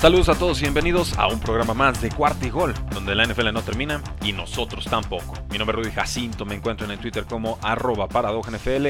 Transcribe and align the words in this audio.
Saludos 0.00 0.30
a 0.30 0.34
todos 0.34 0.58
y 0.60 0.62
bienvenidos 0.62 1.18
a 1.18 1.26
un 1.26 1.38
programa 1.40 1.74
más 1.74 2.00
de 2.00 2.08
Cuarta 2.08 2.46
y 2.46 2.48
Gol, 2.48 2.72
donde 2.94 3.14
la 3.14 3.26
NFL 3.26 3.52
no 3.52 3.60
termina 3.60 4.02
y 4.22 4.32
nosotros 4.32 4.86
tampoco. 4.86 5.34
Mi 5.50 5.58
nombre 5.58 5.78
es 5.78 5.84
Rudy 5.84 5.94
Jacinto, 5.94 6.46
me 6.46 6.54
encuentro 6.54 6.90
en 6.90 6.98
Twitter 6.98 7.26
como 7.26 7.58
arroba 7.60 8.08
NFL 8.08 8.86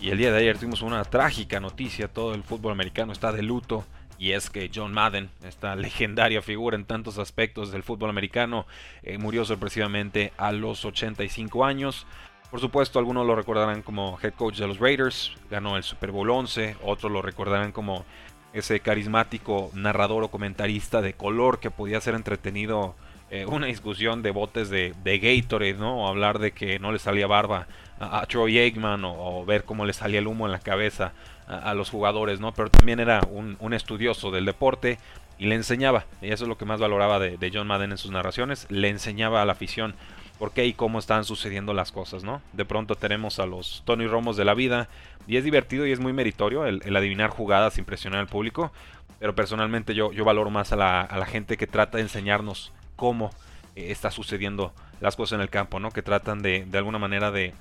y 0.00 0.10
el 0.10 0.18
día 0.18 0.32
de 0.32 0.38
ayer 0.38 0.58
tuvimos 0.58 0.82
una 0.82 1.04
trágica 1.04 1.60
noticia, 1.60 2.08
todo 2.08 2.34
el 2.34 2.42
fútbol 2.42 2.72
americano 2.72 3.12
está 3.12 3.30
de 3.30 3.44
luto 3.44 3.84
y 4.18 4.32
es 4.32 4.50
que 4.50 4.68
John 4.74 4.92
Madden, 4.92 5.30
esta 5.44 5.76
legendaria 5.76 6.42
figura 6.42 6.76
en 6.76 6.84
tantos 6.84 7.18
aspectos 7.18 7.70
del 7.70 7.84
fútbol 7.84 8.10
americano, 8.10 8.66
eh, 9.04 9.18
murió 9.18 9.44
sorpresivamente 9.44 10.32
a 10.36 10.50
los 10.50 10.84
85 10.84 11.64
años. 11.64 12.08
Por 12.50 12.58
supuesto, 12.58 12.98
algunos 12.98 13.24
lo 13.24 13.36
recordarán 13.36 13.82
como 13.82 14.18
head 14.20 14.34
coach 14.34 14.58
de 14.58 14.66
los 14.66 14.80
Raiders, 14.80 15.32
ganó 15.48 15.76
el 15.76 15.84
Super 15.84 16.10
Bowl 16.10 16.28
11, 16.28 16.78
otros 16.82 17.12
lo 17.12 17.22
recordarán 17.22 17.70
como 17.70 18.04
ese 18.52 18.80
carismático 18.80 19.70
narrador 19.74 20.24
o 20.24 20.30
comentarista 20.30 21.02
de 21.02 21.14
color 21.14 21.60
que 21.60 21.70
podía 21.70 22.00
ser 22.00 22.14
entretenido 22.14 22.94
eh, 23.30 23.46
una 23.46 23.66
discusión 23.66 24.22
de 24.22 24.32
botes 24.32 24.70
de, 24.70 24.92
de, 25.04 25.18
Gatorade, 25.18 25.74
¿no? 25.74 26.02
O 26.02 26.08
hablar 26.08 26.40
de 26.40 26.50
que 26.50 26.80
no 26.80 26.90
le 26.90 26.98
salía 26.98 27.28
barba 27.28 27.68
a, 28.00 28.26
Troy 28.26 28.58
Aikman 28.58 29.04
o, 29.04 29.44
ver 29.44 29.64
cómo 29.64 29.84
le 29.84 29.92
salía 29.92 30.18
el 30.18 30.26
humo 30.26 30.46
en 30.46 30.52
la 30.52 30.58
cabeza 30.58 31.12
a, 31.46 31.74
los 31.74 31.90
jugadores, 31.90 32.40
¿no? 32.40 32.52
Pero 32.52 32.70
también 32.70 32.98
era 32.98 33.20
un, 33.30 33.72
estudioso 33.72 34.32
del 34.32 34.46
deporte 34.46 34.98
y 35.38 35.46
le 35.46 35.54
enseñaba, 35.54 36.06
y 36.20 36.32
eso 36.32 36.44
es 36.44 36.48
lo 36.48 36.58
que 36.58 36.64
más 36.64 36.80
valoraba 36.80 37.18
de 37.18 37.50
John 37.54 37.66
Madden 37.66 37.92
en 37.92 37.98
sus 37.98 38.10
narraciones, 38.10 38.66
le 38.68 38.88
enseñaba 38.88 39.42
a 39.42 39.44
la 39.44 39.52
afición 39.52 39.94
por 40.40 40.52
qué 40.52 40.64
y 40.64 40.72
cómo 40.72 40.98
están 40.98 41.26
sucediendo 41.26 41.74
las 41.74 41.92
cosas, 41.92 42.24
¿no? 42.24 42.40
De 42.54 42.64
pronto 42.64 42.94
tenemos 42.94 43.38
a 43.38 43.44
los 43.44 43.82
Tony 43.84 44.06
Romos 44.06 44.38
de 44.38 44.46
la 44.46 44.54
vida 44.54 44.88
y 45.26 45.36
es 45.36 45.44
divertido 45.44 45.86
y 45.86 45.92
es 45.92 46.00
muy 46.00 46.14
meritorio 46.14 46.64
el, 46.64 46.96
adivinar 46.96 47.28
jugadas, 47.28 47.76
impresionar 47.76 48.20
al 48.20 48.26
público, 48.26 48.72
pero 49.18 49.34
personalmente 49.34 49.94
yo, 49.94 50.12
yo 50.12 50.24
valoro 50.24 50.48
más 50.48 50.72
a 50.72 50.76
la, 50.76 51.26
gente 51.26 51.58
que 51.58 51.66
trata 51.66 51.98
de 51.98 52.04
enseñarnos 52.04 52.72
cómo 52.96 53.30
eh, 53.76 53.90
está 53.90 54.10
sucediendo 54.10 54.72
las 55.02 55.14
cosas 55.14 55.36
en 55.36 55.42
el 55.42 55.50
campo, 55.50 55.78
¿no? 55.78 55.90
Que 55.90 56.00
tratan 56.00 56.40
de, 56.40 56.64
de 56.64 56.78
alguna 56.78 56.98
manera 56.98 57.30
de, 57.30 57.52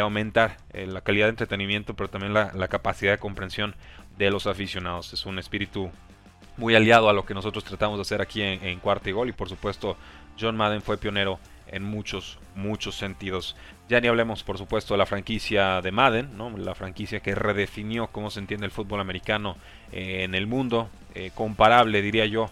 aumentar 0.00 0.56
eh, 0.72 0.86
la 0.86 1.02
calidad 1.02 1.26
de 1.26 1.30
entretenimiento, 1.30 1.92
pero 1.92 2.08
también 2.08 2.32
la, 2.32 2.68
capacidad 2.68 3.12
de 3.12 3.18
comprensión 3.18 3.74
de 4.16 4.30
los 4.30 4.46
aficionados. 4.46 5.12
Es 5.12 5.26
un 5.26 5.38
espíritu 5.38 5.90
muy 6.56 6.74
aliado 6.74 7.10
a 7.10 7.12
lo 7.12 7.26
que 7.26 7.34
nosotros 7.34 7.62
tratamos 7.62 7.98
de 7.98 8.02
hacer 8.02 8.22
aquí 8.22 8.40
en, 8.40 8.64
en 8.64 8.78
Cuarta 8.78 9.10
y 9.10 9.12
Gol 9.12 9.28
y 9.28 9.32
por 9.32 9.50
supuesto 9.50 9.98
John 10.40 10.56
Madden 10.56 10.80
fue 10.80 10.96
pionero 10.96 11.38
en 11.72 11.82
muchos, 11.82 12.38
muchos 12.54 12.94
sentidos. 12.94 13.56
Ya 13.88 14.00
ni 14.00 14.08
hablemos, 14.08 14.44
por 14.44 14.58
supuesto, 14.58 14.94
de 14.94 14.98
la 14.98 15.06
franquicia 15.06 15.80
de 15.80 15.90
Madden, 15.90 16.36
¿no? 16.36 16.56
la 16.56 16.74
franquicia 16.74 17.20
que 17.20 17.34
redefinió 17.34 18.08
cómo 18.08 18.30
se 18.30 18.40
entiende 18.40 18.66
el 18.66 18.72
fútbol 18.72 19.00
americano 19.00 19.56
eh, 19.90 20.22
en 20.22 20.34
el 20.34 20.46
mundo, 20.46 20.88
eh, 21.14 21.30
comparable, 21.34 22.00
diría 22.02 22.26
yo, 22.26 22.50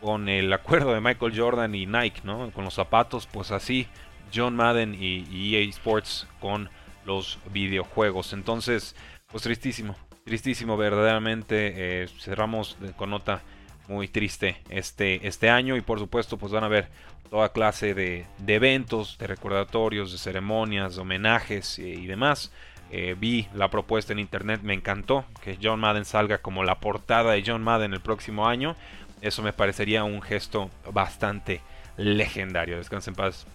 con 0.00 0.28
el 0.28 0.52
acuerdo 0.52 0.92
de 0.92 1.00
Michael 1.00 1.38
Jordan 1.38 1.74
y 1.74 1.86
Nike, 1.86 2.20
¿no? 2.24 2.50
con 2.50 2.64
los 2.64 2.74
zapatos, 2.74 3.26
pues 3.26 3.50
así, 3.50 3.86
John 4.34 4.56
Madden 4.56 4.96
y, 4.98 5.54
EA 5.54 5.68
Sports 5.70 6.26
con 6.40 6.68
los 7.04 7.38
videojuegos. 7.52 8.32
Entonces, 8.32 8.96
pues 9.30 9.42
tristísimo, 9.42 9.96
tristísimo, 10.24 10.76
verdaderamente. 10.76 12.02
Eh, 12.02 12.08
cerramos 12.18 12.76
con 12.96 13.10
nota 13.10 13.42
muy 13.88 14.08
triste 14.08 14.56
este, 14.68 15.26
este 15.26 15.50
año 15.50 15.76
y 15.76 15.80
por 15.80 15.98
supuesto 15.98 16.36
pues 16.36 16.52
van 16.52 16.64
a 16.64 16.68
ver 16.68 16.88
toda 17.30 17.52
clase 17.52 17.94
de, 17.94 18.26
eventos, 18.46 19.18
de 19.18 19.26
recordatorios, 19.26 20.12
de 20.12 20.18
ceremonias, 20.18 20.96
de 20.96 21.02
homenajes 21.02 21.78
eh, 21.78 21.88
y 21.88 22.06
demás. 22.06 22.52
Eh, 22.90 23.16
vi 23.18 23.48
la 23.52 23.68
propuesta 23.68 24.12
en 24.12 24.20
internet, 24.20 24.60
me 24.62 24.72
encantó 24.72 25.24
que 25.42 25.58
John 25.60 25.80
Madden 25.80 26.04
salga 26.04 26.38
como 26.38 26.62
la 26.62 26.78
portada 26.78 27.32
de 27.32 27.42
John 27.44 27.62
Madden 27.62 27.92
el 27.92 28.00
próximo 28.00 28.46
año. 28.46 28.76
Eso 29.22 29.42
me 29.42 29.52
parecería 29.52 30.04
un 30.04 30.22
gesto 30.22 30.70
bastante 30.92 31.60
legendario. 31.96 32.76
Descansen 32.76 33.12
en 33.12 33.16
paz, 33.16 33.46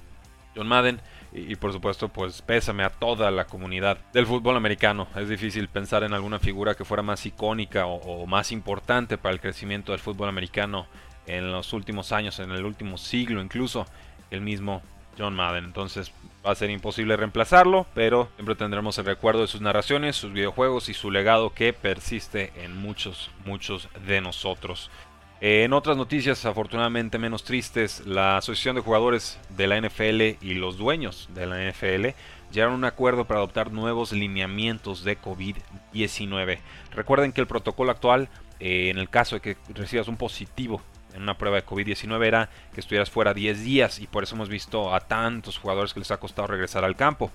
John 0.55 0.67
Madden. 0.67 0.99
Y, 1.33 1.55
por 1.55 1.71
supuesto, 1.71 2.09
pues 2.09 2.41
pésame 2.41 2.83
a 2.83 2.89
toda 2.89 3.31
la 3.31 3.45
comunidad 3.45 3.97
del 4.11 4.25
fútbol 4.25 4.57
americano. 4.57 5.07
Es 5.15 5.29
difícil 5.29 5.69
pensar 5.69 6.03
en 6.03 6.13
alguna 6.13 6.39
figura 6.39 6.75
que 6.75 6.83
fuera 6.83 7.03
más 7.03 7.25
icónica 7.25 7.85
o, 7.85 8.25
más 8.25 8.51
importante 8.51 9.17
para 9.17 9.33
el 9.33 9.39
crecimiento 9.39 9.93
del 9.93 10.01
fútbol 10.01 10.27
americano 10.27 10.87
en 11.27 11.51
los 11.51 11.71
últimos 11.71 12.11
años, 12.11 12.39
en 12.39 12.51
el 12.51 12.65
último 12.65 12.97
siglo 12.97 13.41
incluso, 13.41 13.85
el 14.29 14.41
mismo 14.41 14.81
John 15.17 15.35
Madden. 15.35 15.63
Entonces 15.63 16.11
va 16.45 16.51
a 16.51 16.55
ser 16.55 16.69
imposible 16.69 17.15
reemplazarlo, 17.15 17.85
pero 17.93 18.29
siempre 18.35 18.55
tendremos 18.55 18.97
el 18.97 19.05
recuerdo 19.05 19.41
de 19.41 19.47
sus 19.47 19.61
narraciones, 19.61 20.17
sus 20.17 20.33
videojuegos 20.33 20.89
y 20.89 20.93
su 20.93 21.11
legado 21.11 21.53
que 21.53 21.71
persiste 21.71 22.51
en 22.57 22.75
muchos, 22.75 23.29
muchos 23.45 23.87
de 24.05 24.19
nosotros. 24.19 24.89
Eh, 25.41 25.63
en 25.63 25.73
otras 25.73 25.97
noticias, 25.97 26.45
afortunadamente 26.45 27.17
menos 27.17 27.43
tristes, 27.43 28.05
la 28.05 28.37
Asociación 28.37 28.75
de 28.75 28.83
Jugadores 28.83 29.39
de 29.49 29.65
la 29.65 29.81
NFL 29.81 30.37
y 30.39 30.53
los 30.53 30.77
dueños 30.77 31.29
de 31.33 31.47
la 31.47 31.71
NFL 31.71 32.09
llegaron 32.51 32.75
a 32.75 32.77
un 32.77 32.85
acuerdo 32.85 33.25
para 33.25 33.39
adoptar 33.39 33.71
nuevos 33.71 34.11
lineamientos 34.11 35.03
de 35.03 35.19
COVID-19. 35.19 36.59
Recuerden 36.91 37.31
que 37.31 37.41
el 37.41 37.47
protocolo 37.47 37.89
actual, 37.89 38.29
eh, 38.59 38.89
en 38.89 38.99
el 38.99 39.09
caso 39.09 39.35
de 39.35 39.41
que 39.41 39.57
recibas 39.73 40.07
un 40.07 40.17
positivo 40.17 40.79
en 41.15 41.23
una 41.23 41.39
prueba 41.39 41.57
de 41.57 41.65
COVID-19, 41.65 42.23
era 42.23 42.49
que 42.75 42.79
estuvieras 42.79 43.09
fuera 43.09 43.33
10 43.33 43.63
días 43.63 43.97
y 43.97 44.05
por 44.05 44.21
eso 44.21 44.35
hemos 44.35 44.47
visto 44.47 44.93
a 44.93 44.99
tantos 44.99 45.57
jugadores 45.57 45.95
que 45.95 46.01
les 46.01 46.11
ha 46.11 46.17
costado 46.17 46.49
regresar 46.49 46.85
al 46.85 46.95
campo. 46.95 47.31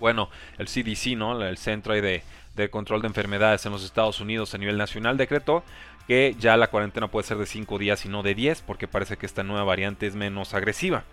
Bueno, 0.00 0.30
el 0.56 0.68
CDC, 0.68 1.18
¿no? 1.18 1.42
el 1.42 1.58
Centro 1.58 1.92
de, 1.92 2.22
de 2.54 2.70
Control 2.70 3.02
de 3.02 3.08
Enfermedades 3.08 3.66
en 3.66 3.72
los 3.72 3.84
Estados 3.84 4.20
Unidos 4.20 4.54
a 4.54 4.58
nivel 4.58 4.78
nacional, 4.78 5.18
decretó 5.18 5.64
que 6.06 6.36
ya 6.38 6.56
la 6.56 6.68
cuarentena 6.68 7.08
puede 7.08 7.26
ser 7.26 7.38
de 7.38 7.46
5 7.46 7.78
días 7.78 8.04
y 8.04 8.08
no 8.08 8.22
de 8.22 8.34
10 8.34 8.62
porque 8.62 8.88
parece 8.88 9.16
que 9.16 9.26
esta 9.26 9.42
nueva 9.42 9.64
variante 9.64 10.06
es 10.06 10.14
menos 10.14 10.54
agresiva. 10.54 11.04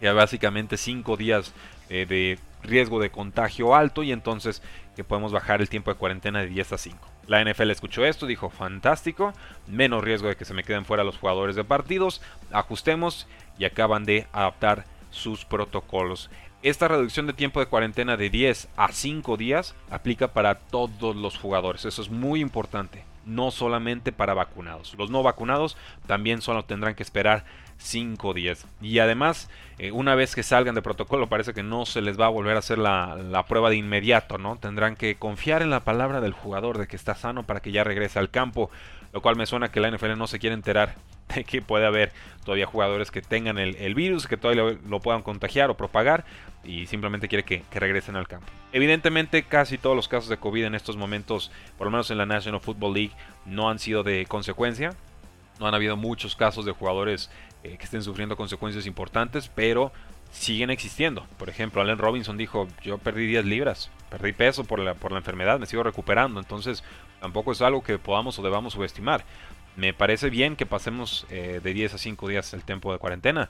Ya 0.00 0.12
básicamente 0.12 0.76
5 0.76 1.16
días 1.16 1.52
eh, 1.88 2.06
de 2.06 2.38
riesgo 2.62 3.00
de 3.00 3.10
contagio 3.10 3.74
alto 3.74 4.02
y 4.02 4.12
entonces 4.12 4.62
que 4.96 5.04
podemos 5.04 5.32
bajar 5.32 5.60
el 5.60 5.68
tiempo 5.68 5.92
de 5.92 5.98
cuarentena 5.98 6.40
de 6.40 6.48
10 6.48 6.72
a 6.72 6.78
5. 6.78 7.08
La 7.26 7.44
NFL 7.44 7.70
escuchó 7.70 8.04
esto, 8.04 8.26
dijo 8.26 8.50
fantástico, 8.50 9.32
menos 9.66 10.02
riesgo 10.02 10.28
de 10.28 10.36
que 10.36 10.44
se 10.44 10.54
me 10.54 10.64
queden 10.64 10.84
fuera 10.84 11.04
los 11.04 11.18
jugadores 11.18 11.54
de 11.54 11.64
partidos, 11.64 12.20
ajustemos 12.50 13.26
y 13.58 13.64
acaban 13.64 14.04
de 14.04 14.26
adaptar 14.32 14.86
sus 15.10 15.44
protocolos. 15.44 16.30
Esta 16.62 16.88
reducción 16.88 17.26
de 17.26 17.32
tiempo 17.32 17.60
de 17.60 17.66
cuarentena 17.66 18.16
de 18.16 18.30
10 18.30 18.68
a 18.76 18.92
5 18.92 19.36
días 19.36 19.74
aplica 19.90 20.32
para 20.32 20.56
todos 20.56 21.14
los 21.14 21.36
jugadores, 21.36 21.84
eso 21.84 22.02
es 22.02 22.10
muy 22.10 22.40
importante 22.40 23.11
no 23.24 23.50
solamente 23.50 24.12
para 24.12 24.34
vacunados. 24.34 24.94
Los 24.98 25.10
no 25.10 25.22
vacunados 25.22 25.76
también 26.06 26.42
solo 26.42 26.64
tendrán 26.64 26.94
que 26.94 27.02
esperar 27.02 27.44
5 27.78 28.34
días. 28.34 28.66
Y 28.80 28.98
además, 29.00 29.50
eh, 29.78 29.92
una 29.92 30.14
vez 30.14 30.34
que 30.34 30.42
salgan 30.42 30.74
de 30.74 30.82
protocolo, 30.82 31.28
parece 31.28 31.52
que 31.52 31.62
no 31.62 31.84
se 31.86 32.00
les 32.00 32.18
va 32.18 32.26
a 32.26 32.30
volver 32.30 32.56
a 32.56 32.60
hacer 32.60 32.78
la, 32.78 33.16
la, 33.16 33.44
prueba 33.46 33.70
de 33.70 33.76
inmediato, 33.76 34.38
¿no? 34.38 34.56
Tendrán 34.56 34.96
que 34.96 35.16
confiar 35.16 35.62
en 35.62 35.70
la 35.70 35.80
palabra 35.80 36.20
del 36.20 36.32
jugador 36.32 36.78
de 36.78 36.86
que 36.86 36.96
está 36.96 37.14
sano 37.14 37.42
para 37.42 37.60
que 37.60 37.72
ya 37.72 37.84
regrese 37.84 38.18
al 38.18 38.30
campo. 38.30 38.70
Lo 39.12 39.20
cual 39.20 39.36
me 39.36 39.46
suena 39.46 39.70
que 39.70 39.80
la 39.80 39.90
NFL 39.90 40.16
no 40.16 40.26
se 40.26 40.38
quiere 40.38 40.54
enterar 40.54 40.94
de 41.34 41.44
que 41.44 41.62
puede 41.62 41.86
haber 41.86 42.12
todavía 42.44 42.66
jugadores 42.66 43.10
que 43.10 43.22
tengan 43.22 43.58
el, 43.58 43.94
virus, 43.94 44.26
que 44.26 44.36
todavía 44.36 44.78
lo, 44.86 45.00
puedan 45.00 45.22
contagiar 45.22 45.70
o 45.70 45.76
propagar 45.76 46.24
y 46.64 46.86
simplemente 46.86 47.28
quiere 47.28 47.44
que, 47.44 47.62
regresen 47.72 48.16
al 48.16 48.28
campo. 48.28 48.46
Evidentemente 48.72 49.42
casi 49.42 49.78
todos 49.78 49.96
los 49.96 50.08
casos 50.08 50.28
de 50.28 50.36
COVID 50.38 50.64
en 50.64 50.74
estos 50.74 50.96
momentos, 50.96 51.50
por 51.76 51.86
lo 51.86 51.90
menos 51.90 52.10
en 52.10 52.18
la 52.18 52.26
National 52.26 52.60
Football 52.60 52.94
League, 52.94 53.12
no 53.44 53.68
han 53.68 53.78
sido 53.78 54.02
de 54.02 54.26
consecuencia. 54.26 54.94
No 55.60 55.68
han 55.68 55.74
habido 55.74 55.96
muchos 55.96 56.34
casos 56.34 56.64
de 56.64 56.72
jugadores 56.72 57.30
eh, 57.62 57.76
que 57.76 57.84
estén 57.84 58.02
sufriendo 58.02 58.36
consecuencias 58.36 58.86
importantes, 58.86 59.48
pero 59.54 59.92
siguen 60.32 60.70
existiendo. 60.70 61.26
Por 61.38 61.48
ejemplo, 61.48 61.80
Allen 61.80 61.98
Robinson 61.98 62.36
dijo, 62.36 62.66
yo 62.82 62.98
perdí 62.98 63.26
10 63.26 63.44
libras, 63.44 63.90
perdí 64.10 64.32
peso 64.32 64.64
por 64.64 64.80
la, 64.80 64.94
por 64.94 65.12
la 65.12 65.18
enfermedad, 65.18 65.60
me 65.60 65.66
sigo 65.66 65.82
recuperando. 65.82 66.40
Entonces, 66.40 66.82
tampoco 67.22 67.52
es 67.52 67.62
algo 67.62 67.84
que 67.84 68.00
podamos 68.00 68.36
o 68.38 68.42
debamos 68.42 68.72
subestimar. 68.72 69.24
Me 69.76 69.94
parece 69.94 70.28
bien 70.28 70.56
que 70.56 70.66
pasemos 70.66 71.24
eh, 71.30 71.60
de 71.62 71.72
10 71.72 71.94
a 71.94 71.98
5 71.98 72.28
días 72.28 72.52
el 72.52 72.64
tiempo 72.64 72.92
de 72.92 72.98
cuarentena, 72.98 73.48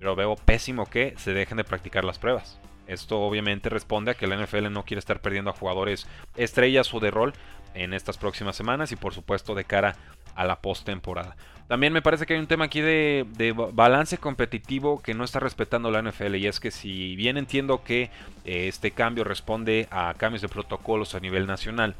pero 0.00 0.16
veo 0.16 0.34
pésimo 0.34 0.86
que 0.86 1.14
se 1.16 1.32
dejen 1.32 1.56
de 1.56 1.64
practicar 1.64 2.04
las 2.04 2.18
pruebas. 2.18 2.58
Esto 2.88 3.20
obviamente 3.20 3.68
responde 3.68 4.10
a 4.10 4.14
que 4.14 4.26
la 4.26 4.36
NFL 4.36 4.72
no 4.72 4.84
quiere 4.84 4.98
estar 4.98 5.20
perdiendo 5.20 5.50
a 5.50 5.54
jugadores 5.54 6.08
estrellas 6.36 6.92
o 6.92 6.98
de 6.98 7.12
rol 7.12 7.32
en 7.74 7.94
estas 7.94 8.18
próximas 8.18 8.56
semanas 8.56 8.90
y 8.90 8.96
por 8.96 9.14
supuesto 9.14 9.54
de 9.54 9.64
cara 9.64 9.94
a 10.34 10.44
la 10.44 10.60
postemporada. 10.60 11.36
También 11.68 11.92
me 11.92 12.02
parece 12.02 12.26
que 12.26 12.34
hay 12.34 12.40
un 12.40 12.48
tema 12.48 12.64
aquí 12.64 12.80
de, 12.80 13.24
balance 13.72 14.18
competitivo 14.18 15.00
que 15.00 15.14
no 15.14 15.22
está 15.22 15.38
respetando 15.38 15.92
la 15.92 16.02
NFL 16.02 16.34
y 16.34 16.48
es 16.48 16.58
que 16.58 16.72
si 16.72 17.14
bien 17.14 17.36
entiendo 17.36 17.84
que 17.84 18.10
eh, 18.44 18.66
este 18.66 18.90
cambio 18.90 19.22
responde 19.22 19.86
a 19.92 20.12
cambios 20.14 20.42
de 20.42 20.48
protocolos 20.48 21.14
a 21.14 21.20
nivel 21.20 21.46
nacional, 21.46 21.94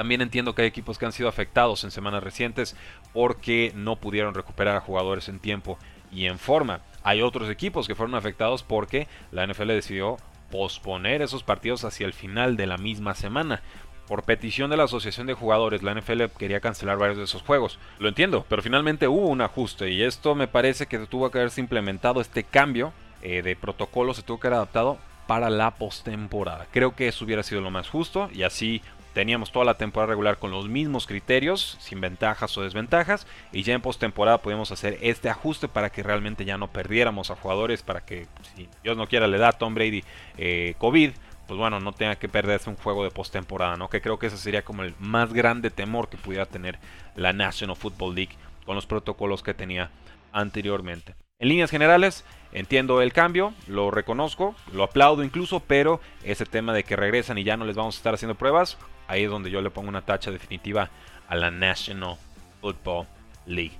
también 0.00 0.22
entiendo 0.22 0.54
que 0.54 0.62
hay 0.62 0.68
equipos 0.68 0.96
que 0.96 1.04
han 1.04 1.12
sido 1.12 1.28
afectados 1.28 1.84
en 1.84 1.90
semanas 1.90 2.24
recientes 2.24 2.74
porque 3.12 3.70
no 3.74 3.96
pudieron 3.96 4.32
recuperar 4.32 4.74
a 4.74 4.80
jugadores 4.80 5.28
en 5.28 5.40
tiempo 5.40 5.76
y 6.10 6.24
en 6.24 6.38
forma. 6.38 6.80
Hay 7.02 7.20
otros 7.20 7.50
equipos 7.50 7.86
que 7.86 7.94
fueron 7.94 8.14
afectados 8.14 8.62
porque 8.62 9.08
la 9.30 9.46
NFL 9.46 9.66
decidió 9.66 10.16
posponer 10.50 11.20
esos 11.20 11.42
partidos 11.42 11.84
hacia 11.84 12.06
el 12.06 12.14
final 12.14 12.56
de 12.56 12.66
la 12.66 12.78
misma 12.78 13.14
semana. 13.14 13.60
Por 14.08 14.22
petición 14.22 14.70
de 14.70 14.78
la 14.78 14.84
Asociación 14.84 15.26
de 15.26 15.34
Jugadores, 15.34 15.82
la 15.82 15.92
NFL 15.94 16.24
quería 16.38 16.60
cancelar 16.60 16.96
varios 16.96 17.18
de 17.18 17.24
esos 17.24 17.42
juegos. 17.42 17.78
Lo 17.98 18.08
entiendo, 18.08 18.46
pero 18.48 18.62
finalmente 18.62 19.06
hubo 19.06 19.28
un 19.28 19.42
ajuste 19.42 19.90
y 19.90 20.02
esto 20.02 20.34
me 20.34 20.48
parece 20.48 20.86
que 20.86 21.00
tuvo 21.00 21.30
que 21.30 21.40
haberse 21.40 21.60
implementado 21.60 22.22
este 22.22 22.42
cambio 22.42 22.94
eh, 23.20 23.42
de 23.42 23.54
protocolo, 23.54 24.14
se 24.14 24.22
tuvo 24.22 24.40
que 24.40 24.46
haber 24.46 24.56
adaptado 24.56 24.96
para 25.26 25.50
la 25.50 25.72
postemporada. 25.72 26.68
Creo 26.72 26.96
que 26.96 27.08
eso 27.08 27.26
hubiera 27.26 27.42
sido 27.42 27.60
lo 27.60 27.70
más 27.70 27.90
justo 27.90 28.30
y 28.32 28.44
así 28.44 28.80
teníamos 29.12 29.52
toda 29.52 29.64
la 29.64 29.76
temporada 29.76 30.10
regular 30.10 30.38
con 30.38 30.50
los 30.50 30.68
mismos 30.68 31.06
criterios, 31.06 31.76
sin 31.80 32.00
ventajas 32.00 32.56
o 32.56 32.62
desventajas, 32.62 33.26
y 33.52 33.62
ya 33.62 33.74
en 33.74 33.82
postemporada 33.82 34.42
podíamos 34.42 34.70
hacer 34.70 34.98
este 35.00 35.28
ajuste 35.28 35.68
para 35.68 35.90
que 35.90 36.02
realmente 36.02 36.44
ya 36.44 36.58
no 36.58 36.68
perdiéramos 36.68 37.30
a 37.30 37.36
jugadores, 37.36 37.82
para 37.82 38.04
que 38.04 38.26
si 38.54 38.68
Dios 38.82 38.96
no 38.96 39.06
quiera 39.06 39.26
le 39.26 39.38
da 39.38 39.48
a 39.48 39.52
Tom 39.52 39.74
Brady 39.74 40.04
eh, 40.38 40.74
COVID, 40.78 41.10
pues 41.46 41.58
bueno, 41.58 41.80
no 41.80 41.92
tenga 41.92 42.14
que 42.14 42.28
perderse 42.28 42.70
un 42.70 42.76
juego 42.76 43.02
de 43.02 43.10
postemporada, 43.10 43.76
¿no? 43.76 43.90
Que 43.90 44.00
creo 44.00 44.20
que 44.20 44.28
ese 44.28 44.36
sería 44.36 44.62
como 44.62 44.84
el 44.84 44.94
más 45.00 45.32
grande 45.32 45.70
temor 45.70 46.08
que 46.08 46.16
pudiera 46.16 46.46
tener 46.46 46.78
la 47.16 47.32
National 47.32 47.74
Football 47.74 48.14
League 48.14 48.36
con 48.64 48.76
los 48.76 48.86
protocolos 48.86 49.42
que 49.42 49.52
tenía 49.52 49.90
anteriormente. 50.32 51.16
En 51.40 51.48
líneas 51.48 51.70
generales, 51.70 52.24
entiendo 52.52 53.02
el 53.02 53.12
cambio, 53.12 53.54
lo 53.66 53.90
reconozco, 53.90 54.54
lo 54.72 54.84
aplaudo 54.84 55.24
incluso, 55.24 55.60
pero 55.60 56.00
ese 56.22 56.44
tema 56.46 56.72
de 56.72 56.84
que 56.84 56.96
regresan 56.96 57.38
y 57.38 57.44
ya 57.44 57.56
no 57.56 57.64
les 57.64 57.76
vamos 57.76 57.96
a 57.96 57.98
estar 57.98 58.14
haciendo 58.14 58.34
pruebas, 58.34 58.78
ahí 59.10 59.24
es 59.24 59.30
donde 59.30 59.50
yo 59.50 59.60
le 59.60 59.70
pongo 59.70 59.88
una 59.88 60.02
tacha 60.02 60.30
definitiva 60.30 60.88
a 61.28 61.34
la 61.34 61.50
National 61.50 62.16
Football 62.60 63.06
League. 63.46 63.72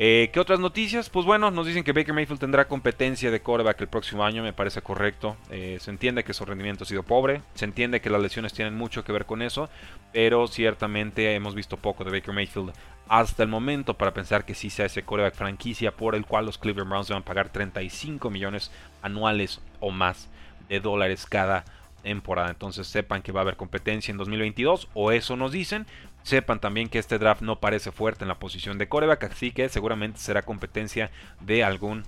Eh, 0.00 0.30
¿Qué 0.32 0.38
otras 0.38 0.60
noticias? 0.60 1.10
Pues 1.10 1.26
bueno, 1.26 1.50
nos 1.50 1.66
dicen 1.66 1.82
que 1.82 1.92
Baker 1.92 2.14
Mayfield 2.14 2.38
tendrá 2.38 2.68
competencia 2.68 3.32
de 3.32 3.40
quarterback 3.40 3.80
el 3.80 3.88
próximo 3.88 4.24
año, 4.24 4.44
me 4.44 4.52
parece 4.52 4.80
correcto. 4.80 5.36
Eh, 5.50 5.78
se 5.80 5.90
entiende 5.90 6.22
que 6.22 6.32
su 6.32 6.44
rendimiento 6.44 6.84
ha 6.84 6.86
sido 6.86 7.02
pobre, 7.02 7.42
se 7.54 7.64
entiende 7.64 8.00
que 8.00 8.08
las 8.08 8.22
lesiones 8.22 8.52
tienen 8.52 8.76
mucho 8.76 9.02
que 9.02 9.10
ver 9.10 9.26
con 9.26 9.42
eso, 9.42 9.68
pero 10.12 10.46
ciertamente 10.46 11.34
hemos 11.34 11.56
visto 11.56 11.76
poco 11.76 12.04
de 12.04 12.12
Baker 12.12 12.32
Mayfield 12.32 12.72
hasta 13.08 13.42
el 13.42 13.48
momento 13.48 13.94
para 13.94 14.14
pensar 14.14 14.44
que 14.44 14.54
sí 14.54 14.70
sea 14.70 14.86
ese 14.86 15.02
quarterback 15.02 15.34
franquicia 15.34 15.90
por 15.90 16.14
el 16.14 16.24
cual 16.24 16.46
los 16.46 16.58
Cleveland 16.58 16.90
Browns 16.90 17.10
van 17.10 17.22
a 17.22 17.24
pagar 17.24 17.48
35 17.48 18.30
millones 18.30 18.70
anuales 19.02 19.60
o 19.80 19.90
más 19.90 20.28
de 20.68 20.78
dólares 20.78 21.26
cada 21.26 21.64
Entonces 22.04 22.86
sepan 22.86 23.22
que 23.22 23.32
va 23.32 23.40
a 23.40 23.42
haber 23.42 23.56
competencia 23.56 24.12
en 24.12 24.18
2022 24.18 24.88
o 24.94 25.12
eso 25.12 25.36
nos 25.36 25.52
dicen. 25.52 25.86
Sepan 26.22 26.60
también 26.60 26.88
que 26.88 26.98
este 26.98 27.18
draft 27.18 27.42
no 27.42 27.60
parece 27.60 27.92
fuerte 27.92 28.24
en 28.24 28.28
la 28.28 28.38
posición 28.38 28.78
de 28.78 28.88
coreback, 28.88 29.24
así 29.24 29.52
que 29.52 29.68
seguramente 29.68 30.18
será 30.18 30.42
competencia 30.42 31.10
de 31.40 31.64
algún 31.64 32.04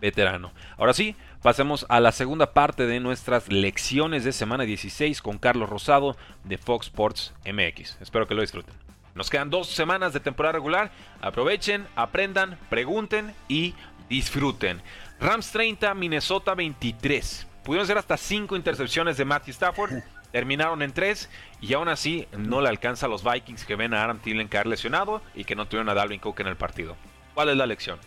veterano. 0.00 0.52
Ahora 0.76 0.92
sí, 0.92 1.16
pasemos 1.42 1.86
a 1.88 2.00
la 2.00 2.12
segunda 2.12 2.52
parte 2.52 2.86
de 2.86 3.00
nuestras 3.00 3.50
lecciones 3.50 4.24
de 4.24 4.32
semana 4.32 4.64
16 4.64 5.22
con 5.22 5.38
Carlos 5.38 5.70
Rosado 5.70 6.16
de 6.44 6.58
Fox 6.58 6.86
Sports 6.86 7.34
MX. 7.46 7.98
Espero 8.00 8.26
que 8.26 8.34
lo 8.34 8.42
disfruten. 8.42 8.74
Nos 9.14 9.30
quedan 9.30 9.48
dos 9.48 9.68
semanas 9.68 10.12
de 10.12 10.20
temporada 10.20 10.52
regular. 10.52 10.90
Aprovechen, 11.22 11.86
aprendan, 11.96 12.58
pregunten 12.68 13.34
y 13.48 13.74
disfruten. 14.10 14.82
Rams 15.18 15.50
30, 15.52 15.94
Minnesota 15.94 16.54
23. 16.54 17.46
Pudieron 17.66 17.88
ser 17.88 17.98
hasta 17.98 18.16
5 18.16 18.54
intercepciones 18.56 19.16
de 19.16 19.24
Matthew 19.24 19.50
Stafford. 19.50 19.90
Terminaron 20.30 20.82
en 20.82 20.92
3 20.92 21.28
y 21.60 21.74
aún 21.74 21.88
así 21.88 22.28
no 22.36 22.60
le 22.60 22.68
alcanza 22.68 23.06
a 23.06 23.08
los 23.08 23.24
Vikings 23.24 23.64
que 23.64 23.74
ven 23.74 23.92
a 23.92 24.04
Adam 24.04 24.20
Thielen 24.20 24.46
caer 24.46 24.66
lesionado 24.66 25.20
y 25.34 25.44
que 25.44 25.56
no 25.56 25.66
tuvieron 25.66 25.88
a 25.88 25.94
Dalvin 25.94 26.20
Cook 26.20 26.40
en 26.40 26.46
el 26.46 26.56
partido. 26.56 26.96
¿Cuál 27.34 27.48
es 27.48 27.56
la 27.56 27.66
lección? 27.66 27.98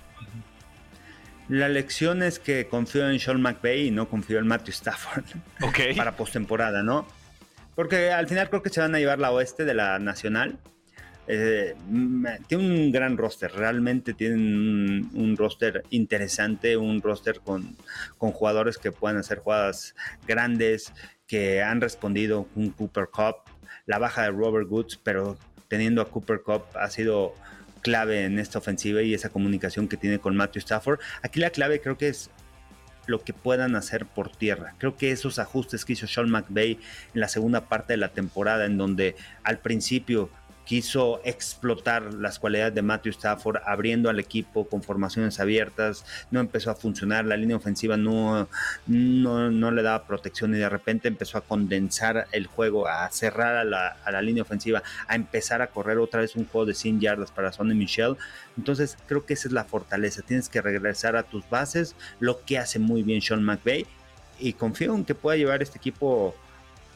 La 1.49 1.67
lección 1.67 2.23
es 2.23 2.39
que 2.39 2.67
confío 2.67 3.09
en 3.09 3.19
Sean 3.19 3.41
McVay 3.41 3.87
y 3.87 3.91
no 3.91 4.07
confío 4.07 4.39
en 4.39 4.47
Matthew 4.47 4.71
Stafford 4.71 5.25
okay. 5.61 5.93
para 5.93 6.15
postemporada, 6.15 6.81
¿no? 6.81 7.05
Porque 7.75 8.11
al 8.11 8.27
final 8.27 8.49
creo 8.49 8.63
que 8.63 8.69
se 8.69 8.79
van 8.79 8.95
a 8.95 8.99
llevar 8.99 9.19
la 9.19 9.31
oeste 9.31 9.65
de 9.65 9.73
la 9.73 9.99
nacional 9.99 10.57
eh, 11.31 11.75
tiene 12.47 12.63
un 12.63 12.91
gran 12.91 13.15
roster, 13.15 13.51
realmente 13.51 14.15
tienen 14.15 15.07
un, 15.13 15.37
roster 15.37 15.83
interesante, 15.91 16.75
un 16.75 17.03
roster 17.03 17.39
con, 17.41 17.77
con, 18.17 18.31
jugadores 18.31 18.79
que 18.79 18.91
pueden 18.91 19.19
hacer 19.19 19.37
jugadas 19.37 19.93
grandes, 20.27 20.91
que 21.27 21.61
han 21.61 21.81
respondido 21.81 22.47
un 22.55 22.71
Cooper 22.71 23.09
Cup, 23.13 23.35
la 23.85 23.99
baja 23.99 24.23
de 24.23 24.31
Robert 24.31 24.67
Woods, 24.71 24.99
pero 25.03 25.37
teniendo 25.67 26.01
a 26.01 26.09
Cooper 26.09 26.41
Cup 26.41 26.63
ha 26.73 26.89
sido 26.89 27.35
clave 27.83 28.25
en 28.25 28.39
esta 28.39 28.57
ofensiva 28.57 29.03
y 29.03 29.13
esa 29.13 29.29
comunicación 29.29 29.87
que 29.87 29.97
tiene 29.97 30.17
con 30.17 30.35
Matthew 30.35 30.61
Stafford. 30.61 30.99
Aquí 31.21 31.39
la 31.39 31.51
clave 31.51 31.79
creo 31.79 31.95
que 31.95 32.07
es 32.07 32.31
lo 33.05 33.23
que 33.23 33.33
puedan 33.33 33.75
hacer 33.75 34.07
por 34.07 34.35
tierra. 34.35 34.73
Creo 34.79 34.97
que 34.97 35.11
esos 35.11 35.37
ajustes 35.37 35.85
que 35.85 35.93
hizo 35.93 36.07
Sean 36.07 36.31
McVay 36.31 36.79
en 37.13 37.21
la 37.21 37.27
segunda 37.27 37.69
parte 37.69 37.93
de 37.93 37.97
la 37.97 38.09
temporada, 38.09 38.65
en 38.65 38.79
donde 38.79 39.15
al 39.43 39.59
principio 39.59 40.31
quiso 40.69 41.19
explotar 41.23 42.13
las 42.13 42.37
cualidades 42.37 42.75
de 42.75 42.83
Matthew 42.83 43.13
Stafford 43.13 43.57
abriendo 43.65 44.07
al 44.07 44.19
equipo 44.19 44.67
con 44.67 44.83
formaciones 44.83 45.39
abiertas, 45.39 46.05
no 46.29 46.39
empezó 46.39 46.69
a 46.69 46.75
funcionar, 46.75 47.25
la 47.25 47.37
línea 47.37 47.57
ofensiva 47.57 47.97
no, 47.97 48.47
no, 48.85 49.71
le 49.71 49.81
daba 49.81 50.05
protección 50.05 50.53
y 50.53 50.59
de 50.59 50.69
repente 50.69 51.07
empezó 51.07 51.39
a 51.39 51.41
condensar 51.41 52.27
el 52.33 52.45
juego, 52.45 52.87
a 52.87 53.09
cerrar 53.09 53.55
a 53.55 53.63
la, 53.63 54.21
línea 54.21 54.43
ofensiva, 54.43 54.83
a 55.07 55.15
empezar 55.15 55.63
a 55.63 55.71
correr 55.71 55.97
otra 55.97 56.21
vez 56.21 56.35
un 56.35 56.45
juego 56.45 56.67
de 56.67 56.75
100 56.75 56.99
yardas 56.99 57.31
para 57.31 57.51
Sonny 57.51 57.73
Michel. 57.73 58.15
Entonces 58.55 58.95
creo 59.07 59.25
que 59.25 59.33
esa 59.33 59.47
es 59.47 59.53
la 59.53 59.63
fortaleza, 59.63 60.21
tienes 60.21 60.49
que 60.49 60.61
regresar 60.61 61.15
a 61.15 61.23
tus 61.23 61.49
bases, 61.49 61.95
lo 62.19 62.45
que 62.45 62.59
hace 62.59 62.77
muy 62.77 63.01
bien 63.01 63.23
Sean 63.23 63.43
McVay 63.43 63.87
y 64.37 64.53
confío 64.53 64.93
en 64.93 65.03
que 65.03 65.15
pueda 65.15 65.35
llevar 65.35 65.63
este 65.63 65.79
equipo 65.79 66.35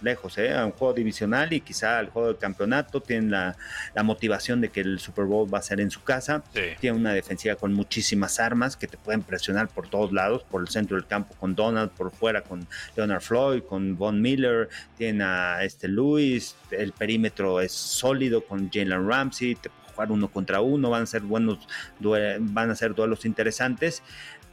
lejos, 0.04 0.38
¿eh? 0.38 0.54
a 0.54 0.66
un 0.66 0.72
juego 0.72 0.94
divisional 0.94 1.54
y 1.54 1.62
quizá 1.62 2.00
al 2.00 2.10
juego 2.10 2.28
del 2.30 2.38
campeonato. 2.38 3.02
Tienen 3.02 3.32
la, 3.32 3.56
motivación 4.04 4.62
de 4.62 4.70
que 4.70 4.82
el 4.82 5.00
Super 5.00 5.26
Bowl 5.26 5.52
va 5.52 5.60
a 5.60 5.62
ser 5.62 5.80
en 5.80 5.90
su 5.90 6.04
casa. 6.04 6.44
Tiene 6.80 6.98
una 6.98 7.14
defensiva 7.14 7.56
con 7.56 7.74
muchísimas 7.74 8.40
armas 8.40 8.76
que 8.76 8.88
te 8.88 8.98
pueden 8.98 9.24
presionar 9.24 9.70
por 9.70 9.88
todos 9.88 10.12
lados, 10.12 10.44
por 10.44 10.62
el 10.62 10.68
centro 10.68 10.98
del 10.98 11.08
campo 11.08 11.34
con 11.40 11.56
Donald, 11.56 11.92
por 11.92 12.12
fuera 12.12 12.42
con 12.42 12.68
Leonard 12.96 13.22
Floyd, 13.22 13.64
con 13.64 13.98
Von 13.98 14.22
Miller. 14.22 14.70
Tienen 14.98 15.22
a 15.22 15.64
este 15.64 15.88
Lewis. 15.88 16.56
El 16.72 16.92
perímetro 16.92 17.62
es 17.62 17.72
sólido 17.72 18.44
con 18.46 18.70
Jalen 18.70 19.08
Ramsey. 19.08 19.56
Te 19.56 19.70
jugar 19.94 20.12
uno 20.12 20.30
contra 20.30 20.62
uno. 20.62 20.90
Van 20.90 21.04
a 21.04 21.06
ser 21.06 21.22
buenos, 21.22 21.60
van 22.00 22.70
a 22.70 22.76
ser 22.76 22.94
duelos 22.94 23.26
interesantes. 23.26 24.04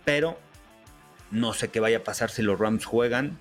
Pero 0.05 0.39
no 1.31 1.53
sé 1.53 1.69
qué 1.69 1.81
vaya 1.81 1.99
a 1.99 2.05
pasar 2.05 2.31
si 2.31 2.43
los 2.43 2.59
Rams 2.59 2.85
juegan 2.85 3.39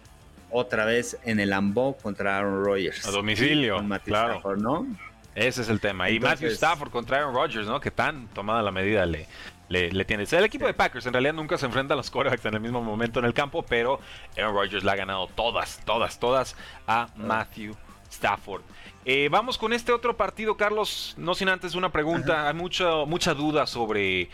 otra 0.51 0.85
vez 0.85 1.17
en 1.23 1.39
el 1.39 1.53
Ambo 1.53 1.97
contra 1.97 2.37
Aaron 2.37 2.63
Rodgers. 2.63 3.05
A 3.07 3.11
domicilio, 3.11 3.83
claro. 4.03 4.41
¿no? 4.57 4.87
Ese 5.35 5.61
es 5.61 5.69
el 5.69 5.79
tema. 5.79 6.09
y 6.09 6.19
Matthew 6.19 6.49
Stafford 6.49 6.89
contra 6.89 7.17
Aaron 7.17 7.33
Rodgers, 7.33 7.67
¿no? 7.67 7.79
Que 7.79 7.91
tan 7.91 8.27
tomada 8.29 8.61
la 8.61 8.71
medida 8.71 9.05
le, 9.05 9.27
le, 9.69 10.05
tiene. 10.05 10.25
el 10.29 10.43
equipo 10.43 10.65
de 10.65 10.73
Packers 10.73 11.05
en 11.05 11.13
realidad 11.13 11.33
nunca 11.33 11.57
se 11.57 11.65
enfrenta 11.65 11.93
a 11.93 11.97
los 11.97 12.09
quarterbacks 12.09 12.45
en 12.45 12.55
el 12.55 12.59
mismo 12.59 12.81
momento 12.81 13.19
en 13.19 13.25
el 13.25 13.33
campo, 13.33 13.63
pero 13.63 13.99
Aaron 14.37 14.55
Rodgers 14.55 14.83
le 14.83 14.91
ha 14.91 14.95
ganado 14.95 15.27
todas, 15.27 15.79
todas, 15.85 16.19
todas 16.19 16.55
a 16.87 17.07
Matthew 17.15 17.75
Stafford. 18.11 18.63
Eh, 19.05 19.29
vamos 19.31 19.57
con 19.57 19.73
este 19.73 19.91
otro 19.91 20.17
partido, 20.17 20.57
Carlos. 20.57 21.15
No 21.17 21.35
sin 21.35 21.49
antes 21.49 21.75
una 21.75 21.91
pregunta. 21.91 22.47
Hay 22.47 22.53
mucha, 22.53 23.05
mucha 23.05 23.33
duda 23.33 23.65
sobre 23.65 24.29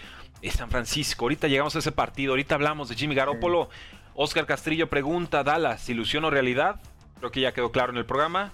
San 0.49 0.69
Francisco. 0.69 1.25
Ahorita 1.25 1.47
llegamos 1.47 1.75
a 1.75 1.79
ese 1.79 1.91
partido. 1.91 2.33
Ahorita 2.33 2.55
hablamos 2.55 2.89
de 2.89 2.95
Jimmy 2.95 3.15
Garoppolo. 3.15 3.69
Oscar 4.15 4.45
Castrillo 4.45 4.89
pregunta, 4.89 5.43
Dallas, 5.43 5.87
¿ilusión 5.89 6.23
o 6.25 6.29
realidad? 6.29 6.79
Creo 7.19 7.31
que 7.31 7.41
ya 7.41 7.51
quedó 7.51 7.71
claro 7.71 7.91
en 7.91 7.97
el 7.97 8.05
programa. 8.05 8.53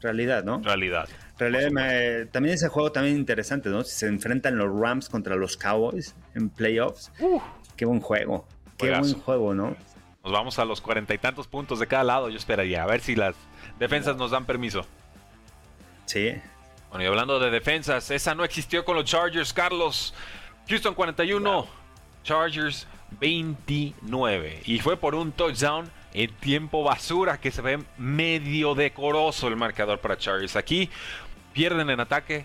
Realidad, 0.00 0.44
¿no? 0.44 0.60
Realidad. 0.62 1.08
realidad 1.38 2.28
también 2.32 2.54
ese 2.54 2.68
juego 2.68 2.92
también 2.92 3.16
interesante, 3.16 3.68
¿no? 3.68 3.82
Si 3.82 3.92
se 3.92 4.06
enfrentan 4.06 4.56
los 4.56 4.68
Rams 4.80 5.08
contra 5.08 5.36
los 5.36 5.56
Cowboys 5.56 6.14
en 6.34 6.48
playoffs. 6.48 7.12
qué 7.76 7.84
buen 7.84 8.00
juego. 8.00 8.46
Qué 8.76 8.90
buen 8.90 9.14
juego, 9.20 9.54
¿no? 9.54 9.76
Nos 10.24 10.32
vamos 10.32 10.58
a 10.60 10.64
los 10.64 10.80
cuarenta 10.80 11.14
y 11.14 11.18
tantos 11.18 11.48
puntos 11.48 11.80
de 11.80 11.88
cada 11.88 12.04
lado, 12.04 12.28
yo 12.28 12.36
esperaría. 12.36 12.84
A 12.84 12.86
ver 12.86 13.00
si 13.00 13.16
las 13.16 13.34
defensas 13.80 14.16
nos 14.16 14.30
dan 14.30 14.44
permiso. 14.44 14.86
Sí. 16.06 16.34
Bueno, 16.90 17.04
y 17.04 17.06
hablando 17.06 17.40
de 17.40 17.50
defensas, 17.50 18.10
esa 18.10 18.34
no 18.34 18.44
existió 18.44 18.84
con 18.84 18.94
los 18.94 19.04
Chargers, 19.04 19.52
Carlos. 19.52 20.14
Houston 20.68 20.94
41, 20.94 21.66
Chargers 22.22 22.86
29. 23.20 24.62
Y 24.64 24.78
fue 24.78 24.96
por 24.96 25.14
un 25.14 25.32
touchdown 25.32 25.90
en 26.14 26.30
tiempo 26.34 26.82
basura 26.82 27.40
que 27.40 27.50
se 27.50 27.62
ve 27.62 27.82
medio 27.98 28.74
decoroso 28.74 29.48
el 29.48 29.56
marcador 29.56 30.00
para 30.00 30.16
Chargers. 30.16 30.56
Aquí 30.56 30.90
pierden 31.52 31.90
en 31.90 32.00
ataque, 32.00 32.44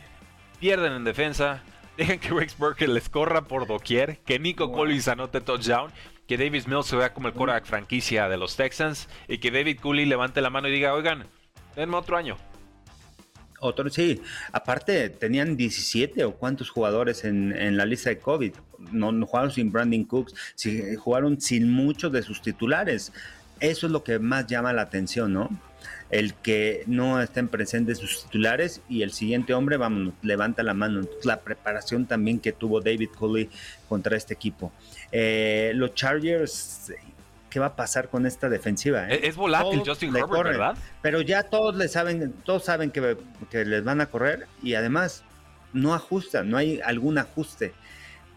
pierden 0.59 0.93
en 0.93 1.03
defensa. 1.03 1.63
Dejen 1.97 2.19
que 2.19 2.29
Rex 2.29 2.57
Burkett 2.57 2.89
les 2.89 3.09
corra 3.09 3.41
por 3.41 3.65
doquier, 3.65 4.19
que 4.19 4.37
Nico 4.37 4.71
Collins 4.71 5.07
anote 5.07 5.41
touchdown, 5.41 5.91
que 6.27 6.37
Davis 6.37 6.67
Mills 6.67 6.85
se 6.85 6.95
vea 6.95 7.13
como 7.13 7.27
el 7.27 7.33
quarterback 7.33 7.65
franquicia 7.65 8.29
de 8.29 8.37
los 8.37 8.55
Texans 8.55 9.09
y 9.27 9.39
que 9.39 9.49
David 9.49 9.79
Cooley 9.79 10.05
levante 10.05 10.41
la 10.41 10.51
mano 10.51 10.67
y 10.67 10.71
diga, 10.71 10.93
oigan, 10.93 11.25
denme 11.75 11.95
otro 11.95 12.17
año. 12.17 12.37
Otro, 13.59 13.89
sí. 13.89 14.21
Aparte, 14.51 15.09
tenían 15.09 15.57
17 15.57 16.23
o 16.25 16.35
cuántos 16.35 16.69
jugadores 16.69 17.23
en, 17.23 17.77
la 17.77 17.85
lista 17.85 18.09
de 18.09 18.19
COVID. 18.19 18.53
No, 18.91 19.11
no, 19.11 19.25
jugaron 19.25 19.51
sin 19.51 19.71
Brandon 19.71 20.03
Cooks, 20.03 20.33
jugaron 20.97 21.39
sin 21.41 21.71
muchos 21.71 22.11
de 22.11 22.21
sus 22.21 22.41
titulares. 22.41 23.11
Eso 23.59 23.87
es 23.87 23.91
lo 23.91 24.03
que 24.03 24.19
más 24.19 24.47
llama 24.47 24.73
la 24.73 24.83
atención, 24.83 25.33
¿no? 25.33 25.49
El 26.09 26.35
que 26.35 26.83
no 26.85 27.21
estén 27.21 27.47
presentes 27.47 27.97
sus 27.97 28.23
titulares 28.23 28.81
y 28.87 29.01
el 29.01 29.11
siguiente 29.11 29.53
hombre, 29.53 29.77
vamos, 29.77 30.13
levanta 30.21 30.63
la 30.63 30.73
mano. 30.73 31.01
la 31.23 31.41
preparación 31.41 32.05
también 32.05 32.39
que 32.39 32.53
tuvo 32.53 32.81
David 32.81 33.09
Coley 33.17 33.49
contra 33.89 34.15
este 34.15 34.33
equipo. 34.33 34.71
Eh, 35.11 35.71
los 35.75 35.93
Chargers, 35.95 36.93
¿qué 37.49 37.59
va 37.59 37.67
a 37.67 37.75
pasar 37.75 38.09
con 38.09 38.25
esta 38.25 38.47
defensiva? 38.47 39.09
Eh? 39.09 39.21
Es, 39.23 39.35
volátil 39.35 39.81
Justin 39.85 40.15
Herbert, 40.15 40.43
¿verdad? 40.43 40.77
Pero 41.01 41.21
ya 41.21 41.43
todos 41.43 41.75
le 41.75 41.87
saben, 41.87 42.33
todos 42.45 42.63
saben 42.63 42.91
que, 42.91 43.17
que 43.49 43.65
les 43.65 43.83
van 43.83 43.99
a 43.99 44.05
correr 44.05 44.47
y 44.63 44.75
además 44.75 45.23
no 45.73 45.93
ajustan, 45.93 46.49
no 46.49 46.57
hay 46.57 46.79
algún 46.81 47.17
ajuste. 47.17 47.73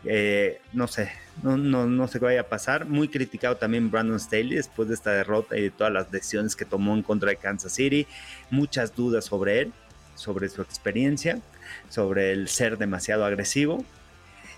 Eh, 0.04 0.60
no 0.72 0.86
sé, 0.86 1.10
no, 1.42 1.58
no, 1.58 1.86
no, 1.86 2.08
sé 2.08 2.18
qué 2.18 2.24
vaya 2.24 2.40
a 2.42 2.48
pasar. 2.48 2.86
Muy 2.86 3.08
criticado 3.08 3.56
también 3.56 3.90
Brandon 3.90 4.18
Staley 4.18 4.56
después 4.56 4.88
de 4.88 4.94
esta 4.94 5.10
derrota 5.10 5.56
y 5.56 5.62
de 5.62 5.70
todas 5.70 5.92
las 5.92 6.10
decisiones 6.10 6.56
que 6.56 6.64
tomó 6.64 6.94
en 6.94 7.02
contra 7.02 7.30
de 7.30 7.36
Kansas 7.36 7.72
City. 7.72 8.06
Muchas 8.50 8.94
dudas 8.94 9.26
sobre 9.26 9.60
él, 9.60 9.72
sobre 10.14 10.48
su 10.48 10.62
experiencia, 10.62 11.40
sobre 11.88 12.32
el 12.32 12.48
ser 12.48 12.78
demasiado 12.78 13.24
agresivo. 13.24 13.84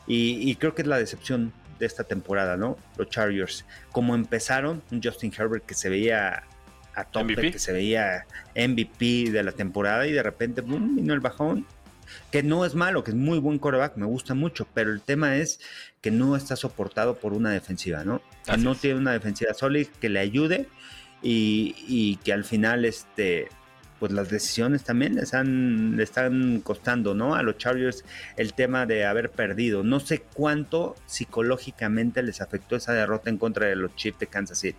Y, 0.07 0.57
creo 0.57 0.75
que 0.75 0.83
es 0.83 0.89
la 0.89 0.99
decepción 0.99 1.53
de 1.79 1.87
esta 1.87 2.05
temporada, 2.05 2.57
¿no? 2.57 2.77
Los 2.97 3.09
Chargers. 3.09 3.65
Como 3.93 4.15
empezaron, 4.15 4.83
un 4.91 5.01
Justin 5.03 5.33
Herbert 5.37 5.65
que 5.65 5.75
se 5.75 5.89
veía 5.89 6.43
a 6.95 7.05
tope, 7.05 7.53
que 7.53 7.59
se 7.59 7.73
veía 7.73 8.27
MVP 8.55 9.31
de 9.31 9.43
la 9.43 9.53
temporada 9.53 10.07
y 10.07 10.13
de 10.13 10.23
repente 10.23 10.61
boom, 10.61 10.97
vino 10.97 11.15
el 11.15 11.21
bajón 11.21 11.67
que 12.31 12.43
no 12.43 12.65
es 12.65 12.75
malo, 12.75 13.05
que 13.05 13.11
es 13.11 13.17
muy 13.17 13.39
buen 13.39 13.59
coreback, 13.59 13.97
me 13.97 14.07
gusta 14.07 14.35
mucho, 14.35 14.67
pero 14.75 14.91
el 14.91 15.01
tema 15.01 15.37
es 15.37 15.61
que 16.01 16.11
no 16.11 16.37
está 16.37 16.57
soportado 16.57 17.17
por 17.17 17.33
una 17.33 17.51
defensiva, 17.51 18.05
¿no? 18.05 18.23
Que 18.45 18.57
no 18.57 18.75
tiene 18.75 18.99
una 18.99 19.13
defensiva 19.13 19.55
sólida 19.55 19.91
que 20.01 20.09
le 20.09 20.21
ayude 20.21 20.69
y, 21.23 22.17
que 22.25 22.33
al 22.33 22.45
final, 22.45 22.85
este, 22.85 23.49
pues 24.01 24.11
las 24.11 24.31
decisiones 24.31 24.83
también 24.83 25.15
les 25.15 25.33
le 25.33 26.03
están 26.03 26.61
costando, 26.61 27.15
¿no? 27.15 27.37
A 27.37 27.43
los 27.43 27.57
Chargers 27.59 28.05
el 28.37 28.55
tema 28.55 28.85
de 28.85 29.07
haber 29.07 29.31
perdido. 29.31 29.85
No 29.85 30.01
sé 30.01 30.23
cuánto 30.35 30.97
psicológicamente 31.07 32.23
les 32.23 32.41
afectó 32.41 32.75
esa 32.75 32.93
derrota 32.93 33.31
en 33.31 33.39
contra 33.39 33.67
de 33.67 33.77
los 33.77 33.95
Chiefs 33.95 34.19
de 34.19 34.27
Kansas 34.27 34.59
City. 34.59 34.79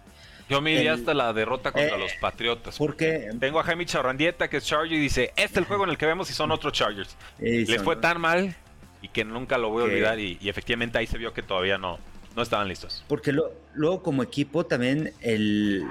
Yo 0.49 0.61
me 0.61 0.73
iría 0.73 0.93
hasta 0.93 1.13
la 1.13 1.33
derrota 1.33 1.71
contra 1.71 1.95
eh, 1.95 1.99
los 1.99 2.13
Patriotas. 2.15 2.77
Porque 2.77 3.29
tengo 3.39 3.59
a 3.59 3.63
Jaime 3.63 3.85
Charrandieta, 3.85 4.49
que 4.49 4.57
es 4.57 4.65
Charger, 4.65 4.93
y 4.93 4.99
dice: 4.99 5.31
Este 5.35 5.43
es 5.43 5.57
el 5.57 5.65
juego 5.65 5.83
en 5.85 5.91
el 5.91 5.97
que 5.97 6.05
vemos 6.05 6.29
y 6.29 6.33
son 6.33 6.51
otros 6.51 6.73
Chargers. 6.73 7.15
Les 7.39 7.81
fue 7.81 7.95
tan 7.95 8.19
mal 8.19 8.55
y 9.01 9.07
que 9.09 9.23
nunca 9.25 9.57
lo 9.57 9.69
voy 9.69 9.83
a 9.83 9.85
olvidar. 9.85 10.19
Y, 10.19 10.37
efectivamente 10.43 10.97
ahí 10.97 11.07
se 11.07 11.17
vio 11.17 11.33
que 11.33 11.43
todavía 11.43 11.77
no, 11.77 11.99
no 12.35 12.41
estaban 12.41 12.67
listos. 12.67 13.03
Porque 13.07 13.31
luego, 13.31 14.03
como 14.03 14.23
equipo, 14.23 14.65
también 14.65 15.13
el 15.21 15.83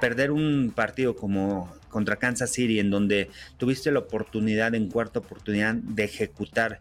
perder 0.00 0.30
un 0.30 0.72
partido 0.74 1.16
como 1.16 1.74
contra 1.88 2.16
Kansas 2.16 2.52
City, 2.52 2.78
en 2.78 2.90
donde 2.90 3.30
tuviste 3.56 3.90
la 3.90 4.00
oportunidad, 4.00 4.74
en 4.74 4.90
cuarta 4.90 5.20
oportunidad, 5.20 5.74
de 5.74 6.04
ejecutar 6.04 6.80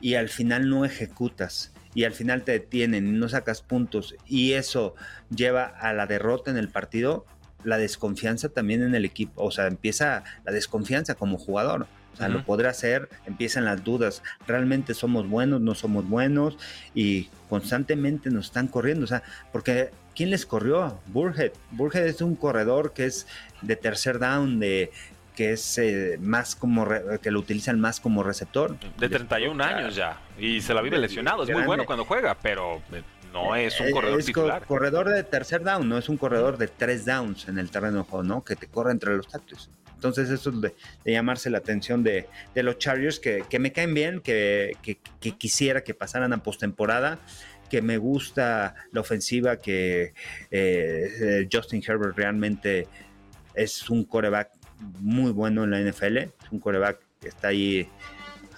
y 0.00 0.14
al 0.14 0.28
final 0.28 0.68
no 0.68 0.84
ejecutas 0.84 1.72
y 1.94 2.04
al 2.04 2.12
final 2.12 2.42
te 2.42 2.52
detienen, 2.52 3.18
no 3.18 3.28
sacas 3.28 3.62
puntos 3.62 4.14
y 4.26 4.52
eso 4.52 4.94
lleva 5.34 5.64
a 5.64 5.92
la 5.92 6.06
derrota 6.06 6.50
en 6.50 6.56
el 6.56 6.68
partido, 6.68 7.26
la 7.64 7.78
desconfianza 7.78 8.48
también 8.48 8.82
en 8.82 8.94
el 8.94 9.04
equipo, 9.04 9.42
o 9.44 9.50
sea, 9.50 9.66
empieza 9.66 10.24
la 10.44 10.52
desconfianza 10.52 11.14
como 11.14 11.38
jugador. 11.38 11.86
O 12.12 12.16
sea, 12.16 12.28
lo 12.28 12.44
podrá 12.44 12.70
hacer, 12.70 13.08
empiezan 13.24 13.64
las 13.64 13.82
dudas, 13.84 14.22
realmente 14.46 14.94
somos 14.94 15.28
buenos, 15.28 15.60
no 15.60 15.74
somos 15.74 16.06
buenos 16.06 16.58
y 16.92 17.30
constantemente 17.48 18.30
nos 18.30 18.46
están 18.46 18.66
corriendo, 18.66 19.04
o 19.04 19.06
sea, 19.06 19.22
porque 19.52 19.90
¿quién 20.14 20.30
les 20.30 20.44
corrió? 20.44 21.00
Burhead. 21.06 21.52
Burhead 21.70 22.06
es 22.06 22.20
un 22.20 22.34
corredor 22.34 22.92
que 22.92 23.06
es 23.06 23.26
de 23.62 23.76
tercer 23.76 24.18
down, 24.18 24.58
de 24.58 24.90
que 25.40 25.52
es 25.52 25.78
eh, 25.78 26.18
más 26.20 26.54
como 26.54 26.86
que 27.22 27.30
lo 27.30 27.38
utilizan 27.38 27.80
más 27.80 27.98
como 27.98 28.22
receptor. 28.22 28.76
De 28.98 29.08
31 29.08 29.64
años 29.64 29.96
ya 29.96 30.20
y 30.38 30.60
se 30.60 30.74
la 30.74 30.82
vive 30.82 30.98
lesionado, 30.98 31.44
es 31.44 31.50
muy 31.50 31.62
bueno 31.62 31.86
cuando 31.86 32.04
juega, 32.04 32.34
pero 32.34 32.82
eh, 32.92 33.02
no 33.32 33.56
es 33.56 33.80
un 33.80 33.90
corredor 33.90 34.20
es 34.20 34.26
titular. 34.26 34.66
corredor 34.66 35.08
de 35.08 35.24
tercer 35.24 35.62
down, 35.62 35.88
no 35.88 35.96
es 35.96 36.10
un 36.10 36.18
corredor 36.18 36.58
de 36.58 36.68
tres 36.68 37.06
downs 37.06 37.48
en 37.48 37.58
el 37.58 37.70
terreno 37.70 38.00
de 38.00 38.02
juego, 38.02 38.22
¿no? 38.22 38.44
Que 38.44 38.54
te 38.54 38.66
corre 38.66 38.92
entre 38.92 39.16
los 39.16 39.28
tactos. 39.28 39.70
Entonces 39.94 40.28
eso 40.28 40.50
es 40.50 40.60
de, 40.60 40.74
llamarse 41.06 41.48
la 41.48 41.56
atención 41.56 42.02
de, 42.02 42.28
los 42.56 42.76
Chargers 42.76 43.18
que, 43.18 43.58
me 43.58 43.72
caen 43.72 43.94
bien, 43.94 44.20
que, 44.20 44.76
quisiera 45.38 45.82
que 45.82 45.94
pasaran 45.94 46.34
a 46.34 46.42
postemporada, 46.42 47.18
que 47.70 47.80
me 47.80 47.96
gusta 47.96 48.74
la 48.92 49.00
ofensiva, 49.00 49.56
que 49.56 50.12
eh, 50.50 51.48
Justin 51.50 51.82
Herbert 51.82 52.14
realmente 52.14 52.88
es 53.54 53.88
un 53.88 54.04
coreback 54.04 54.59
muy 55.00 55.32
bueno 55.32 55.64
en 55.64 55.70
la 55.70 55.80
NFL. 55.80 56.16
Es 56.18 56.32
un 56.50 56.60
coreback 56.60 56.98
que 57.20 57.28
está 57.28 57.48
ahí 57.48 57.88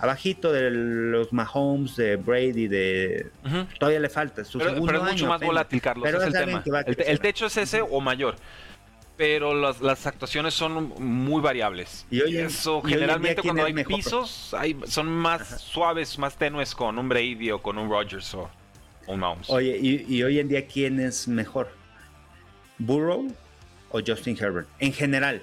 abajito 0.02 0.52
de 0.52 0.70
los 0.70 1.32
Mahomes, 1.32 1.94
de 1.96 2.16
Brady, 2.16 2.66
de... 2.66 3.30
Todavía 3.78 4.00
le 4.00 4.08
falta. 4.08 4.44
Su 4.44 4.58
pero, 4.58 4.84
pero 4.84 5.06
es 5.06 5.12
mucho 5.12 5.26
más 5.28 5.40
volátil, 5.40 5.80
Carlos. 5.80 6.08
es 6.08 6.22
el, 6.22 6.32
tema. 6.32 6.80
El, 6.80 7.20
techo 7.20 7.46
es 7.46 7.56
ese 7.56 7.82
o 7.82 8.00
mayor. 8.00 8.34
Pero 9.16 9.54
las, 9.54 10.06
actuaciones 10.06 10.54
son 10.54 10.92
muy 10.98 11.40
variables. 11.40 12.04
Y 12.10 12.36
eso 12.36 12.82
generalmente 12.82 13.42
cuando 13.42 13.64
hay 13.64 13.74
pisos 13.84 14.52
hay, 14.58 14.76
son 14.86 15.06
más 15.08 15.60
suaves, 15.60 16.18
más 16.18 16.36
tenues 16.36 16.74
con 16.74 16.98
un 16.98 17.08
Brady 17.08 17.52
o 17.52 17.62
con 17.62 17.78
un 17.78 17.88
Rodgers 17.88 18.34
o 18.34 18.50
un 19.06 19.20
Mahomes. 19.20 19.48
Oye, 19.50 19.78
y, 19.80 20.04
y 20.12 20.22
hoy 20.24 20.40
en 20.40 20.48
día, 20.48 20.66
¿quién 20.66 20.98
es 20.98 21.28
mejor? 21.28 21.70
¿Burrow 22.78 23.32
o 23.90 24.00
Justin 24.04 24.36
Herbert? 24.36 24.66
En 24.80 24.92
general. 24.92 25.42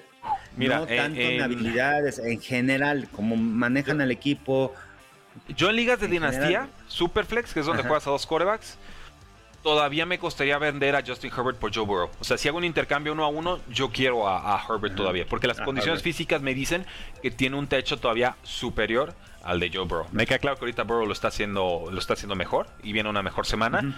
Mira, 0.55 0.79
no 0.79 0.87
eh, 0.87 0.97
tanto 0.97 1.19
en, 1.19 1.41
habilidades, 1.41 2.19
en 2.19 2.41
general, 2.41 3.07
como 3.11 3.35
manejan 3.35 4.01
al 4.01 4.11
equipo. 4.11 4.73
Yo 5.55 5.69
en 5.69 5.75
ligas 5.75 5.99
de 5.99 6.07
dinastía, 6.07 6.67
Superflex, 6.87 7.53
que 7.53 7.61
es 7.61 7.65
donde 7.65 7.83
juegas 7.83 8.07
a 8.07 8.11
dos 8.11 8.25
corebacks, 8.25 8.77
todavía 9.63 10.05
me 10.05 10.19
costaría 10.19 10.57
vender 10.57 10.95
a 10.95 11.03
Justin 11.05 11.31
Herbert 11.35 11.57
por 11.57 11.73
Joe 11.73 11.85
Burrow. 11.85 12.09
O 12.19 12.23
sea, 12.23 12.37
si 12.37 12.47
hago 12.47 12.57
un 12.57 12.63
intercambio 12.63 13.13
uno 13.13 13.23
a 13.23 13.27
uno, 13.27 13.59
yo 13.69 13.89
quiero 13.91 14.27
a, 14.27 14.61
Herbert 14.67 14.95
todavía, 14.95 15.25
porque 15.27 15.47
las 15.47 15.59
condiciones 15.59 16.01
físicas 16.01 16.41
me 16.41 16.53
dicen 16.53 16.85
que 17.21 17.31
tiene 17.31 17.57
un 17.57 17.67
techo 17.67 17.97
todavía 17.97 18.35
superior 18.43 19.13
al 19.43 19.59
de 19.59 19.69
Joe 19.73 19.85
Burrow. 19.85 20.07
Me 20.11 20.25
queda 20.25 20.39
claro 20.39 20.57
que 20.57 20.65
ahorita 20.65 20.83
Burrow 20.83 21.05
lo 21.05 21.13
está 21.13 21.29
haciendo, 21.29 21.89
lo 21.91 21.99
está 21.99 22.13
haciendo 22.13 22.35
mejor 22.35 22.67
y 22.83 22.93
viene 22.93 23.09
una 23.09 23.23
mejor 23.23 23.45
semana, 23.45 23.95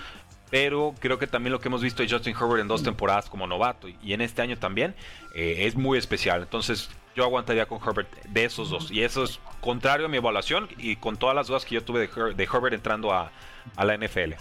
pero 0.51 0.93
creo 0.99 1.17
que 1.17 1.25
también 1.25 1.53
lo 1.53 1.59
que 1.59 1.69
hemos 1.69 1.81
visto 1.81 2.03
de 2.03 2.09
Justin 2.09 2.35
Herbert 2.35 2.61
en 2.61 2.67
dos 2.67 2.83
temporadas 2.83 3.29
como 3.29 3.47
novato 3.47 3.87
y 3.87 4.13
en 4.13 4.21
este 4.21 4.41
año 4.41 4.57
también 4.57 4.93
eh, 5.33 5.65
es 5.65 5.75
muy 5.75 5.97
especial. 5.97 6.41
Entonces 6.41 6.89
yo 7.15 7.23
aguantaría 7.23 7.65
con 7.65 7.79
Herbert 7.81 8.09
de 8.25 8.45
esos 8.45 8.69
dos. 8.69 8.91
Y 8.91 9.01
eso 9.03 9.23
es 9.23 9.39
contrario 9.61 10.05
a 10.05 10.09
mi 10.09 10.17
evaluación 10.17 10.67
y 10.77 10.97
con 10.97 11.17
todas 11.17 11.35
las 11.35 11.47
dudas 11.47 11.65
que 11.65 11.75
yo 11.75 11.83
tuve 11.83 12.07
de, 12.07 12.43
Herbert 12.43 12.73
entrando 12.73 13.13
a, 13.13 13.31
la 13.77 13.97
NFL. 13.97 14.33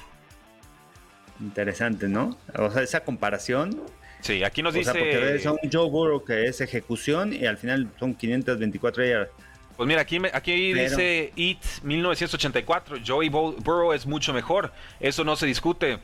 Interesante, 1.41 2.09
¿no? 2.09 2.37
O 2.57 2.71
sea, 2.71 2.83
esa 2.83 3.05
comparación. 3.05 3.81
Sí, 4.21 4.45
aquí 4.45 4.63
nos 4.63 4.75
dice. 4.75 4.91
porque 4.91 5.39
son 5.39 5.57
Joe 5.73 5.89
Burrow 5.89 6.25
que 6.25 6.47
es 6.47 6.61
ejecución 6.61 7.33
y 7.33 7.47
al 7.47 7.57
final 7.57 7.89
son 7.99 8.15
524 8.15 9.05
yardas. 9.05 9.29
Pues 9.81 9.89
mira, 9.89 10.03
aquí, 10.03 10.21
aquí 10.35 10.75
dice 10.75 11.33
It 11.37 11.65
1984. 11.83 12.99
Joey 13.03 13.31
Burrow 13.31 13.95
es 13.95 14.05
mucho 14.05 14.35
mejor. 14.35 14.75
Eso 15.01 15.25
no 15.25 15.37
se 15.37 15.47
discute. 15.47 15.99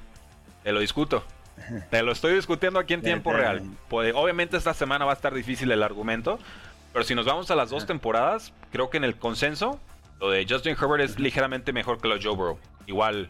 Te 0.62 0.72
lo 0.72 0.80
discuto. 0.80 1.22
Te 1.90 2.02
lo 2.02 2.12
estoy 2.12 2.36
discutiendo 2.36 2.78
aquí 2.78 2.94
en 2.94 3.02
tiempo 3.02 3.34
real. 3.34 3.64
obviamente 3.90 4.56
esta 4.56 4.72
semana 4.72 5.04
va 5.04 5.10
a 5.10 5.14
estar 5.14 5.34
difícil 5.34 5.70
el 5.70 5.82
argumento. 5.82 6.38
Pero 6.94 7.04
si 7.04 7.14
nos 7.14 7.26
vamos 7.26 7.50
a 7.50 7.54
las 7.54 7.68
dos 7.68 7.84
temporadas, 7.84 8.54
creo 8.72 8.88
que 8.88 8.96
en 8.96 9.04
el 9.04 9.16
consenso, 9.16 9.78
lo 10.20 10.30
de 10.30 10.46
Justin 10.48 10.74
Herbert 10.80 11.04
es 11.04 11.18
ligeramente 11.18 11.74
mejor 11.74 12.00
que 12.00 12.08
lo 12.08 12.16
de 12.16 12.24
Joe 12.24 12.34
Burrow. 12.34 12.58
Igual 12.86 13.28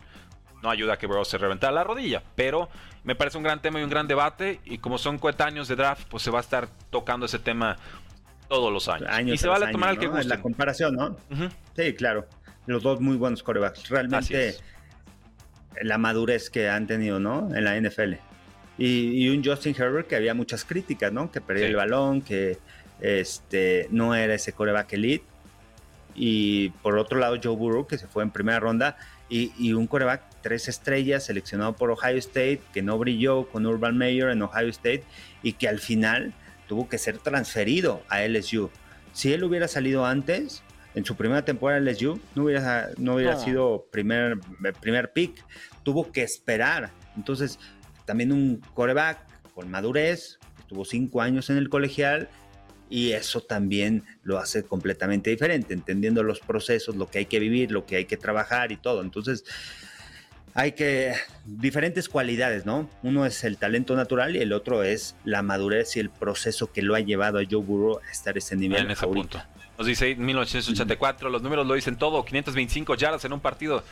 no 0.62 0.70
ayuda 0.70 0.92
a 0.92 0.96
que 0.96 1.08
Burrow 1.08 1.24
se 1.24 1.38
reventara 1.38 1.72
la 1.72 1.82
rodilla. 1.82 2.22
Pero 2.36 2.68
me 3.02 3.16
parece 3.16 3.36
un 3.36 3.42
gran 3.42 3.60
tema 3.60 3.80
y 3.80 3.82
un 3.82 3.90
gran 3.90 4.06
debate. 4.06 4.60
Y 4.64 4.78
como 4.78 4.96
son 4.98 5.18
coetáneos 5.18 5.66
de 5.66 5.74
draft, 5.74 6.06
pues 6.08 6.22
se 6.22 6.30
va 6.30 6.38
a 6.38 6.42
estar 6.42 6.68
tocando 6.90 7.26
ese 7.26 7.40
tema 7.40 7.78
todos 8.48 8.72
los 8.72 8.88
años. 8.88 9.34
y 9.34 9.38
se 9.38 9.48
vale 9.48 9.70
tomar 9.72 9.90
el 9.90 9.98
que 9.98 10.06
guste. 10.06 10.24
La 10.24 10.40
comparación, 10.40 10.94
¿no? 10.94 11.16
Sí, 11.76 11.94
claro. 11.94 12.26
Los 12.66 12.82
dos 12.82 13.00
muy 13.00 13.16
buenos 13.16 13.42
corebacks. 13.42 13.88
Realmente 13.88 14.56
la 15.82 15.98
madurez 15.98 16.50
que 16.50 16.68
han 16.68 16.86
tenido, 16.86 17.20
¿no? 17.20 17.54
En 17.54 17.64
la 17.64 17.78
NFL. 17.80 18.14
Y, 18.78 19.28
un 19.30 19.42
Justin 19.42 19.74
Herbert 19.76 20.06
que 20.06 20.16
había 20.16 20.34
muchas 20.34 20.64
críticas, 20.64 21.12
¿no? 21.12 21.30
Que 21.30 21.40
perdía 21.40 21.66
el 21.66 21.76
balón, 21.76 22.20
que 22.20 22.58
este, 23.00 23.88
no 23.90 24.14
era 24.14 24.34
ese 24.34 24.52
coreback 24.52 24.92
elite. 24.94 25.24
Y 26.14 26.70
por 26.82 26.98
otro 26.98 27.18
lado, 27.18 27.36
Joe 27.42 27.56
Burrow, 27.56 27.86
que 27.86 27.98
se 27.98 28.06
fue 28.06 28.22
en 28.22 28.30
primera 28.30 28.60
ronda, 28.60 28.96
y, 29.28 29.72
un 29.72 29.86
coreback 29.86 30.22
tres 30.40 30.68
estrellas 30.68 31.24
seleccionado 31.24 31.74
por 31.74 31.90
Ohio 31.90 32.16
State, 32.18 32.60
que 32.72 32.82
no 32.82 32.96
brilló 32.98 33.48
con 33.48 33.66
Urban 33.66 33.96
Meyer 33.98 34.28
en 34.28 34.42
Ohio 34.42 34.68
State, 34.68 35.04
y 35.42 35.54
que 35.54 35.68
al 35.68 35.80
final 35.80 36.32
tuvo 36.66 36.88
que 36.88 36.98
ser 36.98 37.18
transferido 37.18 38.02
a 38.08 38.22
LSU. 38.22 38.70
Si 39.12 39.32
él 39.32 39.44
hubiera 39.44 39.68
salido 39.68 40.04
antes, 40.04 40.62
en 40.94 41.04
su 41.04 41.14
primera 41.14 41.44
temporada 41.44 41.78
en 41.78 41.84
LSU, 41.84 42.20
no 42.34 42.44
hubiera, 42.44 42.88
no 42.96 43.14
hubiera 43.14 43.38
sido 43.38 43.86
primer, 43.90 44.38
primer 44.80 45.12
pick. 45.12 45.44
Tuvo 45.82 46.10
que 46.10 46.22
esperar. 46.22 46.90
Entonces, 47.16 47.58
también 48.06 48.32
un 48.32 48.60
coreback 48.74 49.18
con 49.54 49.70
madurez, 49.70 50.38
estuvo 50.58 50.84
cinco 50.84 51.20
años 51.20 51.50
en 51.50 51.58
el 51.58 51.68
colegial 51.68 52.28
y 52.88 53.12
eso 53.12 53.40
también 53.40 54.04
lo 54.22 54.38
hace 54.38 54.62
completamente 54.62 55.30
diferente, 55.30 55.74
entendiendo 55.74 56.22
los 56.22 56.40
procesos, 56.40 56.96
lo 56.96 57.08
que 57.08 57.18
hay 57.18 57.26
que 57.26 57.40
vivir, 57.40 57.72
lo 57.72 57.84
que 57.84 57.96
hay 57.96 58.04
que 58.06 58.16
trabajar 58.16 58.72
y 58.72 58.76
todo. 58.76 59.02
Entonces, 59.02 59.44
hay 60.56 60.72
que 60.72 61.14
diferentes 61.44 62.08
cualidades, 62.08 62.64
¿no? 62.64 62.88
Uno 63.02 63.26
es 63.26 63.44
el 63.44 63.58
talento 63.58 63.94
natural 63.94 64.36
y 64.36 64.38
el 64.40 64.54
otro 64.54 64.82
es 64.82 65.14
la 65.22 65.42
madurez 65.42 65.96
y 65.96 66.00
el 66.00 66.08
proceso 66.08 66.72
que 66.72 66.80
lo 66.80 66.94
ha 66.94 67.00
llevado 67.00 67.38
a 67.38 67.42
Joe 67.48 67.62
Burrow 67.62 68.00
a 68.00 68.10
estar 68.10 68.36
a 68.36 68.38
ese 68.38 68.56
nivel. 68.56 68.86
En 68.86 68.90
ese 68.90 69.06
punto. 69.06 69.40
Nos 69.76 69.86
dice 69.86 70.14
1984, 70.14 71.28
los 71.28 71.42
números 71.42 71.66
lo 71.66 71.74
dicen 71.74 71.96
todo, 71.96 72.24
525 72.24 72.94
yardas 72.94 73.22
en 73.26 73.34
un 73.34 73.40
partido. 73.40 73.84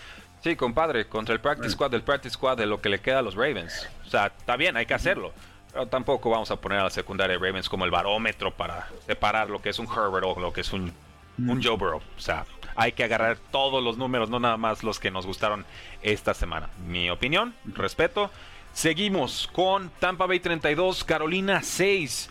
Sí, 0.42 0.56
compadre, 0.56 1.06
contra 1.06 1.34
el 1.34 1.40
practice 1.40 1.70
squad, 1.70 1.92
el 1.92 2.02
practice 2.02 2.32
squad 2.32 2.56
de 2.56 2.64
lo 2.64 2.80
que 2.80 2.88
le 2.88 2.98
queda 2.98 3.18
a 3.18 3.22
los 3.22 3.34
Ravens. 3.34 3.86
O 4.06 4.08
sea, 4.08 4.32
está 4.38 4.56
bien, 4.56 4.78
hay 4.78 4.86
que 4.86 4.94
hacerlo. 4.94 5.34
Pero 5.70 5.86
tampoco 5.88 6.30
vamos 6.30 6.50
a 6.50 6.56
poner 6.56 6.78
a 6.78 6.84
la 6.84 6.90
secundaria 6.90 7.36
de 7.36 7.44
Ravens 7.44 7.68
como 7.68 7.84
el 7.84 7.90
barómetro 7.90 8.54
para 8.54 8.88
separar 9.06 9.50
lo 9.50 9.60
que 9.60 9.68
es 9.68 9.78
un 9.78 9.86
Herbert 9.86 10.24
o 10.24 10.40
lo 10.40 10.50
que 10.50 10.62
es 10.62 10.72
un, 10.72 10.94
un 11.38 11.62
Joe 11.62 11.76
Burrow. 11.76 12.02
O 12.16 12.20
sea, 12.20 12.44
hay 12.76 12.92
que 12.92 13.04
agarrar 13.04 13.38
todos 13.50 13.82
los 13.82 13.96
números, 13.96 14.30
no 14.30 14.40
nada 14.40 14.56
más 14.56 14.82
los 14.82 14.98
que 14.98 15.10
nos 15.10 15.26
gustaron 15.26 15.64
esta 16.02 16.34
semana. 16.34 16.68
Mi 16.86 17.10
opinión, 17.10 17.54
respeto. 17.64 18.30
Seguimos 18.72 19.48
con 19.52 19.90
Tampa 20.00 20.26
Bay 20.26 20.40
32, 20.40 21.04
Carolina 21.04 21.62
6. 21.62 22.28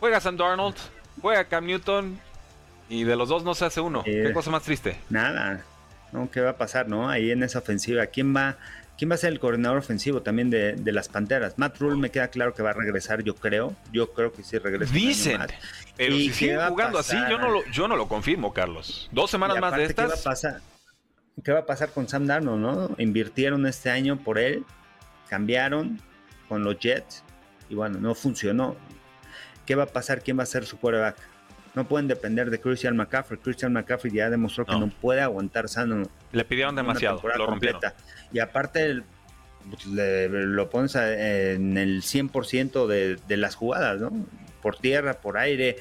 Juega 0.00 0.20
Sam 0.20 0.36
Darnold, 0.36 0.76
juega 1.20 1.44
Cam 1.44 1.66
Newton 1.66 2.18
y 2.88 3.04
de 3.04 3.16
los 3.16 3.28
dos 3.28 3.44
no 3.44 3.54
se 3.54 3.66
hace 3.66 3.80
uno. 3.80 4.02
¿Qué 4.04 4.28
eh, 4.28 4.32
cosa 4.32 4.50
más 4.50 4.62
triste? 4.62 4.98
Nada. 5.10 5.64
No, 6.12 6.30
¿Qué 6.30 6.40
va 6.40 6.50
a 6.50 6.56
pasar, 6.56 6.88
no? 6.88 7.10
Ahí 7.10 7.30
en 7.30 7.42
esa 7.42 7.58
ofensiva, 7.58 8.06
¿quién 8.06 8.34
va, 8.34 8.56
quién 8.98 9.10
va 9.10 9.14
a 9.14 9.18
ser 9.18 9.32
el 9.32 9.38
coordinador 9.38 9.78
ofensivo 9.78 10.20
también 10.20 10.50
de, 10.50 10.92
las 10.92 11.08
Panteras? 11.08 11.56
Matt 11.56 11.78
Rule 11.78 11.96
me 11.96 12.10
queda 12.10 12.28
claro 12.28 12.52
que 12.52 12.62
va 12.62 12.70
a 12.70 12.74
regresar, 12.74 13.22
yo 13.22 13.34
creo. 13.34 13.74
Yo 13.92 14.12
creo 14.12 14.32
que 14.32 14.42
sí 14.42 14.58
regresa. 14.58 14.92
Dicen. 14.92 15.40
Pero 15.96 16.16
si 16.16 16.32
sigue 16.32 16.58
jugando 16.68 16.98
así, 16.98 17.16
yo 17.30 17.38
no, 17.38 17.48
lo, 17.48 17.64
yo 17.66 17.88
no 17.88 17.96
lo 17.96 18.08
confirmo, 18.08 18.52
Carlos. 18.52 19.08
Dos 19.12 19.30
semanas 19.30 19.58
más 19.60 19.74
de 19.76 19.84
estas. 19.84 20.06
¿qué 20.06 20.14
va, 20.14 20.20
a 20.20 20.24
pasar? 20.24 20.60
¿Qué 21.42 21.52
va 21.52 21.60
a 21.60 21.66
pasar 21.66 21.90
con 21.90 22.08
Sam 22.08 22.26
Darnold, 22.26 22.60
no? 22.60 22.94
Invirtieron 22.98 23.66
este 23.66 23.90
año 23.90 24.18
por 24.18 24.38
él, 24.38 24.64
cambiaron 25.28 26.02
con 26.48 26.64
los 26.64 26.78
Jets 26.78 27.22
y 27.70 27.76
bueno, 27.76 27.98
no 28.00 28.14
funcionó. 28.14 28.76
¿Qué 29.64 29.74
va 29.74 29.84
a 29.84 29.86
pasar? 29.86 30.22
¿Quién 30.22 30.38
va 30.38 30.42
a 30.42 30.46
ser 30.46 30.64
su 30.66 30.78
quarterback? 30.78 31.16
No 31.78 31.86
pueden 31.86 32.08
depender 32.08 32.50
de 32.50 32.60
Christian 32.60 32.96
McCaffrey. 32.96 33.38
Christian 33.38 33.72
McCaffrey 33.72 34.12
ya 34.12 34.28
demostró 34.28 34.66
que 34.66 34.72
no, 34.72 34.88
puede 34.88 35.20
aguantar 35.20 35.68
sano. 35.68 36.02
Le 36.32 36.44
pidieron 36.44 36.74
demasiado, 36.74 37.22
lo 37.36 37.46
rompieron. 37.46 37.80
Y 38.32 38.40
aparte 38.40 39.02
pues, 39.70 39.86
lo 39.86 40.70
pones 40.70 40.96
en 40.96 41.78
el 41.78 42.02
100% 42.02 42.86
de, 42.88 43.16
de 43.28 43.36
las 43.36 43.54
jugadas, 43.54 44.00
¿no? 44.00 44.10
por 44.60 44.76
tierra, 44.76 45.14
por 45.14 45.38
aire, 45.38 45.76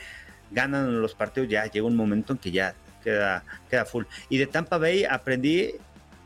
ganan 0.52 1.02
los 1.02 1.16
partidos, 1.16 1.50
ya 1.50 1.66
llega 1.66 1.86
un 1.86 1.96
momento 1.96 2.34
en 2.34 2.40
que 2.40 2.52
ya 2.52 2.76
queda, 3.04 3.44
queda 3.70 3.86
full. 3.86 4.06
Y 4.30 4.38
de 4.38 4.48
Tampa 4.48 4.78
Bay 4.78 5.04
aprendí 5.04 5.72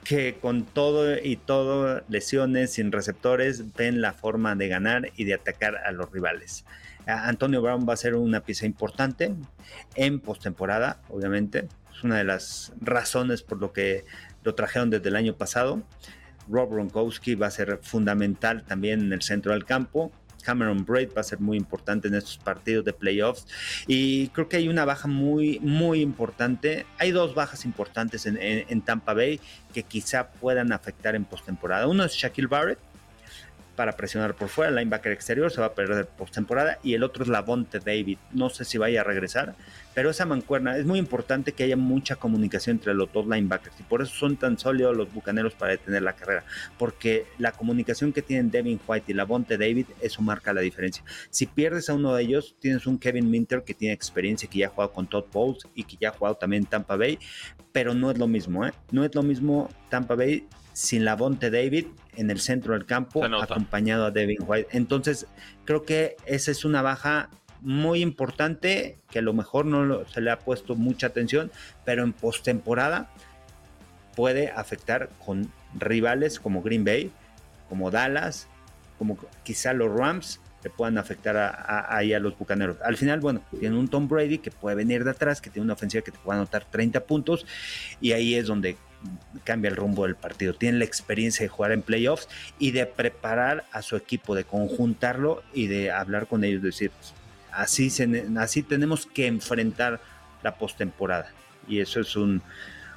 que 0.03 0.37
con 0.41 0.65
todo 0.65 1.17
y 1.17 1.35
todo, 1.35 2.01
lesiones, 2.09 2.73
sin 2.73 2.91
receptores, 2.91 3.73
ven 3.75 4.01
la 4.01 4.13
forma 4.13 4.55
de 4.55 4.67
ganar 4.67 5.11
y 5.15 5.25
de 5.25 5.35
atacar 5.35 5.77
a 5.77 5.91
los 5.91 6.11
rivales. 6.11 6.65
Antonio 7.07 7.61
Brown 7.61 7.85
va 7.87 7.93
a 7.93 7.97
ser 7.97 8.15
una 8.15 8.41
pieza 8.41 8.65
importante 8.65 9.33
en 9.95 10.19
postemporada, 10.19 11.01
obviamente. 11.09 11.67
Es 11.93 12.03
una 12.03 12.17
de 12.17 12.23
las 12.23 12.73
razones 12.79 13.41
por 13.43 13.59
lo 13.59 13.73
que 13.73 14.05
lo 14.43 14.55
trajeron 14.55 14.89
desde 14.89 15.09
el 15.09 15.15
año 15.15 15.35
pasado. 15.35 15.83
Rob 16.49 16.71
Gronkowski 16.71 17.35
va 17.35 17.47
a 17.47 17.51
ser 17.51 17.79
fundamental 17.81 18.63
también 18.63 19.01
en 19.01 19.13
el 19.13 19.21
centro 19.21 19.53
del 19.53 19.65
campo. 19.65 20.11
Cameron 20.41 20.85
Braid 20.85 21.09
va 21.15 21.21
a 21.21 21.23
ser 21.23 21.39
muy 21.39 21.57
importante 21.57 22.07
en 22.07 22.15
estos 22.15 22.37
partidos 22.37 22.85
de 22.85 22.93
playoffs. 22.93 23.45
Y 23.87 24.27
creo 24.29 24.49
que 24.49 24.57
hay 24.57 24.67
una 24.67 24.85
baja 24.85 25.07
muy, 25.07 25.59
muy 25.59 26.01
importante. 26.01 26.85
Hay 26.97 27.11
dos 27.11 27.35
bajas 27.35 27.65
importantes 27.65 28.25
en, 28.25 28.81
Tampa 28.81 29.13
Bay 29.13 29.39
que 29.73 29.83
quizá 29.83 30.31
puedan 30.31 30.71
afectar 30.71 31.15
en 31.15 31.25
postemporada. 31.25 31.87
Uno 31.87 32.03
es 32.03 32.13
Shaquille 32.13 32.47
Barrett, 32.47 32.79
para 33.75 33.93
presionar 33.93 34.35
por 34.35 34.49
fuera, 34.49 34.69
el 34.69 34.75
linebacker 34.75 35.11
exterior 35.11 35.51
se 35.51 35.61
va 35.61 35.67
a 35.67 35.73
perder 35.73 36.07
postemporada 36.07 36.79
y 36.83 36.93
el 36.93 37.03
otro 37.03 37.23
es 37.23 37.29
Lavonte 37.29 37.79
David. 37.79 38.17
No 38.31 38.49
sé 38.49 38.65
si 38.65 38.77
vaya 38.77 39.01
a 39.01 39.03
regresar, 39.03 39.55
pero 39.93 40.09
esa 40.09 40.25
mancuerna 40.25 40.77
es 40.77 40.85
muy 40.85 40.99
importante 40.99 41.53
que 41.53 41.63
haya 41.63 41.77
mucha 41.77 42.15
comunicación 42.15 42.77
entre 42.77 42.93
los 42.93 43.11
dos 43.11 43.25
linebackers 43.25 43.79
y 43.79 43.83
por 43.83 44.01
eso 44.01 44.13
son 44.13 44.37
tan 44.37 44.57
sólidos 44.57 44.95
los 44.95 45.13
bucaneros 45.13 45.53
para 45.53 45.71
detener 45.71 46.01
la 46.03 46.13
carrera, 46.13 46.43
porque 46.77 47.25
la 47.37 47.51
comunicación 47.51 48.13
que 48.13 48.21
tienen 48.21 48.51
Devin 48.51 48.79
White 48.85 49.11
y 49.11 49.15
Lavonte 49.15 49.57
David, 49.57 49.87
eso 50.01 50.21
marca 50.21 50.53
la 50.53 50.61
diferencia. 50.61 51.03
Si 51.29 51.45
pierdes 51.45 51.89
a 51.89 51.93
uno 51.93 52.13
de 52.13 52.23
ellos, 52.23 52.55
tienes 52.59 52.85
un 52.87 52.97
Kevin 52.97 53.29
Minter 53.29 53.63
que 53.63 53.73
tiene 53.73 53.93
experiencia, 53.93 54.49
que 54.49 54.59
ya 54.59 54.67
ha 54.67 54.69
jugado 54.69 54.91
con 54.91 55.07
Todd 55.07 55.25
Bowles 55.31 55.63
y 55.75 55.83
que 55.83 55.97
ya 55.99 56.09
ha 56.09 56.13
jugado 56.13 56.35
también 56.35 56.63
en 56.63 56.69
Tampa 56.69 56.95
Bay, 56.95 57.19
pero 57.71 57.93
no 57.93 58.11
es 58.11 58.17
lo 58.17 58.27
mismo, 58.27 58.65
¿eh? 58.65 58.73
No 58.91 59.03
es 59.05 59.15
lo 59.15 59.23
mismo 59.23 59.69
Tampa 59.89 60.15
Bay 60.15 60.47
sin 60.73 61.05
la 61.05 61.15
Bonte 61.15 61.49
David 61.49 61.87
en 62.15 62.29
el 62.29 62.39
centro 62.39 62.73
del 62.73 62.85
campo, 62.85 63.23
acompañado 63.23 64.05
a 64.05 64.11
Devin 64.11 64.39
White. 64.45 64.69
Entonces, 64.71 65.27
creo 65.65 65.83
que 65.83 66.15
esa 66.25 66.51
es 66.51 66.65
una 66.65 66.81
baja 66.81 67.29
muy 67.61 68.01
importante 68.01 68.97
que 69.09 69.19
a 69.19 69.21
lo 69.21 69.33
mejor 69.33 69.65
no 69.65 70.05
se 70.07 70.21
le 70.21 70.31
ha 70.31 70.39
puesto 70.39 70.75
mucha 70.75 71.07
atención, 71.07 71.51
pero 71.85 72.03
en 72.03 72.13
postemporada 72.13 73.11
puede 74.15 74.49
afectar 74.49 75.09
con 75.23 75.51
rivales 75.73 76.39
como 76.39 76.61
Green 76.61 76.83
Bay, 76.83 77.11
como 77.69 77.91
Dallas, 77.91 78.47
como 78.97 79.17
quizá 79.43 79.73
los 79.73 79.91
Rams 79.91 80.41
le 80.63 80.69
puedan 80.69 80.97
afectar 80.97 81.35
ahí 81.89 82.13
a, 82.13 82.19
los 82.19 82.37
bucaneros. 82.37 82.77
Al 82.83 82.95
final, 82.95 83.19
bueno, 83.19 83.41
tiene 83.59 83.77
un 83.77 83.87
Tom 83.87 84.07
Brady 84.07 84.37
que 84.37 84.51
puede 84.51 84.75
venir 84.75 85.03
de 85.03 85.11
atrás, 85.11 85.41
que 85.41 85.49
tiene 85.49 85.63
una 85.63 85.73
ofensiva 85.73 86.03
que 86.03 86.11
te 86.11 86.19
puede 86.19 86.37
anotar 86.37 86.65
30 86.65 87.05
puntos, 87.05 87.45
y 87.99 88.11
ahí 88.11 88.35
es 88.35 88.45
donde 88.45 88.77
cambia 89.43 89.69
el 89.69 89.75
rumbo 89.75 90.05
del 90.05 90.15
partido. 90.15 90.53
Tiene 90.53 90.79
la 90.79 90.85
experiencia 90.85 91.43
de 91.43 91.49
jugar 91.49 91.71
en 91.71 91.81
playoffs 91.81 92.27
y 92.59 92.71
de 92.71 92.85
preparar 92.85 93.65
a 93.71 93.81
su 93.81 93.95
equipo, 93.95 94.35
de 94.35 94.43
conjuntarlo 94.43 95.43
y 95.53 95.67
de 95.67 95.91
hablar 95.91 96.27
con 96.27 96.43
ellos, 96.43 96.61
decir, 96.61 96.91
así, 97.51 97.91
así 98.37 98.63
tenemos 98.63 99.05
que 99.05 99.27
enfrentar 99.27 100.01
la 100.43 100.55
postemporada. 100.55 101.31
Y 101.67 101.79
eso 101.79 101.99
es 101.99 102.15
un, 102.15 102.41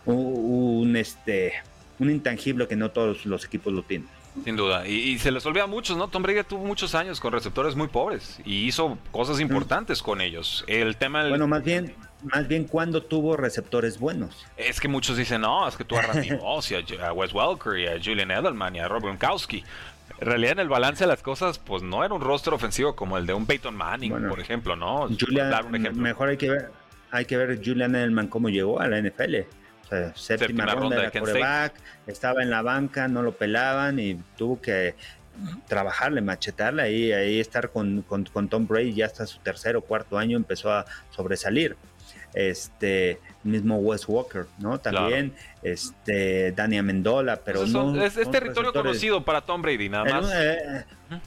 un, 0.06 0.96
este, 0.96 1.52
un 1.98 2.10
intangible 2.10 2.66
que 2.68 2.76
no 2.76 2.90
todos 2.90 3.26
los 3.26 3.44
equipos 3.44 3.72
lo 3.72 3.82
tienen. 3.82 4.08
Sin 4.42 4.56
duda. 4.56 4.86
Y, 4.86 5.16
se 5.18 5.30
les 5.30 5.46
olvida 5.46 5.64
a 5.64 5.68
muchos, 5.68 5.96
¿no? 5.96 6.08
Tom 6.08 6.22
Brady 6.22 6.42
tuvo 6.42 6.64
muchos 6.64 6.94
años 6.96 7.20
con 7.20 7.32
receptores 7.32 7.76
muy 7.76 7.86
pobres 7.86 8.40
y 8.44 8.66
hizo 8.66 8.98
cosas 9.12 9.38
importantes 9.38 10.02
con 10.02 10.20
ellos. 10.20 10.64
El 10.66 10.96
tema. 10.96 11.28
Bueno, 11.28 11.46
más 11.46 11.62
bien, 11.62 11.94
más 12.24 12.48
bien 12.48 12.64
cuando 12.64 13.02
tuvo 13.02 13.36
receptores 13.36 13.98
buenos. 13.98 14.46
Es 14.56 14.80
que 14.80 14.88
muchos 14.88 15.16
dicen, 15.16 15.42
no, 15.42 15.68
es 15.68 15.76
que 15.76 15.84
tú 15.84 15.96
a 15.98 16.02
Randy 16.02 16.30
Moss 16.32 16.70
y 16.70 16.76
a, 16.76 17.12
Wes 17.12 17.32
Welker 17.32 17.78
y 17.78 17.86
a 17.86 18.02
Julian 18.02 18.30
Edelman 18.30 18.74
y 18.76 18.80
a 18.80 18.88
Rob 18.88 19.02
Gronkowski. 19.02 19.64
En 20.20 20.26
realidad, 20.26 20.52
en 20.52 20.58
el 20.60 20.68
balance 20.68 21.04
de 21.04 21.08
las 21.08 21.22
cosas, 21.22 21.58
pues 21.58 21.82
no 21.82 22.04
era 22.04 22.14
un 22.14 22.20
rostro 22.20 22.56
ofensivo 22.56 22.94
como 22.94 23.18
el 23.18 23.26
de 23.26 23.34
un 23.34 23.46
Peyton 23.46 23.74
Manning, 23.74 24.28
por 24.28 24.40
ejemplo, 24.40 24.76
¿no? 24.76 25.08
Julian, 25.18 25.96
Mejor 25.96 26.28
hay 26.28 26.36
que 26.36 26.50
ver, 26.50 26.70
hay 27.10 27.24
que 27.24 27.36
ver 27.36 27.60
Julian 27.64 27.94
Edelman 27.94 28.28
cómo 28.28 28.48
llegó 28.48 28.80
a 28.80 28.86
la 28.86 29.00
NFL. 29.00 29.36
O 29.84 29.86
sea, 29.86 30.14
séptima, 30.14 30.66
ronda, 30.66 31.10
de 31.10 31.20
coreback, 31.20 31.74
estaba 32.06 32.42
en 32.42 32.50
la 32.50 32.62
banca, 32.62 33.08
no 33.08 33.22
lo 33.22 33.32
pelaban 33.32 33.98
y 33.98 34.14
tuvo 34.36 34.60
que 34.60 34.94
trabajarle, 35.66 36.20
machetarle 36.20 36.82
ahí, 36.82 37.12
ahí 37.12 37.40
estar 37.40 37.70
con, 37.70 38.02
con, 38.02 38.24
con 38.24 38.48
Tom 38.48 38.66
Brady 38.66 38.94
ya 38.94 39.06
hasta 39.06 39.26
su 39.26 39.38
tercer 39.40 39.76
o 39.76 39.82
cuarto 39.82 40.16
año 40.16 40.36
empezó 40.36 40.72
a 40.72 40.86
sobresalir 41.10 41.76
este 42.34 43.20
mismo 43.42 43.78
Wes 43.78 44.08
Walker, 44.08 44.46
¿no? 44.58 44.78
También 44.78 45.34
este 45.62 46.52
Dani 46.52 46.78
Amendola, 46.78 47.40
pero 47.44 47.66
no 47.66 48.02
es, 48.02 48.14
territorio 48.30 48.72
conocido 48.72 49.24
para 49.24 49.40
Tom 49.42 49.62
Brady, 49.62 49.88
nada 49.88 50.04
más. 50.04 50.34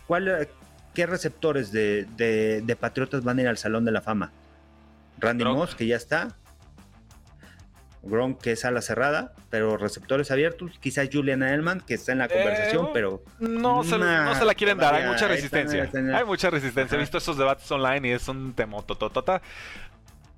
¿cuál, 0.06 0.50
¿Qué 0.93 1.06
receptores 1.06 1.72
de, 1.72 2.06
de, 2.15 2.76
Patriotas 2.76 3.24
van 3.24 3.38
a 3.38 3.41
ir 3.43 3.48
al 3.48 3.58
Salón 3.58 3.86
de 3.86 3.91
la 3.91 4.02
Fama? 4.02 4.32
Randy 5.20 5.46
Moss, 5.46 5.76
que 5.76 5.86
ya 5.86 5.96
está. 5.96 6.36
Gronk, 8.02 8.41
que 8.41 8.54
es 8.54 8.65
a 8.65 8.72
la 8.72 8.82
cerrada, 8.82 9.34
pero 9.50 9.78
receptores 9.78 10.32
abiertos. 10.32 10.72
Quizás 10.80 11.10
Julian 11.12 11.43
Edelman, 11.43 11.82
que 11.82 11.93
está 11.93 12.13
en 12.13 12.17
la 12.17 12.28
conversación, 12.28 12.88
Eh, 12.88 12.89
pero. 12.93 13.24
No 13.39 13.84
se, 13.84 13.98
no 13.98 14.36
se 14.36 14.46
la 14.46 14.56
quieren 14.56 14.78
dar, 14.78 14.96
hay 14.96 15.08
mucha 15.08 15.28
resistencia. 15.28 15.89
Hay 16.15 16.26
mucha 16.26 16.50
resistencia. 16.50 16.96
He 16.96 17.00
visto 17.00 17.17
esos 17.20 17.38
debates 17.38 17.70
online 17.72 18.08
y 18.08 18.12
es 18.12 18.28
un 18.28 18.54
temotototota. 18.54 19.41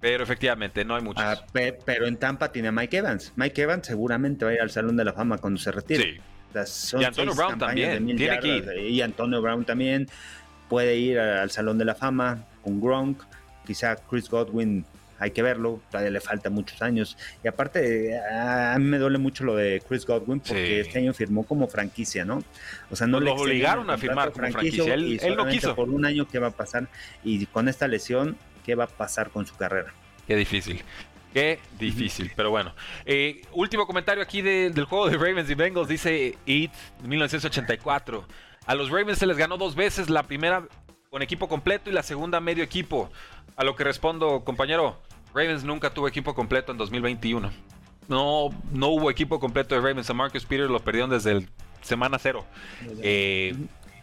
Pero 0.02 0.24
efectivamente, 0.24 0.86
no 0.86 0.96
hay 0.96 1.02
muchos. 1.04 1.24
Ah, 1.24 1.46
pe- 1.52 1.78
pero 1.86 2.08
en 2.08 2.18
Tampa 2.18 2.52
tiene 2.52 2.70
a 2.70 2.72
Mike 2.72 2.98
Evans. 2.98 3.34
Mike 3.36 3.62
Evans 3.64 3.86
seguramente 3.88 4.46
va 4.46 4.52
a 4.52 4.54
ir 4.54 4.62
al 4.62 4.70
Salón 4.72 4.96
de 4.96 5.04
la 5.04 5.14
Fama 5.14 5.38
cuando 5.38 5.60
se 5.60 5.72
retire. 5.72 6.04
sí, 6.04 6.60
son 6.66 7.02
Y 7.02 7.06
Antonio 7.06 7.36
Brown 7.36 7.60
también, 7.60 8.06
tiene 8.16 8.40
que 8.40 8.60
yardas, 8.60 8.76
Y 8.78 9.02
Antonio 9.02 9.42
Brown 9.42 9.66
también 9.66 10.08
puede 10.70 10.96
ir 10.98 11.20
al 11.20 11.52
Salón 11.52 11.78
de 11.78 11.86
la 11.86 11.96
Fama 11.96 12.46
con 12.64 12.80
Gronk. 12.80 13.22
Quizá 13.68 13.98
Chris 13.98 14.30
Godwin, 14.30 14.86
hay 15.20 15.32
que 15.32 15.44
verlo, 15.44 15.82
todavía 15.92 16.12
le 16.12 16.22
falta 16.22 16.50
muchos 16.50 16.82
años. 16.82 17.18
Y 17.44 17.48
aparte, 17.50 18.18
a 18.20 18.76
mí 18.80 18.86
me 18.86 18.98
duele 18.98 19.18
mucho 19.18 19.44
lo 19.44 19.56
de 19.56 19.84
Chris 19.88 20.06
Godwin 20.06 20.40
porque 20.40 20.66
Sí. 20.66 20.88
este 20.88 21.00
año 21.00 21.14
firmó 21.14 21.44
como 21.44 21.68
franquicia, 21.68 22.24
¿no? 22.24 22.42
O 22.90 22.96
sea, 22.96 23.06
no 23.06 23.18
Pues 23.18 23.26
le 23.26 23.36
lo 23.36 23.42
obligaron 23.42 23.90
a 23.90 23.98
firmar 23.98 24.32
como 24.32 24.48
franquicia, 24.48 24.94
él- 24.94 25.04
él 25.12 25.16
no 25.18 25.22
solamente 25.30 25.56
quiso. 25.58 25.76
Por 25.76 25.90
un 25.90 26.06
año, 26.06 26.26
¿qué 26.28 26.40
va 26.40 26.48
a 26.48 26.52
pasar? 26.52 26.88
Y 27.24 27.46
con 27.48 27.68
esta 27.68 27.88
lesión, 27.88 28.38
¿qué 28.66 28.76
va 28.76 28.86
a 28.86 28.88
pasar 28.88 29.30
con 29.30 29.46
su 29.46 29.56
carrera? 29.56 29.94
Qué 30.28 30.36
difícil. 30.36 30.82
Qué 31.34 31.60
difícil, 31.78 32.32
pero 32.36 32.50
bueno. 32.50 32.74
Eh, 33.06 33.42
último 33.54 33.86
comentario 33.86 34.24
aquí 34.24 34.42
de- 34.42 34.72
del 34.72 34.86
juego 34.86 35.08
de 35.10 35.16
Ravens 35.18 35.50
y 35.50 35.54
Bengals. 35.56 35.88
Dice 35.88 36.36
It 36.46 36.72
1984. 37.04 38.26
A 38.66 38.76
los 38.76 38.90
Ravens 38.90 39.18
se 39.20 39.28
les 39.28 39.38
ganó 39.38 39.58
dos 39.58 39.76
veces, 39.76 40.10
la 40.10 40.24
primera 40.24 40.64
con 41.10 41.22
equipo 41.22 41.48
completo 41.48 41.90
y 41.90 41.94
la 41.94 42.04
segunda 42.04 42.40
medio 42.40 42.64
equipo. 42.64 43.10
A 43.56 43.64
lo 43.64 43.76
que 43.76 43.84
respondo, 43.84 44.44
compañero, 44.44 45.00
Ravens 45.34 45.64
nunca 45.64 45.92
tuvo 45.92 46.08
equipo 46.08 46.34
completo 46.34 46.72
en 46.72 46.78
2021. 46.78 47.52
No, 48.08 48.50
no 48.72 48.88
hubo 48.88 49.12
equipo 49.12 49.40
completo 49.40 49.76
de 49.76 49.82
Ravens. 49.82 50.10
A 50.10 50.14
Marcus 50.14 50.46
Peters 50.46 50.70
lo 50.70 50.80
perdieron 50.80 51.10
desde 51.12 51.32
el 51.34 51.50
semana 51.82 52.18
cero. 52.20 52.46
Eh, 53.02 53.56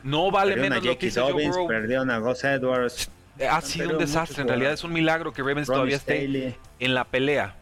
no 0.02 0.30
vale 0.30 0.52
Perdieron 0.54 0.70
menos 0.78 0.84
a 0.84 0.92
lo 0.92 0.98
que 0.98 1.06
hizo 1.06 1.22
Joe 1.22 1.32
Dobbins, 1.32 1.48
Burrow. 1.56 1.66
perdieron 1.68 2.10
a 2.10 2.18
Gus 2.18 2.44
Edwards, 2.44 3.10
Ha 3.51 3.61
sido 3.61 3.90
un 3.90 3.99
desastre. 3.99 4.42
En 4.42 4.49
realidad 4.49 4.72
es 4.72 4.85
un 4.85 4.92
milagro 4.92 5.33
que 5.33 5.42
Ravens 5.42 5.66
todavía 5.66 5.96
esté 5.96 6.18
Staley. 6.22 6.57
en 6.79 6.94
la 6.94 7.05
pelea. 7.05 7.55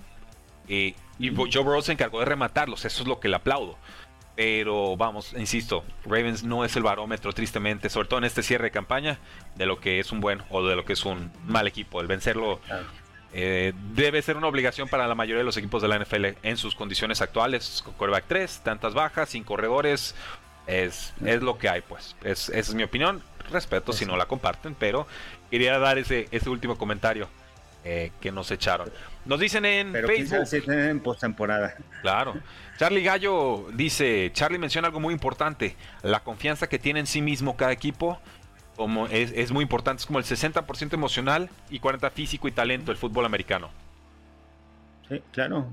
Eh, 0.68 0.94
y 1.18 1.34
Joe 1.34 1.62
Burrow 1.62 1.82
se 1.82 1.92
encargó 1.92 2.18
de 2.20 2.24
rematarlos, 2.26 2.84
eso 2.84 3.02
es 3.02 3.08
lo 3.08 3.20
que 3.20 3.28
le 3.28 3.36
aplaudo. 3.36 3.76
Pero 4.36 4.96
vamos, 4.96 5.32
insisto, 5.34 5.84
Ravens 6.04 6.42
no 6.42 6.64
es 6.64 6.74
el 6.74 6.82
barómetro, 6.82 7.32
tristemente, 7.32 7.88
sobre 7.88 8.08
todo 8.08 8.18
en 8.18 8.24
este 8.24 8.42
cierre 8.42 8.64
de 8.64 8.70
campaña, 8.72 9.18
de 9.54 9.66
lo 9.66 9.78
que 9.78 10.00
es 10.00 10.10
un 10.10 10.20
buen 10.20 10.42
o 10.50 10.64
de 10.66 10.74
lo 10.74 10.84
que 10.84 10.94
es 10.94 11.04
un 11.04 11.30
mal 11.46 11.68
equipo. 11.68 12.00
El 12.00 12.08
vencerlo 12.08 12.58
Claro. 12.66 12.84
eh, 13.32 13.72
debe 13.92 14.22
ser 14.22 14.36
una 14.36 14.48
obligación 14.48 14.88
para 14.88 15.06
la 15.06 15.14
mayoría 15.14 15.38
de 15.38 15.44
los 15.44 15.56
equipos 15.56 15.82
de 15.82 15.88
la 15.88 15.96
NFL 16.00 16.36
en 16.42 16.56
sus 16.56 16.74
condiciones 16.74 17.20
actuales. 17.22 17.82
Con 17.84 17.94
quarterback 17.94 18.24
3, 18.26 18.60
tantas 18.64 18.92
bajas, 18.92 19.28
sin 19.28 19.44
corredores, 19.44 20.16
es, 20.66 21.14
es 21.24 21.40
lo 21.42 21.56
que 21.56 21.68
hay, 21.68 21.82
pues. 21.82 22.16
Es, 22.24 22.48
esa 22.48 22.58
es 22.58 22.74
mi 22.74 22.82
opinión. 22.82 23.22
Respeto 23.50 23.92
si 23.92 24.06
no 24.06 24.16
la 24.16 24.26
comparten, 24.26 24.74
pero 24.74 25.06
quería 25.50 25.78
dar 25.78 25.98
ese, 25.98 26.28
ese 26.30 26.50
último 26.50 26.76
comentario 26.76 27.28
eh, 27.84 28.12
que 28.20 28.32
nos 28.32 28.50
echaron. 28.50 28.90
Nos 29.26 29.40
dicen 29.40 29.64
en 29.64 29.92
Pero 29.92 30.08
Facebook. 30.08 30.46
sí 30.46 30.62
en 30.66 31.00
postemporada. 31.00 31.74
Claro. 32.02 32.34
Charlie 32.78 33.02
Gallo 33.02 33.66
dice, 33.74 34.30
Charlie 34.32 34.58
menciona 34.58 34.88
algo 34.88 35.00
muy 35.00 35.12
importante, 35.12 35.76
la 36.02 36.20
confianza 36.20 36.66
que 36.68 36.78
tiene 36.78 37.00
en 37.00 37.06
sí 37.06 37.22
mismo 37.22 37.56
cada 37.56 37.72
equipo 37.72 38.18
como 38.76 39.06
es, 39.06 39.32
es 39.34 39.52
muy 39.52 39.62
importante, 39.62 40.00
es 40.00 40.06
como 40.06 40.18
el 40.18 40.24
60% 40.24 40.94
emocional 40.94 41.48
y 41.70 41.80
40% 41.80 42.10
físico 42.10 42.48
y 42.48 42.52
talento 42.52 42.90
el 42.90 42.96
fútbol 42.96 43.24
americano. 43.24 43.70
Sí, 45.08 45.22
claro. 45.32 45.68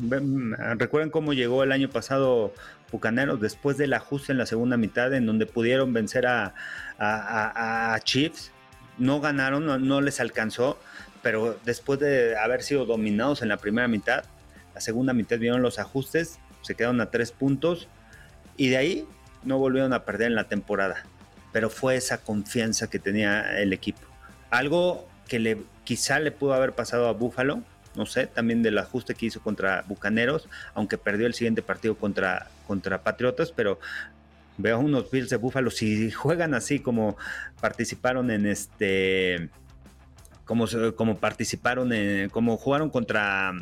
Recuerden 0.75 1.09
cómo 1.09 1.33
llegó 1.33 1.63
el 1.63 1.71
año 1.71 1.89
pasado 1.89 2.53
Bucaneros 2.91 3.39
después 3.39 3.77
del 3.77 3.93
ajuste 3.93 4.33
en 4.33 4.37
la 4.37 4.45
segunda 4.45 4.75
mitad, 4.75 5.13
en 5.13 5.25
donde 5.25 5.45
pudieron 5.45 5.93
vencer 5.93 6.27
a, 6.27 6.53
a- 7.01 7.99
Chiefs. 8.03 8.51
No 8.97 9.19
ganaron, 9.19 9.65
no, 9.65 9.79
no 9.79 10.01
les 10.01 10.19
alcanzó, 10.19 10.79
pero 11.21 11.57
después 11.65 11.99
de 11.99 12.37
haber 12.37 12.61
sido 12.61 12.85
dominados 12.85 13.41
en 13.41 13.49
la 13.49 13.57
primera 13.57 13.87
mitad, 13.87 14.23
la 14.75 14.81
segunda 14.81 15.13
mitad 15.13 15.39
vieron 15.39 15.61
los 15.61 15.79
ajustes, 15.79 16.39
se 16.61 16.75
quedaron 16.75 17.01
a 17.01 17.09
tres 17.09 17.31
puntos 17.31 17.87
y 18.57 18.69
de 18.69 18.77
ahí 18.77 19.07
no 19.43 19.57
volvieron 19.57 19.93
a 19.93 20.03
perder 20.05 20.27
en 20.27 20.35
la 20.35 20.43
temporada. 20.45 21.03
Pero 21.51 21.69
fue 21.69 21.95
esa 21.95 22.19
confianza 22.19 22.89
que 22.89 22.99
tenía 22.99 23.59
el 23.59 23.73
equipo. 23.73 24.01
Algo 24.51 25.07
que 25.27 25.39
le, 25.39 25.57
quizá 25.83 26.19
le 26.19 26.31
pudo 26.31 26.53
haber 26.53 26.73
pasado 26.73 27.07
a 27.07 27.13
Buffalo, 27.13 27.63
no 27.95 28.05
sé, 28.05 28.27
también 28.27 28.61
del 28.63 28.77
ajuste 28.77 29.15
que 29.15 29.25
hizo 29.25 29.41
contra 29.41 29.83
Bucaneros, 29.87 30.47
aunque 30.75 30.97
perdió 30.97 31.27
el 31.27 31.33
siguiente 31.33 31.61
partido 31.61 31.95
contra, 31.97 32.47
contra 32.67 33.01
Patriotas, 33.03 33.51
pero 33.51 33.79
veo 34.61 34.79
unos 34.79 35.09
Bills 35.11 35.29
de 35.29 35.37
Buffalo, 35.37 35.71
si 35.71 36.11
juegan 36.11 36.53
así 36.53 36.79
como 36.79 37.17
participaron 37.59 38.31
en 38.31 38.45
este, 38.45 39.49
como, 40.45 40.65
como 40.95 41.17
participaron, 41.17 41.93
en, 41.93 42.29
como 42.29 42.57
jugaron 42.57 42.89
contra 42.89 43.53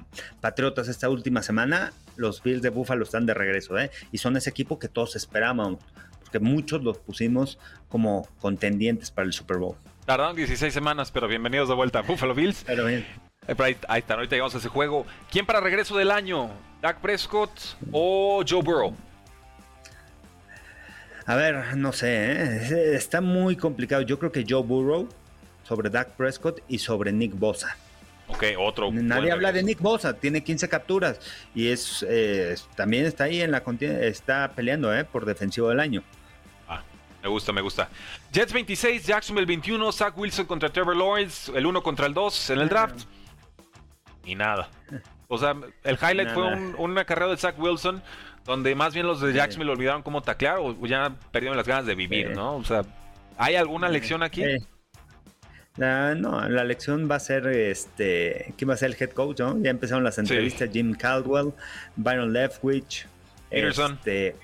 Patriotas 0.41 0.87
esta 0.87 1.09
última 1.09 1.43
semana, 1.43 1.93
los 2.15 2.41
Bills 2.41 2.61
de 2.61 2.69
Buffalo 2.69 3.03
están 3.03 3.25
de 3.25 3.33
regreso, 3.33 3.77
¿eh? 3.77 3.91
Y 4.11 4.17
son 4.17 4.37
ese 4.37 4.49
equipo 4.49 4.79
que 4.79 4.87
todos 4.87 5.15
esperábamos, 5.15 5.77
porque 6.19 6.39
muchos 6.39 6.83
los 6.83 6.97
pusimos 6.97 7.59
como 7.89 8.27
contendientes 8.39 9.11
para 9.11 9.25
el 9.25 9.33
Super 9.33 9.57
Bowl. 9.57 9.75
Tardaron 10.05 10.35
16 10.35 10.73
semanas, 10.73 11.11
pero 11.11 11.27
bienvenidos 11.27 11.69
de 11.69 11.75
vuelta 11.75 11.99
a 11.99 12.01
Buffalo 12.01 12.33
Bills. 12.33 12.63
Pero 12.65 12.85
bien. 12.85 13.05
Eh, 13.47 13.55
ahí, 13.59 13.77
ahí 13.87 13.99
está, 13.99 14.15
ahorita 14.15 14.35
llegamos 14.35 14.55
a 14.55 14.57
ese 14.57 14.69
juego. 14.69 15.05
¿Quién 15.31 15.45
para 15.45 15.59
regreso 15.59 15.95
del 15.97 16.11
año? 16.11 16.49
¿Dak 16.81 16.99
Prescott 17.01 17.51
o 17.91 18.43
Joe 18.47 18.61
Burrow? 18.61 18.95
A 21.29 21.35
ver, 21.35 21.77
no 21.77 21.93
sé, 21.93 22.31
¿eh? 22.31 22.95
está 22.95 23.21
muy 23.21 23.55
complicado. 23.55 24.01
Yo 24.01 24.17
creo 24.17 24.31
que 24.31 24.43
Joe 24.49 24.63
Burrow 24.63 25.07
sobre 25.63 25.91
Dak 25.91 26.13
Prescott 26.13 26.61
y 26.67 26.79
sobre 26.79 27.11
Nick 27.11 27.37
Bosa. 27.37 27.77
Ok, 28.29 28.45
otro. 28.57 28.91
Nadie 28.91 29.31
habla 29.31 29.51
de. 29.51 29.61
Nick 29.61 29.79
Bosa, 29.79 30.15
tiene 30.15 30.43
15 30.43 30.67
capturas 30.67 31.19
y 31.53 31.67
es 31.67 32.03
eh, 32.09 32.55
también 32.75 33.05
está 33.05 33.25
ahí 33.25 33.41
en 33.41 33.51
la 33.51 33.63
contienda, 33.63 33.99
está 34.05 34.53
peleando 34.55 34.91
¿eh? 34.91 35.03
por 35.05 35.23
defensivo 35.23 35.69
del 35.69 35.79
año. 35.79 36.01
Ah, 36.67 36.81
me 37.21 37.29
gusta, 37.29 37.53
me 37.53 37.61
gusta. 37.61 37.89
Jets 38.33 38.51
26, 38.51 39.05
Jacksonville 39.05 39.45
21, 39.45 39.91
Zach 39.91 40.17
Wilson 40.17 40.47
contra 40.47 40.69
Trevor 40.69 40.97
Lawrence, 40.97 41.55
el 41.55 41.63
1 41.63 41.83
contra 41.83 42.07
el 42.07 42.15
2 42.15 42.49
en 42.49 42.59
el 42.59 42.69
draft. 42.69 43.01
Y 44.25 44.33
nada. 44.33 44.67
O 45.27 45.37
sea, 45.37 45.55
el 45.83 45.95
highlight 45.95 46.31
fue 46.31 46.43
un, 46.43 46.73
una 46.79 47.05
carrera 47.05 47.29
de 47.29 47.37
Zach 47.37 47.53
Wilson, 47.59 48.01
donde 48.49 48.73
más 48.73 48.95
bien 48.95 49.05
los 49.05 49.21
de 49.21 49.31
Jacksonville 49.31 49.71
olvidaron 49.71 50.01
cómo 50.01 50.23
taclear 50.23 50.57
o 50.57 50.85
ya 50.87 51.15
perdieron 51.31 51.55
las 51.55 51.67
ganas 51.67 51.85
de 51.85 51.93
vivir. 51.93 52.31
¿no? 52.31 52.55
O 52.55 52.63
sea, 52.63 52.81
¿hay 53.37 53.55
alguna 53.55 53.87
lección 53.89 54.23
aquí? 54.23 54.43
La- 55.77 56.15
no, 56.15 56.49
la 56.49 56.63
lección 56.63 57.07
va 57.09 57.15
a 57.15 57.19
ser 57.19 57.45
este, 57.47 58.53
¿quién 58.57 58.69
va 58.69 58.73
a 58.73 58.77
ser 58.77 58.89
el 58.89 58.97
head 58.99 59.11
coach? 59.11 59.39
no? 59.39 59.57
Ya 59.61 59.69
empezaron 59.69 60.03
las 60.03 60.17
entrevistas, 60.17 60.69
Jim 60.73 60.93
Caldwell, 60.95 61.53
Byron 61.95 62.33
Leftwich, 62.33 63.05
Peterson. 63.51 63.93
este, 63.93 64.35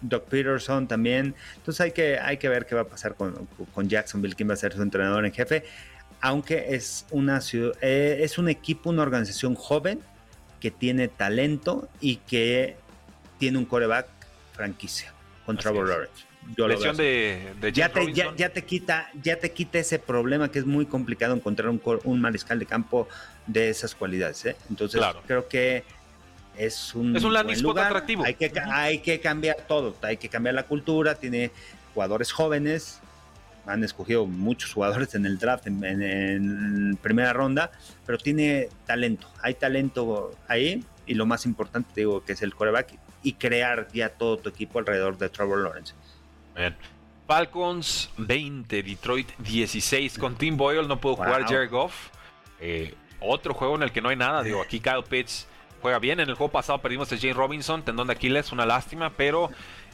Doc 0.00 0.24
Peterson 0.24 0.88
también. 0.88 1.34
Entonces 1.56 1.80
hay 1.82 1.92
que, 1.92 2.18
hay 2.18 2.38
que 2.38 2.48
ver 2.48 2.64
qué 2.64 2.74
va 2.74 2.80
a 2.80 2.86
pasar 2.88 3.14
con, 3.14 3.46
con 3.74 3.88
Jacksonville, 3.88 4.34
quién 4.34 4.48
va 4.48 4.54
a 4.54 4.56
ser 4.56 4.72
su 4.72 4.82
entrenador 4.82 5.24
en 5.26 5.32
jefe. 5.32 5.64
Aunque 6.22 6.74
es 6.74 7.04
una 7.10 7.40
ciudad, 7.42 7.74
eh, 7.82 8.20
es 8.22 8.38
un 8.38 8.48
equipo, 8.48 8.88
una 8.90 9.02
organización 9.02 9.54
joven 9.54 10.00
que 10.60 10.70
tiene 10.70 11.08
talento 11.08 11.88
y 12.00 12.16
que 12.16 12.76
tiene 13.42 13.58
un 13.58 13.64
coreback 13.64 14.06
franquicia 14.52 15.12
con 15.44 15.58
Así 15.58 15.64
Trevor. 15.64 15.88
Lawrence. 15.88 16.24
Yo 16.56 16.66
así 16.66 16.96
de, 17.02 17.52
de 17.60 17.72
ya 17.72 17.88
te, 17.88 18.12
ya, 18.12 18.48
te 18.50 18.62
quita 18.64 19.10
ya 19.20 19.36
te 19.36 19.50
quita 19.50 19.80
ese 19.80 19.98
problema 19.98 20.48
que 20.48 20.60
es 20.60 20.64
muy 20.64 20.86
complicado 20.86 21.34
encontrar 21.34 21.68
un, 21.68 21.80
un 22.04 22.20
mariscal 22.20 22.60
de 22.60 22.66
campo 22.66 23.08
de 23.48 23.68
esas 23.70 23.96
cualidades 23.96 24.44
¿eh? 24.44 24.56
entonces 24.70 25.00
Claro. 25.00 25.22
creo 25.26 25.48
que 25.48 25.82
es 26.56 26.94
un 26.94 27.16
Es 27.16 27.24
un 27.24 27.32
landing 27.32 27.60
lugar. 27.62 27.86
atractivo. 27.86 28.22
hay 28.24 28.34
que 28.34 28.52
hay 28.70 28.98
que 29.00 29.18
cambiar 29.18 29.56
todo 29.66 29.96
hay 30.02 30.18
que 30.18 30.28
cambiar 30.28 30.54
la 30.54 30.62
cultura 30.68 31.16
tiene 31.16 31.50
jugadores 31.94 32.30
jóvenes 32.30 33.00
han 33.66 33.82
escogido 33.82 34.24
muchos 34.26 34.72
jugadores 34.72 35.16
en 35.16 35.26
el 35.26 35.36
draft 35.38 35.66
en, 35.66 35.82
en- 35.84 36.02
en 36.02 36.96
primera 37.02 37.32
ronda 37.32 37.72
pero 38.06 38.18
tiene 38.18 38.68
talento 38.86 39.28
hay 39.42 39.54
talento 39.54 40.32
ahí 40.46 40.84
y 41.06 41.14
lo 41.14 41.26
más 41.26 41.44
importante 41.46 41.90
te 41.94 42.00
digo 42.02 42.24
que 42.24 42.32
es 42.34 42.42
el 42.42 42.52
coreback 42.54 42.94
y 43.22 43.34
crear 43.34 43.88
ya 43.92 44.08
todo 44.08 44.36
tu 44.38 44.48
equipo 44.48 44.78
alrededor 44.78 45.16
de 45.18 45.28
Trevor 45.28 45.58
Lawrence 45.58 45.94
Bien. 46.56 46.76
Falcons 47.26 48.10
20, 48.18 48.82
Detroit 48.82 49.28
16. 49.38 50.18
Con 50.18 50.34
Tim 50.34 50.56
Boyle 50.56 50.86
no 50.86 51.00
pudo 51.00 51.16
jugar. 51.16 51.44
Jared 51.44 51.70
Goff. 51.70 52.10
Eh, 52.60 52.94
otro 53.20 53.54
juego 53.54 53.76
en 53.76 53.84
el 53.84 53.92
que 53.92 54.02
no 54.02 54.10
hay 54.10 54.16
nada. 54.16 54.42
Digo, 54.42 54.60
aquí 54.60 54.80
Kyle 54.80 55.02
Pitts 55.08 55.48
juega 55.80 55.98
bien. 55.98 56.20
En 56.20 56.28
el 56.28 56.34
juego 56.34 56.52
pasado 56.52 56.80
perdimos 56.80 57.10
a 57.12 57.16
Jane 57.16 57.32
Robinson, 57.32 57.82
tendón 57.82 58.08
de 58.08 58.14
Aquiles, 58.14 58.52
una 58.52 58.66
lástima, 58.66 59.10
pero 59.10 59.50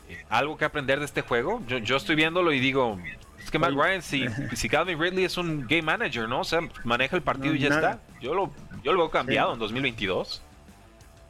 eh, 0.09 0.25
algo 0.31 0.57
que 0.57 0.65
aprender 0.65 0.99
de 0.99 1.05
este 1.05 1.23
juego. 1.23 1.63
Yo, 1.69 1.79
yo 1.79 1.97
estoy 1.97 2.17
viéndolo 2.17 2.53
y 2.53 2.59
digo, 2.59 2.99
es 3.39 3.51
que 3.51 3.59
Matt. 3.59 3.73
Ryan, 3.73 4.03
si, 4.03 4.27
si 4.55 4.69
Calvin 4.69 5.01
Ridley 5.01 5.25
es 5.25 5.37
un 5.37 5.67
game 5.67 5.83
manager, 5.83 6.29
¿no? 6.29 6.41
O 6.41 6.45
sea, 6.45 6.61
maneja 6.85 7.17
el 7.17 7.23
partido 7.23 7.55
y 7.55 7.61
ya 7.61 7.69
nada, 7.69 7.91
está. 7.93 8.21
Yo 8.21 8.35
lo, 8.35 8.51
yo 8.83 8.93
lo 8.93 8.99
veo 8.99 9.11
cambiado 9.11 9.53
en 9.53 9.59
2022. 9.59 10.43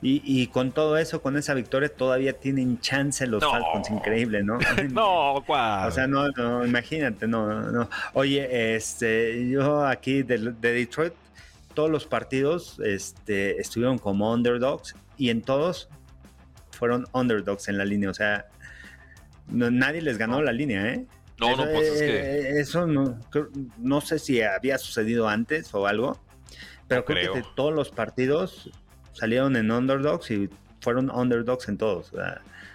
Y, 0.00 0.46
con 0.48 0.70
todo 0.70 0.96
eso, 0.96 1.22
con 1.22 1.37
esa 1.37 1.54
victoria, 1.54 1.88
todavía 1.88 2.32
tienen 2.32 2.80
chance 2.80 3.26
los 3.26 3.42
Falcons. 3.42 3.90
Increíble, 3.90 4.44
¿no? 4.44 4.58
no, 4.92 5.42
¿cuál? 5.44 5.88
O 5.88 5.90
sea, 5.90 6.06
no, 6.06 6.28
no, 6.30 6.64
imagínate, 6.64 7.26
no, 7.26 7.62
no. 7.72 7.90
Oye, 8.12 8.76
este, 8.76 9.48
yo 9.48 9.84
aquí 9.84 10.22
de, 10.22 10.52
Detroit, 10.52 11.14
todos 11.74 11.90
los 11.90 12.06
partidos 12.06 12.78
este, 12.84 13.61
estuvieron 13.61 13.98
como 13.98 14.32
underdogs 14.32 14.94
y 15.16 15.30
en 15.30 15.42
todos 15.42 15.88
fueron 16.70 17.08
underdogs 17.12 17.68
en 17.68 17.76
la 17.76 17.84
línea. 17.84 18.11
O 18.11 18.14
sea, 18.14 18.46
nadie 19.48 20.00
les 20.00 20.16
ganó 20.16 20.40
la 20.42 20.52
línea, 20.52 20.92
¿eh? 20.92 21.06
No, 21.40 21.56
no, 21.56 21.64
pues 21.72 21.88
es 21.88 22.00
que. 22.00 22.20
Eh, 22.20 22.61
eso 22.61 22.87
no, 22.87 23.18
no 23.78 24.00
sé 24.00 24.20
si 24.20 24.42
había 24.42 24.78
sucedido 24.78 25.28
antes 25.28 25.74
o 25.74 25.88
algo, 25.88 26.20
pero 26.87 27.04
creo, 27.04 27.32
que 27.32 27.40
de 27.40 27.46
todos 27.56 27.72
los 27.74 27.90
partidos 27.90 28.70
salieron 29.18 29.57
en 29.57 29.70
underdogs 29.70 30.31
y 30.31 30.48
fueron 30.81 31.11
underdogs 31.11 31.68
en 31.68 31.76
todos. 31.76 32.12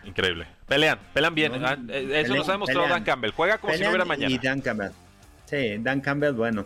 Increíble. 0.05 0.45
Pelean, 0.67 0.99
pelean 1.13 1.35
bien. 1.35 1.53
Ah, 1.63 1.77
eh, 1.89 2.21
eso 2.25 2.35
nos 2.35 2.49
ha 2.49 2.53
demostrado 2.53 2.87
Dan 2.87 3.03
Campbell. 3.03 3.31
Juega 3.31 3.57
como 3.57 3.73
si 3.73 3.81
no 3.81 3.89
hubiera 3.89 4.05
mañana. 4.05 4.33
Y 4.33 4.37
Dan 4.37 4.61
Campbell. 4.61 4.91
Sí, 5.45 5.77
Dan 5.79 6.01
Campbell, 6.01 6.33
bueno. 6.33 6.65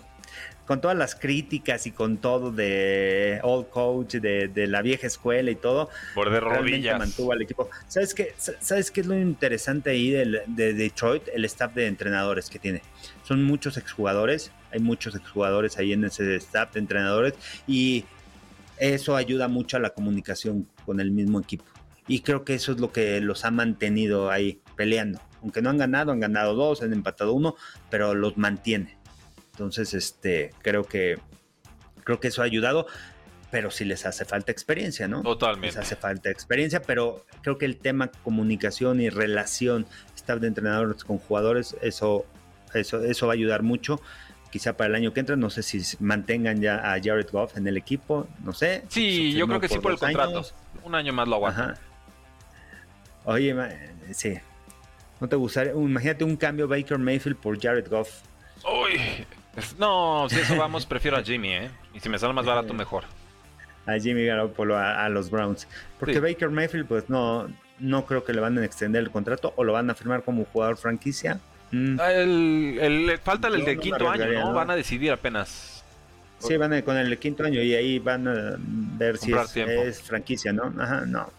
Con 0.66 0.82
todas 0.82 0.98
las 0.98 1.16
críticas 1.16 1.88
y 1.88 1.92
con 1.92 2.18
todo 2.18 2.52
de 2.52 3.40
old 3.44 3.70
coach, 3.70 4.16
de, 4.16 4.68
la 4.68 4.82
vieja 4.82 5.08
escuela 5.08 5.50
y 5.50 5.56
todo. 5.56 5.90
Por 6.14 6.30
de 6.30 6.42
rodillas. 6.42 7.00
mantuvo 7.00 7.32
al 7.32 7.42
equipo. 7.42 7.70
¿Sabes 7.88 8.14
qué, 8.14 8.34
¿Sabes 8.38 8.92
qué 8.92 9.02
es 9.02 9.08
lo 9.08 9.18
interesante 9.18 9.92
ahí 9.92 10.10
de, 10.10 10.44
de 10.48 10.74
Detroit? 10.74 11.24
El 11.34 11.46
staff 11.46 11.74
de 11.74 11.88
entrenadores 11.88 12.50
que 12.50 12.60
tiene. 12.60 12.82
Son 13.24 13.44
muchos 13.46 13.78
exjugadores. 13.78 14.52
Hay 14.72 14.80
muchos 14.80 15.16
exjugadores 15.16 15.78
ahí 15.78 15.94
en 15.94 16.04
ese 16.04 16.36
staff 16.36 16.74
de 16.74 16.80
entrenadores. 16.80 17.36
Y 17.66 18.04
eso 18.80 19.16
ayuda 19.16 19.48
mucho 19.48 19.78
a 19.78 19.80
la 19.80 19.92
comunicación 19.92 20.68
con 20.86 21.00
el 21.00 21.12
mismo 21.12 21.40
equipo. 21.40 21.66
Y 22.08 22.22
creo 22.22 22.46
que 22.46 22.54
eso 22.54 22.72
es 22.72 22.80
lo 22.80 22.92
que 22.92 23.20
los 23.20 23.44
ha 23.44 23.52
mantenido 23.52 24.32
ahí 24.32 24.62
peleando. 24.76 25.20
Aunque 25.42 25.62
no 25.62 25.70
han 25.70 25.78
ganado, 25.78 26.12
han 26.12 26.20
ganado 26.20 26.56
dos, 26.56 26.82
han 26.82 26.94
empatado 26.94 27.34
uno, 27.34 27.56
pero 27.90 28.14
los 28.14 28.38
mantiene. 28.38 28.98
Entonces, 29.52 29.94
este, 29.94 30.52
creo 30.62 30.84
que 30.84 31.18
creo 32.04 32.22
que 32.22 32.30
eso 32.30 32.42
ha 32.42 32.46
ayudado, 32.46 32.88
pero 33.52 33.70
sí 33.70 33.84
les 33.84 34.06
hace 34.06 34.24
falta 34.24 34.52
experiencia, 34.52 35.10
¿no? 35.10 35.24
Totalmente. 35.24 35.68
Les 35.68 35.78
hace 35.78 35.98
falta 35.98 36.30
experiencia, 36.30 36.82
pero 36.82 37.26
creo 37.42 37.58
que 37.58 37.66
el 37.66 37.78
tema 37.78 38.10
comunicación 38.24 39.02
y 39.02 39.10
relación, 39.10 39.86
staff 40.16 40.40
de 40.40 40.48
entrenadores 40.48 41.04
con 41.04 41.18
jugadores, 41.18 41.76
eso, 41.82 42.26
eso, 42.74 43.04
eso 43.04 43.28
va 43.28 43.34
a 43.34 43.36
ayudar 43.36 43.64
mucho 43.64 44.00
quizá 44.58 44.76
para 44.76 44.90
el 44.90 44.96
año 44.96 45.14
que 45.14 45.20
entra. 45.20 45.36
No 45.36 45.52
sé 45.52 45.62
si 45.62 45.82
mantengan 46.00 46.60
ya 46.60 46.78
a 46.94 47.00
Jared 47.02 47.30
Goff 47.32 47.56
en 47.58 47.68
el 47.68 47.78
equipo, 47.78 48.28
no 48.44 48.54
sé. 48.54 48.84
Sí, 48.88 49.34
yo 49.34 49.48
creo 49.48 49.60
que 49.60 49.70
sí 49.70 49.78
por 49.78 49.92
el 49.92 50.00
contrato. 50.00 50.44
Un 50.84 50.96
año 50.96 51.14
más 51.14 51.28
lo 51.28 51.36
aguanta. 51.36 51.78
Oye, 53.26 53.56
sí. 54.12 54.34
¿No 55.20 55.28
te 55.30 55.36
gustaría? 55.36 55.74
Imagínate 55.74 56.24
un 56.24 56.36
cambio 56.38 56.68
Baker 56.68 56.98
Mayfield 56.98 57.38
por 57.38 57.60
Jared 57.62 57.88
Goff. 57.88 58.22
Uy, 58.64 59.26
no, 59.78 60.28
si 60.30 60.40
eso 60.40 60.56
vamos, 60.56 60.86
prefiero 60.88 61.18
a 61.18 61.24
Jimmy, 61.24 61.54
¿eh? 61.54 61.70
Y 61.94 62.00
si 62.00 62.10
me 62.10 62.18
sale 62.18 62.34
más 62.34 62.46
barato, 62.46 62.74
mejor. 62.74 63.04
A 63.86 64.00
Jimmy 64.00 64.26
Garoppolo 64.26 64.78
a, 64.78 65.08
los 65.10 65.30
Browns. 65.30 65.68
Porque 66.00 66.20
Baker 66.20 66.50
Mayfield, 66.50 66.88
pues 66.88 67.10
no, 67.10 67.48
no 67.80 68.06
creo 68.06 68.24
que 68.24 68.34
le 68.34 68.42
van 68.42 68.58
a 68.58 68.66
extender 68.66 69.04
el 69.04 69.12
contrato 69.12 69.54
o 69.56 69.64
lo 69.64 69.74
van 69.74 69.90
a 69.90 69.96
firmar 69.96 70.24
como 70.24 70.46
jugador 70.46 70.78
franquicia. 70.78 71.40
Mm. 71.72 72.00
Ah, 72.00 72.12
el, 72.12 73.20
falta 73.24 73.48
el 73.50 73.66
de 73.66 73.78
quinto 73.78 74.10
año, 74.10 74.32
¿no? 74.32 74.54
Van 74.54 74.70
a 74.70 74.76
decidir 74.76 75.12
apenas. 75.12 75.84
Sí, 76.40 76.56
van 76.56 76.82
con 76.84 76.98
el 76.98 77.18
quinto 77.18 77.44
año 77.44 77.62
y 77.62 77.74
ahí 77.74 78.00
van 78.00 78.28
a 78.28 78.56
ver 78.60 79.18
si 79.18 79.34
es, 79.34 80.02
franquicia, 80.04 80.54
¿no? 80.54 80.74
Ajá, 80.80 81.06
no. 81.06 81.32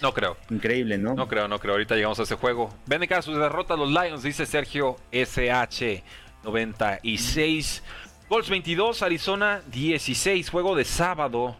No 0.00 0.14
creo. 0.14 0.36
Increíble, 0.48 0.96
¿no? 0.96 1.14
No 1.14 1.28
creo, 1.28 1.46
no 1.46 1.58
creo. 1.58 1.74
Ahorita 1.74 1.94
llegamos 1.94 2.18
a 2.20 2.22
ese 2.22 2.36
juego. 2.36 2.74
Ven 2.86 3.02
acá 3.02 3.20
su 3.20 3.34
derrota 3.34 3.74
a 3.74 3.76
los 3.76 3.90
Lions, 3.90 4.22
dice 4.22 4.46
Sergio 4.46 4.96
SH 5.12 6.02
96. 6.42 7.82
Colts 8.28 8.48
22, 8.48 9.02
Arizona 9.02 9.60
16. 9.70 10.48
Juego 10.48 10.74
de 10.74 10.84
sábado. 10.84 11.56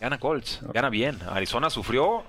Gana 0.00 0.18
Colts, 0.18 0.60
gana 0.72 0.88
bien. 0.88 1.18
Arizona 1.30 1.68
sufrió 1.68 2.24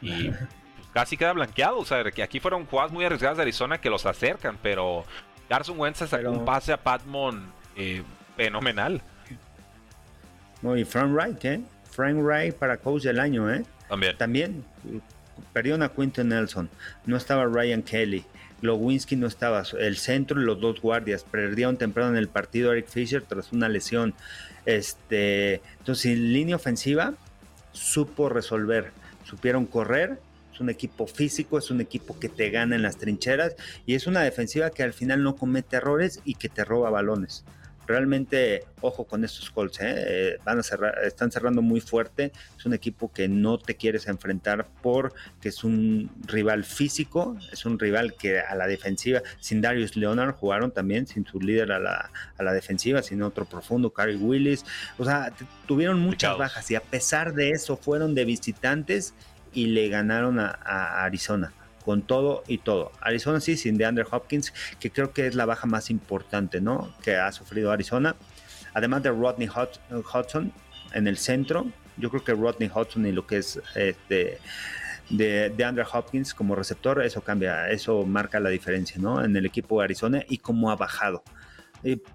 y 0.00 0.30
casi 0.92 1.16
queda 1.16 1.32
blanqueado. 1.32 1.78
O 1.78 1.84
sea, 1.84 2.02
que 2.10 2.22
aquí 2.22 2.40
fueron 2.40 2.66
jugadas 2.66 2.92
muy 2.92 3.04
arriesgadas 3.04 3.36
de 3.36 3.42
Arizona 3.42 3.78
que 3.78 3.90
los 3.90 4.06
acercan, 4.06 4.58
pero 4.62 5.04
Carson 5.48 5.78
Wentz 5.78 5.98
sacó 6.08 6.30
un 6.30 6.44
pase 6.44 6.72
a 6.72 6.76
Patmon 6.76 7.52
eh, 7.76 8.02
fenomenal. 8.36 9.02
No, 10.62 10.76
y 10.76 10.84
Frank 10.84 11.12
Wright, 11.12 11.44
¿eh? 11.44 11.60
Frank 11.90 12.16
Wright 12.16 12.54
para 12.54 12.76
coach 12.76 13.02
del 13.02 13.20
año, 13.20 13.52
¿eh? 13.52 13.64
También. 13.88 14.16
También. 14.16 14.64
Perdió 15.52 15.82
a 15.82 15.88
Quinton 15.92 16.28
Nelson. 16.28 16.70
No 17.04 17.16
estaba 17.16 17.44
Ryan 17.44 17.82
Kelly. 17.82 18.24
Glowinski 18.62 19.16
no 19.16 19.26
estaba. 19.26 19.64
El 19.78 19.96
centro 19.96 20.40
y 20.40 20.44
los 20.44 20.60
dos 20.60 20.80
guardias. 20.80 21.24
Perdieron 21.24 21.76
temprano 21.76 22.10
en 22.10 22.16
el 22.16 22.28
partido 22.28 22.72
Eric 22.72 22.88
Fisher 22.88 23.22
tras 23.22 23.52
una 23.52 23.68
lesión. 23.68 24.14
Este, 24.64 25.60
entonces, 25.78 26.06
en 26.06 26.32
línea 26.32 26.56
ofensiva, 26.56 27.14
supo 27.72 28.28
resolver. 28.28 28.92
Supieron 29.24 29.66
correr 29.66 30.20
es 30.52 30.60
un 30.60 30.70
equipo 30.70 31.06
físico, 31.06 31.58
es 31.58 31.70
un 31.70 31.80
equipo 31.80 32.18
que 32.18 32.28
te 32.28 32.50
gana 32.50 32.76
en 32.76 32.82
las 32.82 32.98
trincheras 32.98 33.56
y 33.86 33.94
es 33.94 34.06
una 34.06 34.20
defensiva 34.22 34.70
que 34.70 34.82
al 34.82 34.92
final 34.92 35.22
no 35.22 35.36
comete 35.36 35.76
errores 35.76 36.20
y 36.24 36.34
que 36.34 36.48
te 36.48 36.64
roba 36.64 36.90
balones. 36.90 37.44
Realmente, 37.84 38.64
ojo 38.80 39.04
con 39.04 39.24
estos 39.24 39.50
Colts, 39.50 39.80
¿eh? 39.80 39.94
Eh, 39.96 40.38
van 40.44 40.60
a 40.60 40.62
cerrar, 40.62 40.94
están 41.04 41.32
cerrando 41.32 41.62
muy 41.62 41.80
fuerte. 41.80 42.30
Es 42.56 42.64
un 42.64 42.74
equipo 42.74 43.12
que 43.12 43.26
no 43.26 43.58
te 43.58 43.74
quieres 43.74 44.06
enfrentar 44.06 44.68
porque 44.82 45.48
es 45.48 45.64
un 45.64 46.08
rival 46.26 46.62
físico, 46.62 47.36
es 47.52 47.66
un 47.66 47.80
rival 47.80 48.14
que 48.14 48.38
a 48.38 48.54
la 48.54 48.68
defensiva, 48.68 49.20
sin 49.40 49.60
Darius 49.60 49.96
Leonard 49.96 50.36
jugaron 50.36 50.70
también, 50.70 51.08
sin 51.08 51.26
su 51.26 51.40
líder 51.40 51.72
a 51.72 51.80
la, 51.80 52.12
a 52.38 52.42
la 52.44 52.52
defensiva, 52.52 53.02
sin 53.02 53.20
otro 53.20 53.46
profundo, 53.46 53.92
Cary 53.92 54.14
Willis. 54.14 54.64
O 54.96 55.04
sea, 55.04 55.32
tuvieron 55.66 55.98
muchas 55.98 56.38
bajas 56.38 56.70
y 56.70 56.76
a 56.76 56.82
pesar 56.82 57.34
de 57.34 57.50
eso 57.50 57.76
fueron 57.76 58.14
de 58.14 58.24
visitantes 58.24 59.12
y 59.52 59.66
le 59.66 59.88
ganaron 59.88 60.38
a, 60.38 60.50
Arizona 61.04 61.52
con 61.84 62.02
todo 62.02 62.44
y 62.46 62.58
todo. 62.58 62.92
Arizona 63.00 63.40
sí, 63.40 63.56
sin 63.56 63.76
DeAndre 63.76 64.04
Hopkins, 64.08 64.52
que 64.78 64.90
creo 64.90 65.12
que 65.12 65.26
es 65.26 65.34
la 65.34 65.46
baja 65.46 65.66
más 65.66 65.90
importante, 65.90 66.60
¿no? 66.60 66.94
Que 67.02 67.16
ha 67.16 67.32
sufrido 67.32 67.72
Arizona. 67.72 68.14
Además 68.72 69.02
de 69.02 69.10
Rodney 69.10 69.48
Hudson 69.48 70.52
en 70.94 71.08
el 71.08 71.18
centro, 71.18 71.66
yo 71.96 72.08
creo 72.10 72.24
que 72.24 72.32
Rodney 72.34 72.70
Hudson 72.72 73.04
y 73.06 73.12
lo 73.12 73.26
que 73.26 73.38
es 73.38 73.60
este 73.74 74.38
de, 75.10 75.50
de 75.50 75.86
Hopkins 75.92 76.34
como 76.34 76.54
receptor, 76.54 77.02
eso 77.02 77.20
cambia, 77.20 77.68
eso 77.70 78.04
marca 78.06 78.40
la 78.40 78.48
diferencia, 78.48 78.96
¿no? 79.00 79.22
En 79.22 79.36
el 79.36 79.44
equipo 79.44 79.78
de 79.78 79.84
Arizona 79.84 80.24
y 80.28 80.38
cómo 80.38 80.70
ha 80.70 80.76
bajado. 80.76 81.22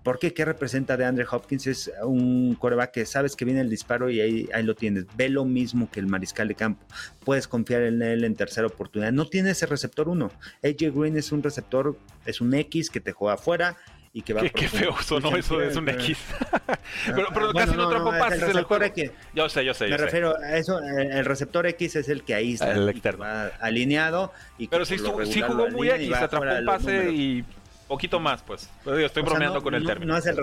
¿Por 0.04 0.20
qué? 0.20 0.34
¿Qué 0.34 0.46
representa 0.46 0.98
de 0.98 1.06
Andre 1.06 1.26
Hopkins? 1.30 1.68
Es 1.68 1.92
un 2.04 2.56
coreback 2.56 2.92
que 2.92 3.06
sabes 3.06 3.36
que 3.36 3.46
viene 3.46 3.62
el 3.62 3.70
disparo 3.70 4.10
y 4.10 4.22
ahí, 4.22 4.50
ahí 4.54 4.64
lo 4.64 4.76
tienes. 4.76 5.06
Ve 5.16 5.30
lo 5.30 5.46
mismo 5.46 5.90
que 5.92 6.00
el 6.00 6.08
mariscal 6.08 6.48
de 6.48 6.56
campo. 6.56 6.86
Puedes 7.24 7.48
confiar 7.48 7.84
en 7.84 8.02
él 8.02 8.24
en 8.24 8.36
tercera 8.36 8.68
oportunidad. 8.68 9.12
No 9.12 9.28
tiene 9.28 9.52
ese 9.52 9.66
receptor 9.66 10.08
uno. 10.10 10.32
AJ 10.64 10.94
Green 10.94 11.18
es 11.18 11.32
un 11.32 11.44
receptor, 11.44 11.98
es 12.26 12.42
un 12.42 12.54
X 12.54 12.90
que 12.90 13.00
te 13.00 13.12
juega 13.12 13.36
afuera 13.36 13.78
y 14.18 14.24
que 14.24 14.34
va 14.34 14.42
Qué, 14.42 14.50
qué 14.50 14.68
feo 14.68 14.96
sonó 15.04 15.36
eso, 15.36 15.62
es 15.62 15.76
un 15.76 15.88
X. 15.90 16.18
pero, 17.06 17.28
pero 17.34 17.54
casi 17.54 17.76
no, 17.76 17.90
trajo 17.90 18.10
pases 18.10 18.42
el 18.42 18.48
receptor 18.48 18.84
X. 18.84 19.12
Yo 19.36 19.50
sé, 19.50 19.66
yo 19.66 19.74
sé. 19.74 19.88
Me 19.90 19.98
refiero 19.98 20.36
a 20.38 20.58
eso, 20.58 20.80
el 20.80 21.24
receptor 21.24 21.68
X 21.68 21.98
es 21.98 22.10
el 22.10 22.24
que 22.24 22.34
ahí 22.34 22.54
está 22.54 23.48
alineado. 23.60 24.32
Y 24.58 24.68
pero 24.70 24.86
sí, 24.86 24.98
sí 24.98 25.42
jugó 25.42 25.70
muy 25.70 25.90
X, 25.90 26.14
atrapó 26.16 26.46
un 26.46 26.66
pase 26.66 27.12
y 27.12 27.46
Poquito 27.88 28.20
más, 28.20 28.42
pues. 28.44 28.70
estoy 28.86 29.24
bromeando 29.24 29.62
con 29.62 29.74
el 29.74 29.86
término. 29.86 30.14
No 30.14 30.20
es 30.20 30.26
el, 30.26 30.38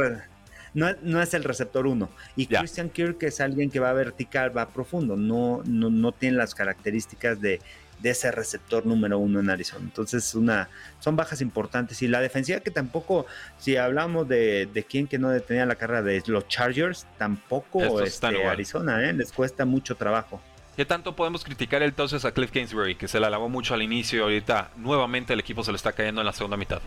no, 0.74 1.22
es 1.22 1.34
el 1.34 1.44
receptor 1.44 1.86
1. 1.86 2.08
Y 2.36 2.46
Christian 2.46 2.90
Kirk 2.90 3.22
es 3.22 3.40
alguien 3.40 3.70
que 3.70 3.80
va 3.80 3.92
vertical, 3.92 4.56
va 4.56 4.68
profundo. 4.68 5.16
No, 5.16 5.62
no, 5.64 5.90
no 5.90 6.12
tiene 6.12 6.36
las 6.36 6.54
características 6.54 7.40
de, 7.40 7.60
ese 8.02 8.30
receptor 8.30 8.84
número 8.84 9.18
uno 9.18 9.40
en 9.40 9.48
Arizona. 9.48 9.84
Entonces, 9.84 10.34
una, 10.34 10.68
son 11.00 11.16
bajas 11.16 11.40
importantes. 11.40 12.02
Y 12.02 12.08
la 12.08 12.20
defensiva 12.20 12.60
que 12.60 12.70
tampoco, 12.70 13.24
si 13.56 13.76
hablamos 13.76 14.28
de, 14.28 14.66
de 14.66 14.84
quién 14.84 15.06
que 15.06 15.18
no 15.18 15.30
detenía 15.30 15.64
la 15.64 15.76
carrera 15.76 16.02
de 16.02 16.22
los 16.26 16.46
Chargers, 16.48 17.06
tampoco 17.18 18.02
este, 18.02 18.46
Arizona, 18.46 19.08
¿eh? 19.08 19.12
les 19.12 19.32
cuesta 19.32 19.64
mucho 19.64 19.94
trabajo. 19.94 20.40
¿Qué 20.76 20.84
tanto 20.84 21.14
podemos 21.14 21.44
criticar 21.44 21.82
entonces 21.82 22.24
a 22.24 22.32
Cliff 22.32 22.50
Kingsbury, 22.50 22.96
que 22.96 23.06
se 23.06 23.20
la 23.20 23.30
lavó 23.30 23.48
mucho 23.48 23.74
al 23.74 23.82
inicio 23.82 24.18
y 24.18 24.22
ahorita 24.22 24.72
nuevamente 24.76 25.32
el 25.32 25.40
equipo 25.40 25.62
se 25.62 25.70
le 25.70 25.76
está 25.76 25.92
cayendo 25.92 26.20
en 26.20 26.26
la 26.26 26.32
segunda 26.32 26.56
mitad? 26.56 26.82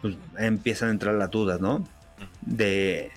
Pues 0.00 0.16
empiezan 0.38 0.88
a 0.88 0.92
entrar 0.92 1.14
las 1.14 1.30
dudas, 1.30 1.60
¿no? 1.60 1.86
De 2.42 3.10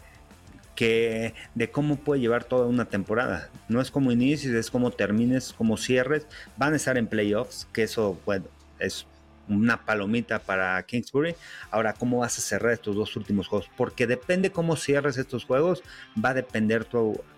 que 0.76 1.34
de 1.56 1.72
cómo 1.72 1.96
puede 1.98 2.22
llevar 2.22 2.44
toda 2.44 2.68
una 2.68 2.86
temporada. 2.86 3.50
No 3.68 3.82
es 3.82 3.90
como 3.90 4.12
inicies, 4.12 4.54
es 4.54 4.70
como 4.70 4.92
termines, 4.92 5.52
como 5.54 5.76
cierres. 5.76 6.28
Van 6.56 6.74
a 6.74 6.76
estar 6.76 6.98
en 6.98 7.08
playoffs, 7.08 7.68
que 7.74 7.84
eso, 7.84 8.20
bueno, 8.26 8.46
es 8.80 9.08
una 9.50 9.84
palomita 9.86 10.40
para 10.40 10.82
Kingsbury. 10.84 11.36
Ahora, 11.72 11.94
¿cómo 11.94 12.20
vas 12.20 12.38
a 12.38 12.42
cerrar 12.42 12.74
estos 12.74 12.96
dos 12.96 13.16
últimos 13.16 13.48
juegos? 13.48 13.70
Porque 13.76 14.06
depende 14.06 14.52
cómo 14.52 14.76
cierres 14.76 15.18
estos 15.18 15.46
juegos, 15.46 15.84
va 16.24 16.30
a 16.30 16.34
depender 16.36 16.86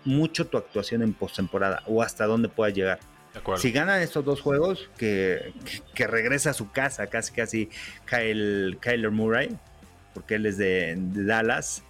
mucho 0.04 0.46
tu 0.46 0.58
actuación 0.58 1.02
en 1.02 1.14
postemporada 1.14 1.82
o 1.86 2.02
hasta 2.02 2.26
dónde 2.26 2.48
puedas 2.48 2.74
llegar. 2.74 2.98
Si 3.56 3.70
ganan 3.70 4.02
estos 4.02 4.24
dos 4.24 4.40
juegos, 4.40 4.90
que, 4.96 5.52
regresa 5.94 6.50
a 6.50 6.54
su 6.54 6.70
casa 6.70 7.06
casi 7.06 7.32
casi 7.32 7.68
Kyle, 8.04 8.76
Kyler 8.80 9.10
Murray, 9.10 9.56
porque 10.14 10.34
él 10.34 10.46
es 10.46 10.58
de 10.58 10.96
Dallas, 10.98 11.84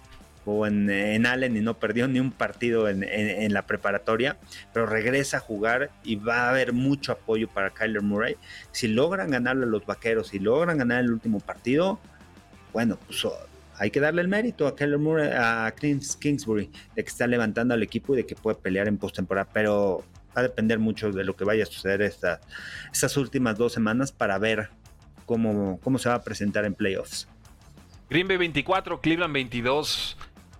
o 0.45 0.65
en, 0.65 1.25
Allen 1.25 1.55
y 1.55 1.61
no 1.61 1.75
perdió 1.75 2.07
ni 2.07 2.19
un 2.19 2.31
partido 2.31 2.89
en, 2.89 3.53
la 3.53 3.65
preparatoria, 3.65 4.37
pero 4.73 4.85
regresa 4.85 5.37
a 5.37 5.39
jugar 5.39 5.91
y 6.03 6.15
va 6.15 6.45
a 6.45 6.49
haber 6.49 6.73
mucho 6.73 7.11
apoyo 7.11 7.47
para 7.47 7.69
Kyler 7.69 8.01
Murray. 8.01 8.35
Si 8.71 8.87
logran 8.87 9.29
ganarle 9.29 9.65
a 9.65 9.67
los 9.67 9.85
vaqueros, 9.85 10.29
si 10.29 10.39
logran 10.39 10.77
ganar 10.77 11.03
el 11.03 11.11
último 11.11 11.39
partido, 11.39 11.99
bueno, 12.73 12.97
pues 13.05 13.23
oh, 13.25 13.37
hay 13.77 13.91
que 13.91 13.99
darle 13.99 14.21
el 14.21 14.27
mérito 14.27 14.67
a 14.67 14.75
Kyler 14.75 14.99
Murray, 14.99 15.29
a 15.33 15.73
Kingsbury, 15.75 16.71
de 16.95 17.03
que 17.03 17.09
está 17.09 17.27
levantando 17.27 17.73
al 17.73 17.83
equipo 17.83 18.13
y 18.13 18.17
de 18.17 18.25
que 18.25 18.35
puede 18.35 18.57
pelear 18.57 18.87
en 18.87 18.97
postemporada, 18.97 19.47
pero 19.53 20.03
va 20.35 20.41
a 20.41 20.43
depender 20.43 20.79
mucho 20.79 21.11
de 21.11 21.23
lo 21.23 21.35
que 21.35 21.43
vaya 21.43 21.63
a 21.63 21.65
suceder 21.65 22.01
esta, 22.01 22.41
estas 22.91 23.15
últimas 23.17 23.57
dos 23.57 23.73
semanas 23.73 24.11
para 24.11 24.37
ver 24.37 24.69
cómo, 25.25 25.79
cómo 25.83 25.97
se 25.97 26.09
va 26.09 26.15
a 26.15 26.23
presentar 26.23 26.65
en 26.65 26.73
playoffs. 26.73 27.27
Green 28.09 28.27
Bay 28.27 28.37
24, 28.37 28.99
Cleveland 28.99 29.33
22. 29.33 30.17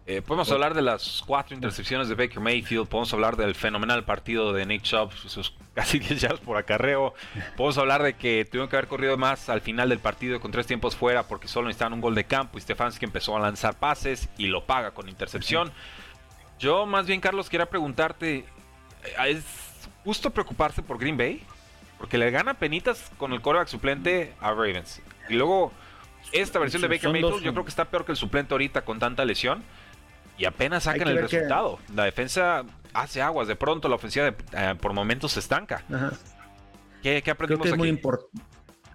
Eh, 0.07 0.21
podemos 0.21 0.51
hablar 0.51 0.73
de 0.73 0.81
las 0.81 1.21
cuatro 1.27 1.53
intercepciones 1.53 2.09
de 2.09 2.15
Baker 2.15 2.39
Mayfield, 2.39 2.87
podemos 2.87 3.13
hablar 3.13 3.37
del 3.37 3.53
fenomenal 3.53 4.03
partido 4.03 4.51
de 4.51 4.65
Nick 4.65 4.81
Chubb, 4.81 5.11
sus 5.13 5.53
casi 5.75 5.99
10 5.99 6.21
yardas 6.21 6.39
por 6.39 6.57
acarreo, 6.57 7.13
podemos 7.55 7.77
hablar 7.77 8.01
de 8.01 8.15
que 8.15 8.43
tuvieron 8.45 8.67
que 8.67 8.77
haber 8.77 8.87
corrido 8.87 9.15
más 9.15 9.47
al 9.47 9.61
final 9.61 9.89
del 9.89 9.99
partido 9.99 10.39
con 10.41 10.51
tres 10.51 10.65
tiempos 10.65 10.95
fuera 10.95 11.23
porque 11.27 11.47
solo 11.47 11.67
necesitaban 11.67 11.93
un 11.93 12.01
gol 12.01 12.15
de 12.15 12.23
campo 12.23 12.57
y 12.57 12.61
Stefanski 12.61 13.05
empezó 13.05 13.37
a 13.37 13.39
lanzar 13.39 13.77
pases 13.77 14.27
y 14.37 14.47
lo 14.47 14.65
paga 14.65 14.91
con 14.91 15.07
intercepción. 15.07 15.71
Yo 16.57 16.85
más 16.85 17.05
bien, 17.05 17.21
Carlos, 17.21 17.49
quería 17.49 17.67
preguntarte, 17.67 18.45
¿es 19.27 19.43
justo 20.03 20.29
preocuparse 20.31 20.81
por 20.81 20.97
Green 20.97 21.17
Bay? 21.17 21.43
Porque 21.97 22.17
le 22.17 22.31
gana 22.31 22.55
penitas 22.55 23.11
con 23.17 23.33
el 23.33 23.41
coreback 23.41 23.67
suplente 23.67 24.33
a 24.39 24.51
Ravens. 24.51 25.01
Y 25.29 25.33
luego, 25.33 25.71
esta 26.31 26.59
versión 26.59 26.81
de 26.81 26.87
Baker 26.87 27.11
Mayfield 27.11 27.43
yo 27.43 27.51
creo 27.53 27.63
que 27.63 27.69
está 27.69 27.85
peor 27.85 28.05
que 28.05 28.11
el 28.11 28.17
suplente 28.17 28.53
ahorita 28.53 28.83
con 28.83 28.99
tanta 28.99 29.23
lesión 29.25 29.63
y 30.37 30.45
apenas 30.45 30.83
sacan 30.83 31.07
el 31.07 31.17
resultado. 31.17 31.79
La 31.95 32.05
defensa 32.05 32.63
hace 32.93 33.21
aguas, 33.21 33.47
de 33.47 33.55
pronto 33.55 33.87
la 33.87 33.95
ofensiva 33.95 34.33
eh, 34.53 34.75
por 34.79 34.93
momentos 34.93 35.33
se 35.33 35.39
estanca. 35.39 35.83
¿Qué, 37.03 37.23
aprendimos 37.29 37.71
aquí? 37.71 37.99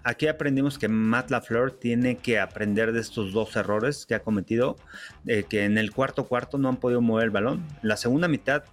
aquí 0.03 0.27
aprendimos 0.27 0.77
que 0.77 0.87
Matt 0.87 1.31
LaFleur 1.31 1.71
tiene 1.71 2.17
que 2.17 2.39
aprender 2.39 2.93
de 2.93 3.01
estos 3.01 3.33
dos 3.33 3.55
errores 3.57 4.05
que 4.05 4.15
ha 4.15 4.21
cometido, 4.21 4.77
de 5.23 5.43
que 5.43 5.65
en 5.65 5.77
el 5.77 5.91
cuarto 5.91 6.25
cuarto 6.25 6.57
no 6.57 6.69
han 6.69 6.77
podido 6.77 7.01
mover 7.01 7.25
el 7.25 7.31
balón. 7.31 7.65
La 7.81 7.97
segunda 7.97 8.27
mitad, 8.27 8.63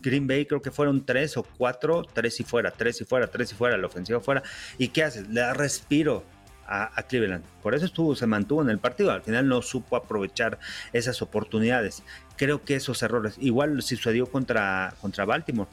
Green 0.00 0.26
Bay 0.26 0.46
creo 0.46 0.62
que 0.62 0.70
fueron 0.70 1.04
tres 1.04 1.36
o 1.36 1.42
cuatro, 1.42 2.02
tres 2.12 2.40
y 2.40 2.44
fuera, 2.44 2.70
tres 2.70 3.00
y 3.00 3.04
fuera, 3.04 3.26
tres 3.26 3.52
y 3.52 3.54
fuera, 3.54 3.76
la 3.76 3.86
ofensiva 3.86 4.20
fuera. 4.20 4.42
¿Y 4.78 4.88
qué 4.88 5.04
haces? 5.04 5.28
Le 5.28 5.40
da 5.40 5.52
respiro 5.54 6.24
a, 6.66 7.02
Cleveland. 7.02 7.44
Por 7.62 7.74
eso 7.74 7.84
estuvo, 7.84 8.14
se 8.14 8.26
mantuvo 8.26 8.62
en 8.62 8.70
el 8.70 8.78
partido. 8.78 9.10
Al 9.10 9.22
final 9.22 9.48
no 9.48 9.60
supo 9.60 9.96
aprovechar 9.96 10.58
esas 10.92 11.20
oportunidades. 11.20 12.04
Creo 12.36 12.64
que 12.64 12.76
esos 12.76 13.02
errores, 13.02 13.36
igual 13.40 13.82
sucedió 13.82 14.26
contra, 14.26 14.94
contra 15.00 15.24
Baltimore. 15.24 15.68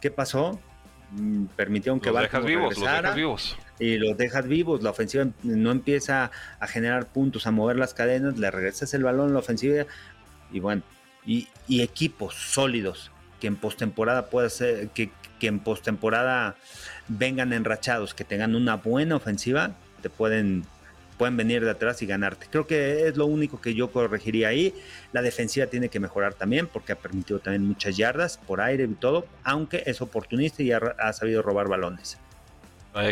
¿Qué 0.00 0.12
pasó? 0.12 0.60
Mm, 1.10 1.46
permitieron 1.56 2.00
que 2.00 2.10
los 2.10 2.20
dejas 2.20 2.44
vivos, 2.44 2.78
los 2.78 2.84
dejas 2.84 3.14
vivos. 3.16 3.56
Y 3.80 3.96
los 3.96 4.16
dejas 4.16 4.46
vivos. 4.46 4.82
La 4.82 4.90
ofensiva 4.90 5.26
no 5.42 5.70
empieza 5.72 6.30
a 6.60 6.66
generar 6.68 7.06
puntos, 7.06 7.46
a 7.46 7.50
mover 7.50 7.76
las 7.76 7.94
cadenas, 7.94 8.38
le 8.38 8.50
regresas 8.50 8.94
el 8.94 9.02
balón 9.02 9.30
a 9.30 9.32
la 9.32 9.38
ofensiva. 9.40 9.86
Y 10.52 10.60
bueno, 10.60 10.82
y, 11.26 11.48
equipos 11.68 12.34
sólidos 12.34 13.10
que 13.40 13.46
en 13.46 13.56
postemporada 13.56 14.26
pueda 14.26 14.48
ser, 14.50 14.88
que, 14.88 15.10
que 15.38 15.46
en 15.46 15.60
postemporada 15.60 16.56
vengan 17.08 17.52
enrachados, 17.52 18.14
que 18.14 18.24
tengan 18.24 18.54
una 18.54 18.76
buena 18.76 19.16
ofensiva, 19.16 19.72
te 20.02 20.10
pueden, 20.10 20.64
pueden 21.18 21.36
venir 21.36 21.64
de 21.64 21.70
atrás 21.70 22.00
y 22.00 22.06
ganarte. 22.06 22.46
Creo 22.50 22.66
que 22.66 23.08
es 23.08 23.16
lo 23.16 23.26
único 23.26 23.60
que 23.60 23.74
yo 23.74 23.90
corregiría 23.90 24.48
ahí. 24.48 24.74
La 25.12 25.20
defensiva 25.20 25.66
tiene 25.66 25.90
que 25.90 26.00
mejorar 26.00 26.34
también 26.34 26.66
porque 26.66 26.92
ha 26.92 26.96
permitido 26.96 27.40
también 27.40 27.66
muchas 27.66 27.96
yardas 27.96 28.38
por 28.38 28.60
aire 28.60 28.84
y 28.84 28.94
todo, 28.94 29.26
aunque 29.44 29.82
es 29.84 30.00
oportunista 30.00 30.62
y 30.62 30.72
ha, 30.72 31.12
sabido 31.12 31.42
robar 31.42 31.68
balones. 31.68 32.18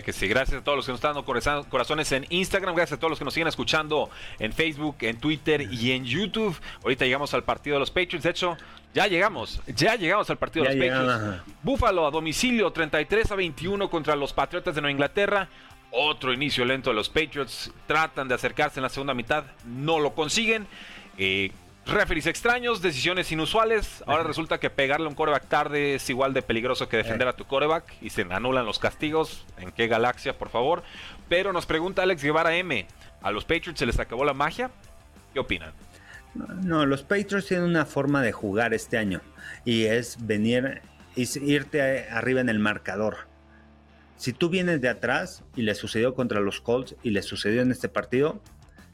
que 0.05 0.13
sí, 0.13 0.29
gracias 0.29 0.61
a 0.61 0.65
todos 0.65 0.77
los 0.77 0.87
que 0.87 0.93
nos 0.93 0.99
están 0.99 1.15
dando 1.15 1.69
corazones 1.69 2.11
en 2.13 2.27
Instagram, 2.31 2.75
gracias 2.75 2.97
a 2.97 3.01
todos 3.01 3.11
los 3.11 3.19
que 3.19 3.25
nos 3.25 3.35
siguen 3.35 3.49
escuchando 3.49 4.09
en 4.39 4.53
Facebook, 4.53 4.97
en 5.01 5.19
Twitter 5.19 5.63
y 5.63 5.93
en 5.93 6.05
YouTube. 6.05 6.57
Ahorita 6.83 7.05
llegamos 7.05 7.35
al 7.35 7.45
partido 7.45 7.75
de 7.75 7.81
los 7.81 7.91
Patriots, 7.91 8.23
de 8.23 8.31
hecho, 8.31 8.57
ya 8.97 9.07
llegamos, 9.09 9.61
ya 9.67 9.95
llegamos 9.95 10.31
al 10.31 10.39
partido 10.39 10.65
de 10.65 10.75
los 10.75 10.89
Patriots. 10.89 11.43
Búfalo 11.63 12.07
a 12.07 12.11
domicilio 12.11 12.71
33 12.71 13.31
a 13.31 13.35
21 13.35 13.91
contra 13.91 14.17
los 14.17 14.33
Patriotas 14.33 14.75
de 14.75 14.81
Nueva 14.81 14.93
Inglaterra. 14.93 15.49
Otro 15.91 16.33
inicio 16.33 16.65
lento 16.65 16.89
de 16.89 16.97
los 16.97 17.11
Patriots. 17.11 17.71
Tratan 17.87 18.27
de 18.27 18.35
acercarse 18.35 18.81
en 18.81 18.85
la 18.85 18.89
segunda 18.89 19.13
mitad. 19.13 19.45
No 19.67 19.99
lo 19.99 20.15
consiguen. 20.15 20.67
Eh, 21.19 21.53
referees 21.85 22.27
extraños, 22.27 22.81
decisiones 22.81 23.31
inusuales. 23.31 24.03
Ahora 24.07 24.23
resulta 24.23 24.59
que 24.59 24.71
pegarle 24.71 25.05
a 25.05 25.11
un 25.11 25.15
coreback 25.15 25.47
tarde 25.47 25.97
es 25.97 26.09
igual 26.09 26.33
de 26.33 26.41
peligroso 26.41 26.89
que 26.89 26.97
defender 26.97 27.29
a 27.29 27.37
tu 27.37 27.45
coreback. 27.45 27.93
Y 28.01 28.09
se 28.09 28.23
anulan 28.23 28.65
los 28.65 28.79
castigos. 28.79 29.45
¿En 29.59 29.73
qué 29.73 29.89
galaxia, 29.89 30.39
por 30.39 30.49
favor? 30.49 30.83
Pero 31.29 31.53
nos 31.53 31.67
pregunta 31.67 32.03
Alex 32.03 32.23
Guevara 32.23 32.57
M. 32.57 32.87
¿A 33.21 33.31
los 33.31 33.45
Patriots 33.45 33.79
se 33.79 33.85
les 33.85 34.01
acabó 34.01 34.25
la 34.25 34.33
magia? 34.33 34.71
¿Qué 35.35 35.41
opinan? 35.41 35.75
No, 36.63 36.87
los 36.87 37.03
Patriots 37.03 37.47
tienen 37.47 37.67
una 37.67 37.87
forma 37.87 38.23
de 38.23 38.33
jugar 38.33 38.75
este 38.75 38.99
año. 38.99 39.23
Y 39.65 39.85
es 39.85 40.19
venir, 40.27 40.83
es 41.17 41.37
irte 41.37 42.09
arriba 42.11 42.41
en 42.41 42.49
el 42.49 42.59
marcador 42.59 43.17
si 44.17 44.33
tú 44.33 44.49
vienes 44.49 44.81
de 44.81 44.89
atrás 44.89 45.45
y 45.55 45.63
le 45.63 45.75
sucedió 45.75 46.15
contra 46.15 46.41
los 46.41 46.61
Colts 46.61 46.97
y 47.03 47.11
le 47.11 47.23
sucedió 47.23 47.63
en 47.63 47.71
este 47.71 47.89
partido, 47.89 48.41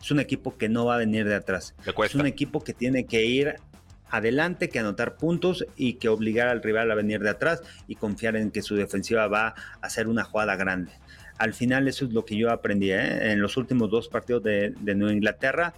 es 0.00 0.11
un 0.11 0.20
equipo 0.20 0.57
que 0.59 0.68
no 0.68 0.85
va 0.85 0.96
a 0.96 0.98
venir 0.98 1.26
de 1.28 1.37
atrás. 1.37 1.74
Es 2.05 2.14
un 2.14 2.26
equipo 2.26 2.62
que 2.64 2.74
tiene 2.74 3.07
que 3.07 3.24
ir 3.24 3.55
adelante, 4.11 4.68
que 4.68 4.81
anotar 4.81 5.16
puntos 5.16 5.64
y 5.76 5.94
que 5.94 6.09
obligar 6.09 6.48
al 6.48 6.62
rival 6.62 6.90
a 6.90 6.94
venir 6.94 7.20
de 7.20 7.31
atrás 7.31 7.62
y 7.87 7.94
confiar 7.94 8.37
en 8.37 8.50
que 8.50 8.62
su 8.62 8.74
defensiva 8.74 9.28
va 9.28 9.48
a 9.48 9.55
hacer 9.81 10.09
una 10.09 10.24
jugada 10.24 10.57
grande. 10.57 10.92
Al 11.38 11.55
final 11.55 11.88
eso 11.88 12.05
es 12.05 12.12
lo 12.12 12.24
que 12.24 12.37
yo 12.37 12.50
aprendí 12.50 12.90
¿eh? 12.90 13.33
en 13.33 13.40
los 13.40 13.57
últimos 13.57 13.90
dos 13.90 14.09
partidos 14.09 14.42
de, 14.42 14.74
de 14.81 14.94
Nueva 14.94 15.14
Inglaterra. 15.14 15.72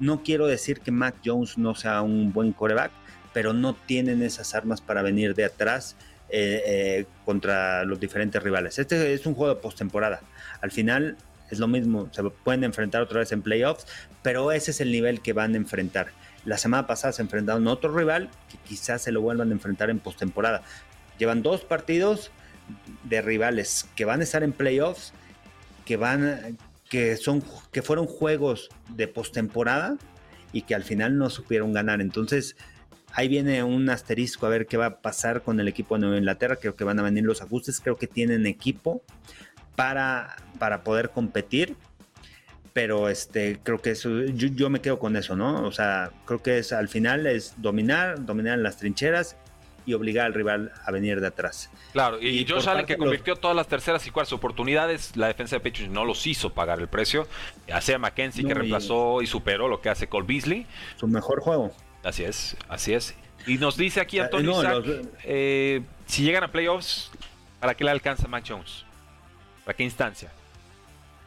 No 0.00 0.22
quiero 0.22 0.46
decir 0.46 0.80
que 0.80 0.90
Mac 0.90 1.16
Jones 1.24 1.58
no 1.58 1.74
sea 1.74 2.02
un 2.02 2.32
buen 2.32 2.52
coreback, 2.52 2.90
pero 3.32 3.52
no 3.52 3.74
tienen 3.74 4.22
esas 4.22 4.54
armas 4.54 4.80
para 4.80 5.02
venir 5.02 5.34
de 5.34 5.44
atrás 5.44 5.94
eh, 6.30 6.62
eh, 6.66 7.06
contra 7.24 7.84
los 7.84 8.00
diferentes 8.00 8.42
rivales. 8.42 8.78
Este 8.78 9.12
es 9.12 9.26
un 9.26 9.34
juego 9.34 9.54
de 9.54 9.60
postemporada. 9.60 10.20
Al 10.62 10.70
final 10.70 11.16
es 11.50 11.58
lo 11.58 11.68
mismo, 11.68 12.08
se 12.12 12.22
pueden 12.22 12.64
enfrentar 12.64 13.02
otra 13.02 13.20
vez 13.20 13.32
en 13.32 13.42
playoffs, 13.42 13.86
pero 14.22 14.52
ese 14.52 14.70
es 14.70 14.80
el 14.80 14.90
nivel 14.90 15.20
que 15.20 15.32
van 15.32 15.54
a 15.54 15.56
enfrentar. 15.56 16.12
La 16.44 16.56
semana 16.56 16.86
pasada 16.86 17.12
se 17.12 17.22
enfrentaron 17.22 17.66
a 17.68 17.72
otro 17.72 17.94
rival 17.94 18.30
que 18.48 18.56
quizás 18.58 19.02
se 19.02 19.12
lo 19.12 19.20
vuelvan 19.20 19.50
a 19.50 19.52
enfrentar 19.52 19.90
en 19.90 19.98
postemporada. 19.98 20.62
Llevan 21.18 21.42
dos 21.42 21.62
partidos 21.62 22.30
de 23.04 23.20
rivales 23.20 23.86
que 23.96 24.04
van 24.04 24.20
a 24.20 24.22
estar 24.22 24.42
en 24.42 24.52
playoffs, 24.52 25.12
que 25.84 25.96
van 25.96 26.56
que 26.90 27.16
son 27.16 27.42
que 27.72 27.80
fueron 27.80 28.06
juegos 28.06 28.68
de 28.90 29.08
postemporada 29.08 29.96
y 30.52 30.62
que 30.62 30.74
al 30.74 30.84
final 30.84 31.16
no 31.16 31.30
supieron 31.30 31.72
ganar. 31.72 32.02
Entonces, 32.02 32.56
Ahí 33.12 33.28
viene 33.28 33.62
un 33.64 33.88
asterisco 33.90 34.46
a 34.46 34.50
ver 34.50 34.66
qué 34.66 34.76
va 34.76 34.86
a 34.86 35.00
pasar 35.00 35.42
con 35.42 35.58
el 35.58 35.68
equipo 35.68 35.94
de 35.94 36.02
Nueva 36.02 36.18
Inglaterra. 36.18 36.56
Creo 36.56 36.76
que 36.76 36.84
van 36.84 36.98
a 37.00 37.02
venir 37.02 37.24
los 37.24 37.42
ajustes. 37.42 37.80
Creo 37.80 37.96
que 37.96 38.06
tienen 38.06 38.46
equipo 38.46 39.02
para, 39.74 40.36
para 40.58 40.84
poder 40.84 41.10
competir. 41.10 41.76
Pero 42.72 43.08
este, 43.08 43.58
creo 43.64 43.82
que 43.82 43.90
eso, 43.90 44.10
yo, 44.26 44.70
me 44.70 44.80
quedo 44.80 45.00
con 45.00 45.16
eso, 45.16 45.34
¿no? 45.34 45.64
O 45.64 45.72
sea, 45.72 46.12
creo 46.24 46.40
que 46.40 46.58
es 46.58 46.72
al 46.72 46.88
final 46.88 47.26
es 47.26 47.54
dominar, 47.56 48.24
dominar 48.24 48.58
las 48.58 48.76
trincheras 48.76 49.36
y 49.86 49.94
obligar 49.94 50.26
al 50.26 50.34
rival 50.34 50.72
a 50.84 50.90
venir 50.90 51.20
de 51.20 51.26
atrás. 51.26 51.70
Claro, 51.92 52.20
y, 52.20 52.46
Josh 52.46 52.68
Allen 52.68 52.86
que 52.86 52.96
convirtió 52.96 53.36
todas 53.36 53.56
las 53.56 53.68
terceras 53.68 54.06
y 54.06 54.10
cuartas 54.10 54.32
oportunidades, 54.32 55.16
la 55.16 55.26
defensa 55.26 55.56
de 55.56 55.60
Patriots 55.60 55.92
no 55.92 56.04
los 56.04 56.26
hizo 56.26 56.52
pagar 56.52 56.80
el 56.80 56.88
precio. 56.88 57.26
Hacia 57.72 57.98
McKenzie 57.98 58.44
que 58.44 58.54
reemplazó 58.54 59.22
y 59.22 59.26
superó 59.26 59.68
lo 59.68 59.80
que 59.80 59.88
hace 59.88 60.08
Cole 60.08 60.26
Beasley. 60.26 60.66
Su 60.96 61.08
mejor 61.08 61.40
juego. 61.40 61.72
Así 62.02 62.24
es, 62.24 62.56
así 62.68 62.94
es. 62.94 63.14
Y 63.46 63.58
nos 63.58 63.76
dice 63.76 64.00
aquí 64.00 64.18
Antonio 64.18 64.60
Isaac, 64.60 64.84
eh, 65.24 65.82
si 66.06 66.22
llegan 66.22 66.44
a 66.44 66.52
playoffs, 66.52 67.10
¿para 67.58 67.74
qué 67.74 67.84
le 67.84 67.90
alcanza 67.90 68.28
Mac 68.28 68.44
Jones? 68.46 68.84
¿Para 69.64 69.76
qué 69.76 69.84
instancia? 69.84 70.30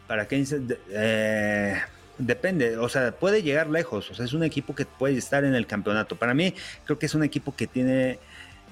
¿Para 0.08 0.28
qué 0.28 0.38
instancia? 0.38 0.78
Eh, 0.92 1.82
depende, 2.18 2.78
o 2.78 2.90
sea, 2.90 3.12
puede 3.12 3.42
llegar 3.42 3.70
lejos, 3.70 4.12
o 4.12 4.14
sea, 4.14 4.26
es 4.26 4.34
un 4.34 4.44
equipo 4.44 4.76
que 4.76 4.86
puede 4.86 5.18
estar 5.18 5.44
en 5.44 5.56
el 5.56 5.66
campeonato. 5.66 6.16
Para 6.16 6.34
mí, 6.34 6.54
creo 6.86 7.00
que 7.00 7.06
es 7.06 7.16
un 7.16 7.24
equipo 7.24 7.56
que 7.56 7.68
tiene 7.68 8.20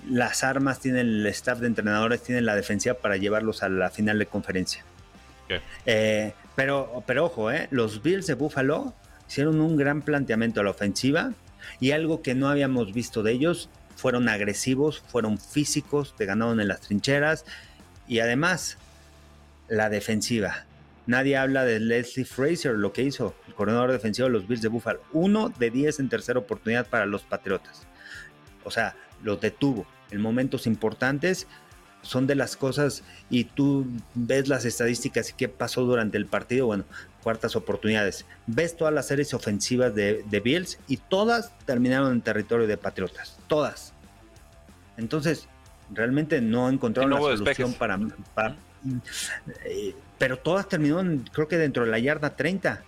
las 0.09 0.43
armas, 0.43 0.79
tiene 0.79 1.01
el 1.01 1.25
staff 1.27 1.59
de 1.59 1.67
entrenadores, 1.67 2.23
tiene 2.23 2.41
la 2.41 2.55
defensiva 2.55 2.95
para 2.95 3.17
llevarlos 3.17 3.63
a 3.63 3.69
la 3.69 3.89
final 3.89 4.19
de 4.19 4.25
conferencia. 4.25 4.83
Eh, 5.85 6.33
Pero, 6.55 7.03
pero 7.05 7.25
ojo, 7.25 7.51
¿eh? 7.51 7.67
los 7.71 8.01
Bills 8.01 8.25
de 8.27 8.35
Buffalo 8.35 8.93
hicieron 9.27 9.59
un 9.59 9.75
gran 9.75 10.01
planteamiento 10.01 10.61
a 10.61 10.63
la 10.63 10.71
ofensiva 10.71 11.33
y 11.79 11.91
algo 11.91 12.21
que 12.21 12.35
no 12.35 12.49
habíamos 12.49 12.93
visto 12.93 13.21
de 13.23 13.33
ellos, 13.33 13.69
fueron 13.95 14.29
agresivos, 14.29 15.03
fueron 15.07 15.37
físicos, 15.37 16.15
te 16.15 16.25
ganaron 16.25 16.59
en 16.59 16.67
las 16.67 16.81
trincheras 16.81 17.45
y 18.07 18.19
además 18.19 18.77
la 19.67 19.89
defensiva. 19.89 20.65
Nadie 21.05 21.37
habla 21.37 21.65
de 21.65 21.79
Leslie 21.79 22.25
Fraser, 22.25 22.73
lo 22.73 22.93
que 22.93 23.03
hizo 23.03 23.35
el 23.47 23.53
coordinador 23.53 23.91
defensivo 23.91 24.27
de 24.27 24.33
los 24.33 24.47
Bills 24.47 24.61
de 24.61 24.69
Buffalo. 24.69 25.01
Uno 25.13 25.49
de 25.49 25.69
diez 25.69 25.99
en 25.99 26.09
tercera 26.09 26.39
oportunidad 26.39 26.87
para 26.87 27.05
los 27.05 27.23
Patriotas. 27.23 27.87
O 28.63 28.71
sea, 28.71 28.95
los 29.23 29.41
detuvo 29.41 29.85
en 30.11 30.21
momentos 30.21 30.67
importantes. 30.67 31.47
Son 32.01 32.25
de 32.25 32.35
las 32.35 32.57
cosas 32.57 33.03
y 33.29 33.43
tú 33.43 33.85
ves 34.15 34.47
las 34.47 34.65
estadísticas 34.65 35.29
y 35.29 35.33
qué 35.33 35.49
pasó 35.49 35.83
durante 35.83 36.17
el 36.17 36.25
partido. 36.25 36.65
Bueno, 36.65 36.85
cuartas 37.21 37.55
oportunidades. 37.55 38.25
Ves 38.47 38.75
todas 38.75 38.93
las 38.93 39.07
series 39.07 39.33
ofensivas 39.33 39.93
de, 39.93 40.41
Bills 40.43 40.79
y 40.87 40.97
todas 40.97 41.57
terminaron 41.65 42.11
en 42.11 42.21
territorio 42.21 42.65
de 42.65 42.77
Patriotas. 42.77 43.37
Todas. 43.47 43.93
Entonces, 44.97 45.47
realmente 45.93 46.41
no 46.41 46.69
encontraron 46.69 47.11
la 47.11 47.19
solución 47.19 47.73
para, 47.73 47.99
eh, 49.65 49.95
pero 50.17 50.37
todas 50.37 50.67
terminaron, 50.67 51.29
creo 51.31 51.47
que 51.47 51.57
dentro 51.57 51.85
de 51.85 51.91
la 51.91 51.99
yarda 51.99 52.35
30 52.35 52.83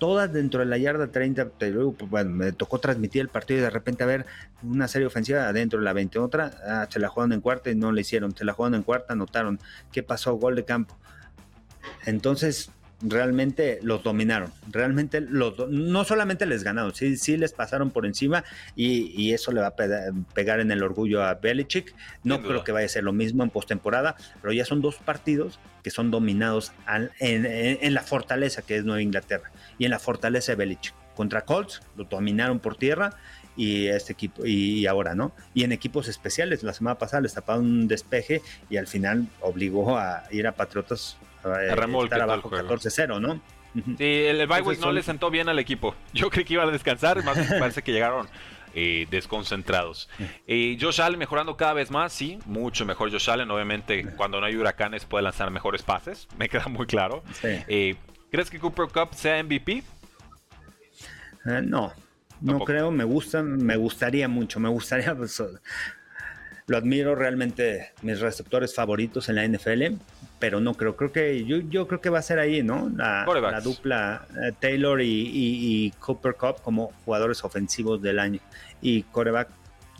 todas 0.00 0.32
dentro 0.32 0.58
de 0.58 0.66
la 0.66 0.78
yarda 0.78 1.06
30. 1.12 1.50
Pues, 1.50 2.10
bueno, 2.10 2.30
me 2.30 2.50
tocó 2.50 2.80
transmitir 2.80 3.20
el 3.22 3.28
partido 3.28 3.60
y 3.60 3.62
de 3.62 3.70
repente 3.70 4.02
a 4.02 4.06
ver 4.06 4.26
una 4.64 4.88
serie 4.88 5.06
ofensiva 5.06 5.46
adentro 5.46 5.78
de 5.78 5.84
la 5.84 5.92
20. 5.92 6.18
Otra, 6.18 6.50
ah, 6.66 6.88
se 6.90 6.98
la 6.98 7.08
jugaron 7.08 7.32
en 7.32 7.40
cuarta 7.40 7.70
y 7.70 7.76
no 7.76 7.92
le 7.92 8.00
hicieron. 8.00 8.34
Se 8.34 8.44
la 8.44 8.52
jugaron 8.52 8.74
en 8.74 8.82
cuarta, 8.82 9.12
anotaron. 9.12 9.60
¿Qué 9.92 10.02
pasó? 10.02 10.34
Gol 10.34 10.56
de 10.56 10.64
campo. 10.64 10.96
Entonces, 12.06 12.72
realmente 13.02 13.78
los 13.82 14.02
dominaron. 14.02 14.52
Realmente 14.70 15.20
los 15.20 15.68
no 15.68 16.04
solamente 16.04 16.46
les 16.46 16.64
ganaron, 16.64 16.94
sí, 16.94 17.16
sí 17.16 17.36
les 17.36 17.52
pasaron 17.52 17.90
por 17.90 18.06
encima 18.06 18.44
y, 18.76 19.30
eso 19.30 19.52
le 19.52 19.60
va 19.60 19.68
a 19.68 19.74
pegar 20.34 20.60
en 20.60 20.70
el 20.70 20.82
orgullo 20.82 21.22
a 21.22 21.34
Belichick. 21.34 21.94
No 22.24 22.42
creo 22.42 22.64
que 22.64 22.72
vaya 22.72 22.86
a 22.86 22.88
ser 22.88 23.04
lo 23.04 23.12
mismo 23.12 23.42
en 23.42 23.50
postemporada, 23.50 24.16
pero 24.42 24.52
ya 24.52 24.64
son 24.64 24.82
dos 24.82 24.96
partidos 24.96 25.60
que 25.82 25.90
son 25.90 26.10
dominados 26.10 26.72
en, 27.20 27.94
la 27.94 28.02
fortaleza 28.02 28.62
que 28.62 28.76
es 28.76 28.84
Nueva 28.84 29.02
Inglaterra 29.02 29.50
y 29.80 29.86
en 29.86 29.90
la 29.90 29.98
fortaleza 29.98 30.52
de 30.52 30.56
Belichick. 30.56 30.94
Contra 31.16 31.42
Colts 31.42 31.82
lo 31.96 32.04
dominaron 32.04 32.60
por 32.60 32.76
tierra 32.76 33.10
y 33.56 33.88
este 33.88 34.12
equipo 34.12 34.46
y, 34.46 34.86
ahora 34.86 35.14
no 35.14 35.32
y 35.52 35.64
en 35.64 35.72
equipos 35.72 36.06
especiales 36.06 36.62
la 36.62 36.72
semana 36.72 36.98
pasada 36.98 37.20
les 37.20 37.34
taparon 37.34 37.64
un 37.64 37.88
despeje 37.88 38.42
y 38.70 38.76
al 38.76 38.86
final 38.86 39.26
obligó 39.40 39.98
a 39.98 40.22
ir 40.30 40.46
a 40.46 40.52
Patriotas 40.52 41.18
a 41.44 41.64
estar 41.64 42.20
abajo 42.22 42.48
14-0 42.48 43.20
no 43.20 43.40
Sí, 43.74 44.04
el, 44.04 44.46
bye 44.46 44.62
no 44.80 44.90
le 44.90 45.00
sentó 45.00 45.30
bien 45.30 45.48
al 45.48 45.60
equipo. 45.60 45.94
Yo 46.12 46.28
creí 46.28 46.44
que 46.44 46.54
iba 46.54 46.64
a 46.64 46.70
descansar, 46.70 47.22
más 47.22 47.38
parece 47.56 47.82
que 47.82 47.92
llegaron 47.92 48.26
eh, 48.74 49.06
desconcentrados. 49.10 50.08
Eh, 50.46 50.76
Josh 50.80 51.00
Allen 51.00 51.18
mejorando 51.18 51.56
cada 51.56 51.72
vez 51.72 51.90
más, 51.90 52.12
sí, 52.12 52.38
mucho 52.46 52.84
mejor 52.84 53.10
Josh 53.10 53.30
Allen. 53.30 53.50
Obviamente, 53.50 54.06
cuando 54.16 54.40
no 54.40 54.46
hay 54.46 54.56
huracanes 54.56 55.04
puede 55.04 55.22
lanzar 55.22 55.50
mejores 55.50 55.82
pases, 55.82 56.28
me 56.38 56.48
queda 56.48 56.66
muy 56.66 56.86
claro. 56.86 57.22
Eh, 57.42 57.96
¿Crees 58.30 58.50
que 58.50 58.58
Cooper 58.58 58.86
Cup 58.86 59.14
sea 59.14 59.42
MVP? 59.42 59.82
no, 61.64 61.92
no 62.40 62.60
creo, 62.60 62.90
me 62.90 63.04
gusta, 63.04 63.42
me 63.42 63.76
gustaría 63.76 64.28
mucho, 64.28 64.60
me 64.60 64.68
gustaría, 64.68 65.14
pues, 65.16 65.42
lo 66.66 66.76
admiro 66.76 67.14
realmente, 67.14 67.92
mis 68.02 68.20
receptores 68.20 68.74
favoritos 68.74 69.28
en 69.28 69.36
la 69.36 69.46
NFL, 69.46 69.96
pero 70.38 70.60
no 70.60 70.74
creo, 70.74 70.96
creo 70.96 71.10
que 71.10 71.44
yo, 71.44 71.58
yo 71.58 71.88
creo 71.88 72.00
que 72.00 72.10
va 72.10 72.20
a 72.20 72.22
ser 72.22 72.38
ahí, 72.38 72.62
¿no? 72.62 72.88
La, 72.94 73.24
dupla 73.62 74.26
eh, 74.40 74.52
Taylor 74.60 75.00
y, 75.02 75.92
Cooper 75.98 76.34
Cup 76.34 76.62
como 76.62 76.92
jugadores 77.04 77.42
ofensivos 77.44 78.00
del 78.00 78.18
año 78.18 78.40
y 78.80 79.02
coreback 79.02 79.48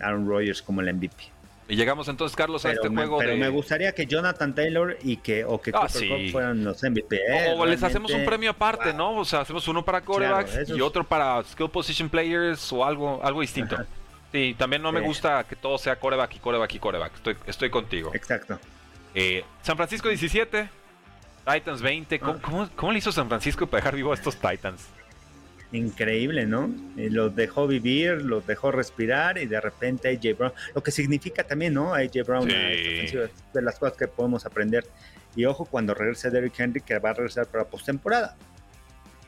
Aaron 0.01 0.28
Rodgers 0.28 0.62
como 0.62 0.81
el 0.81 0.95
MVP. 0.95 1.39
Y 1.70 1.76
llegamos 1.76 2.08
entonces, 2.08 2.34
Carlos, 2.34 2.64
a 2.64 2.72
este 2.72 2.88
juego 2.88 3.18
pero 3.18 3.36
me 3.36 3.48
gustaría 3.48 3.92
que 3.92 4.04
Jonathan 4.04 4.56
Taylor 4.56 4.98
y 5.04 5.18
que, 5.18 5.44
o 5.44 5.60
que 5.60 5.70
ah, 5.72 5.86
Cooper 5.86 6.08
Cup 6.08 6.32
fueran 6.32 6.64
los 6.64 6.82
MVP. 6.82 7.16
¿eh? 7.16 7.54
o 7.56 7.64
les 7.64 7.80
hacemos 7.80 8.10
un 8.10 8.24
premio 8.24 8.50
aparte, 8.50 8.92
¿no? 8.92 9.18
O 9.18 9.24
sea, 9.24 9.42
hacemos 9.42 9.68
uno 9.68 9.84
para 9.84 10.00
corebacks 10.00 10.68
y 10.68 10.80
otro 10.80 11.04
para 11.04 11.40
skill 11.44 11.70
position 11.70 12.08
players 12.08 12.72
o 12.72 12.84
algo, 12.84 13.20
algo 13.22 13.40
distinto. 13.40 13.76
Sí, 14.32 14.56
también 14.58 14.82
no 14.82 14.90
me 14.90 15.00
gusta 15.00 15.44
que 15.44 15.54
todo 15.54 15.78
sea 15.78 15.94
coreback 15.94 16.34
y 16.34 16.38
coreback 16.40 16.74
y 16.74 16.78
coreback. 16.80 17.14
Estoy, 17.14 17.36
estoy 17.46 17.70
contigo. 17.70 18.10
Exacto. 18.14 18.58
Eh, 19.14 19.44
San 19.62 19.76
Francisco 19.76 20.08
17, 20.08 20.68
Titans 21.52 21.82
20. 21.82 22.20
Ah. 22.20 22.36
¿Cómo, 22.42 22.68
cómo, 22.74 22.92
le 22.92 22.98
hizo 22.98 23.12
San 23.12 23.28
Francisco 23.28 23.68
para 23.68 23.80
dejar 23.80 23.94
vivo 23.94 24.10
a 24.10 24.14
estos 24.14 24.36
Titans? 24.36 24.88
Increíble, 25.72 26.46
¿no? 26.46 26.72
los 26.96 27.34
dejó 27.34 27.66
vivir, 27.66 28.22
los 28.22 28.46
dejó 28.46 28.72
respirar 28.72 29.38
y 29.38 29.46
de 29.46 29.60
repente 29.60 30.08
AJ 30.08 30.36
Brown, 30.36 30.52
lo 30.74 30.82
que 30.82 30.90
significa 30.90 31.44
también, 31.44 31.74
¿no? 31.74 31.94
AJ 31.94 32.26
Brown, 32.26 32.48
de 32.48 33.30
las 33.62 33.78
cosas 33.78 33.96
que 33.96 34.08
podemos 34.08 34.46
aprender. 34.46 34.84
Y 35.36 35.44
ojo, 35.44 35.64
cuando 35.64 35.94
regrese 35.94 36.30
Derrick 36.30 36.58
Henry, 36.58 36.80
que 36.80 36.98
va 36.98 37.10
a 37.10 37.14
regresar 37.14 37.46
para 37.46 37.64
postemporada. 37.64 38.36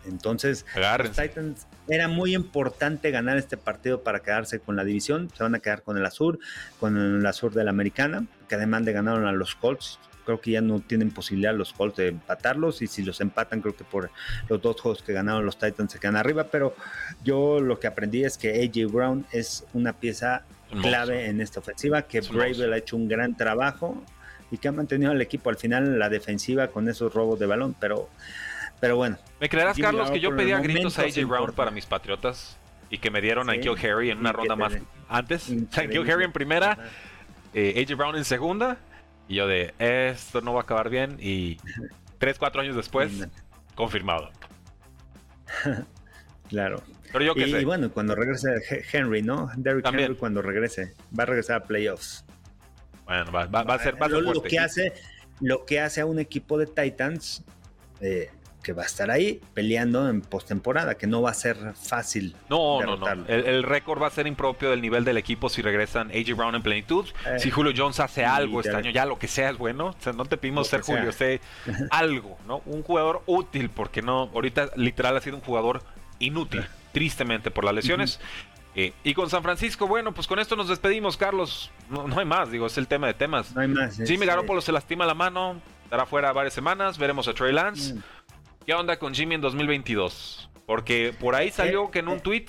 Entonces, 0.04 0.66
los 0.74 1.12
Titans 1.12 1.68
era 1.86 2.08
muy 2.08 2.34
importante 2.34 3.12
ganar 3.12 3.38
este 3.38 3.56
partido 3.56 4.02
para 4.02 4.20
quedarse 4.20 4.58
con 4.58 4.74
la 4.74 4.82
división. 4.82 5.30
Se 5.36 5.44
van 5.44 5.54
a 5.54 5.60
quedar 5.60 5.82
con 5.82 5.96
el 5.96 6.04
Azur, 6.04 6.40
con 6.80 6.96
el 6.96 7.24
Azur 7.24 7.54
de 7.54 7.62
la 7.62 7.70
Americana, 7.70 8.26
que 8.48 8.56
además 8.56 8.84
de 8.84 8.92
ganaron 8.92 9.26
a 9.26 9.32
los 9.32 9.54
Colts 9.54 10.00
creo 10.24 10.40
que 10.40 10.52
ya 10.52 10.60
no 10.60 10.80
tienen 10.80 11.10
posibilidad 11.10 11.54
los 11.54 11.72
Colts 11.72 11.96
de 11.96 12.08
empatarlos 12.08 12.82
y 12.82 12.86
si 12.86 13.02
los 13.02 13.20
empatan 13.20 13.60
creo 13.60 13.76
que 13.76 13.84
por 13.84 14.10
los 14.48 14.60
dos 14.60 14.80
juegos 14.80 15.02
que 15.02 15.12
ganaron 15.12 15.44
los 15.44 15.58
Titans 15.58 15.92
se 15.92 15.98
quedan 15.98 16.16
arriba, 16.16 16.44
pero 16.44 16.74
yo 17.24 17.60
lo 17.60 17.78
que 17.78 17.86
aprendí 17.86 18.24
es 18.24 18.38
que 18.38 18.62
AJ 18.62 18.92
Brown 18.92 19.26
es 19.32 19.66
una 19.72 19.92
pieza 19.92 20.44
clave 20.80 21.26
en 21.26 21.40
esta 21.40 21.60
ofensiva, 21.60 22.02
que 22.02 22.20
Bravel 22.20 22.72
ha 22.72 22.78
hecho 22.78 22.96
un 22.96 23.08
gran 23.08 23.36
trabajo 23.36 24.02
y 24.50 24.58
que 24.58 24.68
ha 24.68 24.72
mantenido 24.72 25.10
al 25.10 25.20
equipo 25.20 25.50
al 25.50 25.56
final 25.56 25.98
la 25.98 26.08
defensiva 26.08 26.68
con 26.68 26.88
esos 26.88 27.12
robos 27.12 27.38
de 27.38 27.46
balón, 27.46 27.74
pero 27.78 28.08
pero 28.80 28.96
bueno. 28.96 29.16
¿Me 29.40 29.48
creerás, 29.48 29.78
Carlos, 29.78 30.10
que 30.10 30.18
yo 30.18 30.34
pedía 30.34 30.58
gritos 30.58 30.98
a 30.98 31.02
AJ 31.02 31.24
Brown 31.24 31.52
para 31.52 31.70
mis 31.70 31.86
Patriotas? 31.86 32.58
Y 32.90 32.98
que 32.98 33.10
me 33.10 33.20
dieron 33.20 33.48
a 33.48 33.56
Kill 33.56 33.76
Harry 33.78 34.10
en 34.10 34.18
una 34.18 34.32
ronda 34.32 34.56
más 34.56 34.76
antes. 35.08 35.44
Kill 35.90 36.10
Harry 36.10 36.24
en 36.24 36.32
primera, 36.32 36.76
eh, 37.54 37.80
AJ 37.80 37.96
Brown 37.96 38.16
en 38.16 38.24
segunda 38.24 38.78
y 39.32 39.36
yo 39.36 39.46
de, 39.46 39.72
esto 39.78 40.42
no 40.42 40.52
va 40.52 40.60
a 40.60 40.62
acabar 40.64 40.90
bien. 40.90 41.16
Y 41.18 41.56
3, 42.18 42.38
4 42.38 42.60
años 42.60 42.76
después, 42.76 43.26
confirmado. 43.74 44.30
claro. 46.50 46.82
Pero 47.10 47.24
yo 47.24 47.34
qué 47.34 47.48
y, 47.48 47.52
sé. 47.52 47.62
Y 47.62 47.64
bueno, 47.64 47.90
cuando 47.90 48.14
regrese 48.14 48.62
Henry, 48.92 49.22
¿no? 49.22 49.50
Derrick 49.56 49.86
Henry 49.86 50.16
cuando 50.16 50.42
regrese, 50.42 50.92
va 51.18 51.22
a 51.22 51.26
regresar 51.26 51.62
a 51.62 51.64
playoffs. 51.64 52.26
Bueno, 53.06 53.32
va, 53.32 53.44
a 53.44 53.78
ser, 53.78 54.00
va 54.00 54.08
lo, 54.08 54.42
que 54.42 54.58
hace, 54.58 54.92
lo 55.40 55.64
que 55.64 55.80
hace 55.80 56.02
a 56.02 56.06
un 56.06 56.18
equipo 56.18 56.58
de 56.58 56.66
Titans 56.66 57.42
eh, 58.00 58.30
que 58.62 58.72
va 58.72 58.82
a 58.82 58.86
estar 58.86 59.10
ahí 59.10 59.40
peleando 59.54 60.08
en 60.08 60.20
postemporada, 60.22 60.96
que 60.96 61.06
no 61.06 61.22
va 61.22 61.30
a 61.30 61.34
ser 61.34 61.74
fácil. 61.74 62.36
No, 62.48 62.82
no, 62.82 62.96
no. 62.96 63.26
El, 63.26 63.62
récord 63.62 64.00
va 64.00 64.06
a 64.06 64.10
ser 64.10 64.26
impropio 64.26 64.70
del 64.70 64.80
nivel 64.80 65.04
del 65.04 65.18
equipo 65.18 65.48
si 65.48 65.62
regresan 65.62 66.10
AJ 66.10 66.36
Brown 66.36 66.54
en 66.54 66.62
plenitud. 66.62 67.06
Eh, 67.26 67.38
si 67.38 67.50
Julio 67.50 67.72
Jones 67.76 68.00
hace 68.00 68.24
algo 68.24 68.60
este 68.60 68.74
año, 68.74 68.90
ya 68.90 69.04
lo 69.04 69.18
que 69.18 69.28
sea 69.28 69.50
es 69.50 69.58
bueno. 69.58 69.88
O 69.88 69.96
sea, 69.98 70.12
no 70.12 70.24
te 70.24 70.36
pedimos 70.36 70.68
ser 70.68 70.82
Julio, 70.82 71.12
sé 71.12 71.40
algo, 71.90 72.38
¿no? 72.46 72.62
Un 72.66 72.82
jugador 72.82 73.22
útil, 73.26 73.70
porque 73.70 74.02
no, 74.02 74.30
ahorita 74.34 74.70
literal 74.76 75.16
ha 75.16 75.20
sido 75.20 75.36
un 75.36 75.42
jugador 75.42 75.82
inútil, 76.18 76.64
tristemente 76.92 77.50
por 77.50 77.64
las 77.64 77.74
lesiones. 77.74 78.20
Eh, 78.74 78.94
y 79.04 79.12
con 79.12 79.28
San 79.28 79.42
Francisco, 79.42 79.86
bueno, 79.86 80.12
pues 80.12 80.26
con 80.26 80.38
esto 80.38 80.56
nos 80.56 80.68
despedimos, 80.68 81.16
Carlos. 81.16 81.70
No, 81.90 82.18
hay 82.18 82.24
más, 82.24 82.50
digo, 82.50 82.66
es 82.66 82.78
el 82.78 82.86
tema 82.86 83.06
de 83.06 83.14
temas. 83.14 83.54
No 83.54 83.60
hay 83.60 83.68
más. 83.68 83.98
Jimmy 83.98 84.24
Garoppolo 84.24 84.62
se 84.62 84.72
lastima 84.72 85.04
la 85.04 85.14
mano, 85.14 85.60
estará 85.84 86.06
fuera 86.06 86.32
varias 86.32 86.54
semanas, 86.54 86.96
veremos 86.96 87.28
a 87.28 87.34
Trey 87.34 87.52
Lance. 87.52 87.94
Mm. 87.94 88.02
¿Qué 88.66 88.74
onda 88.74 88.98
con 88.98 89.14
Jimmy 89.14 89.34
en 89.34 89.40
2022? 89.40 90.48
Porque 90.66 91.14
por 91.18 91.34
ahí 91.34 91.50
salió 91.50 91.90
que 91.90 91.98
en 91.98 92.08
un 92.08 92.20
tweet, 92.20 92.46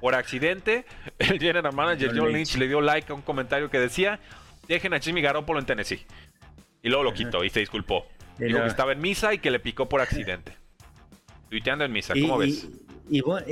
por 0.00 0.14
accidente, 0.14 0.84
el 1.18 1.38
general 1.38 1.74
manager 1.74 2.12
John 2.14 2.32
Lynch 2.32 2.56
le 2.56 2.68
dio 2.68 2.80
like 2.80 3.10
a 3.10 3.14
un 3.14 3.22
comentario 3.22 3.70
que 3.70 3.78
decía: 3.78 4.20
Dejen 4.68 4.92
a 4.94 5.00
Jimmy 5.00 5.22
Garoppolo 5.22 5.58
en 5.58 5.66
Tennessee. 5.66 6.04
Y 6.82 6.88
luego 6.88 7.04
lo 7.04 7.14
quitó 7.14 7.42
y 7.42 7.50
se 7.50 7.60
disculpó. 7.60 8.06
Dijo 8.38 8.60
que 8.60 8.66
estaba 8.66 8.92
en 8.92 9.00
misa 9.00 9.32
y 9.32 9.38
que 9.38 9.50
le 9.50 9.58
picó 9.58 9.88
por 9.88 10.00
accidente. 10.00 10.52
Tuiteando 11.50 11.84
en 11.84 11.92
misa, 11.92 12.14
¿cómo 12.14 12.38
ves? 12.38 12.64
Y, 12.64 12.85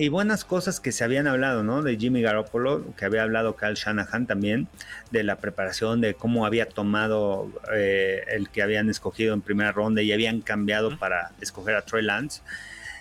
buenas 0.08 0.44
cosas 0.44 0.80
que 0.80 0.90
se 0.90 1.04
habían 1.04 1.26
hablado, 1.26 1.62
¿no? 1.62 1.82
De 1.82 1.96
Jimmy 1.96 2.22
Garoppolo, 2.22 2.94
que 2.96 3.04
había 3.04 3.22
hablado 3.22 3.56
Kyle 3.56 3.74
Shanahan 3.74 4.26
también, 4.26 4.68
de 5.10 5.22
la 5.22 5.36
preparación, 5.36 6.00
de 6.00 6.14
cómo 6.14 6.44
había 6.44 6.68
tomado 6.68 7.50
eh, 7.72 8.24
el 8.28 8.48
que 8.50 8.62
habían 8.62 8.90
escogido 8.90 9.32
en 9.32 9.42
primera 9.42 9.70
ronda 9.70 10.02
y 10.02 10.12
habían 10.12 10.40
cambiado 10.40 10.98
para 10.98 11.32
escoger 11.40 11.76
a 11.76 11.82
Trey 11.82 12.02
Lance. 12.02 12.42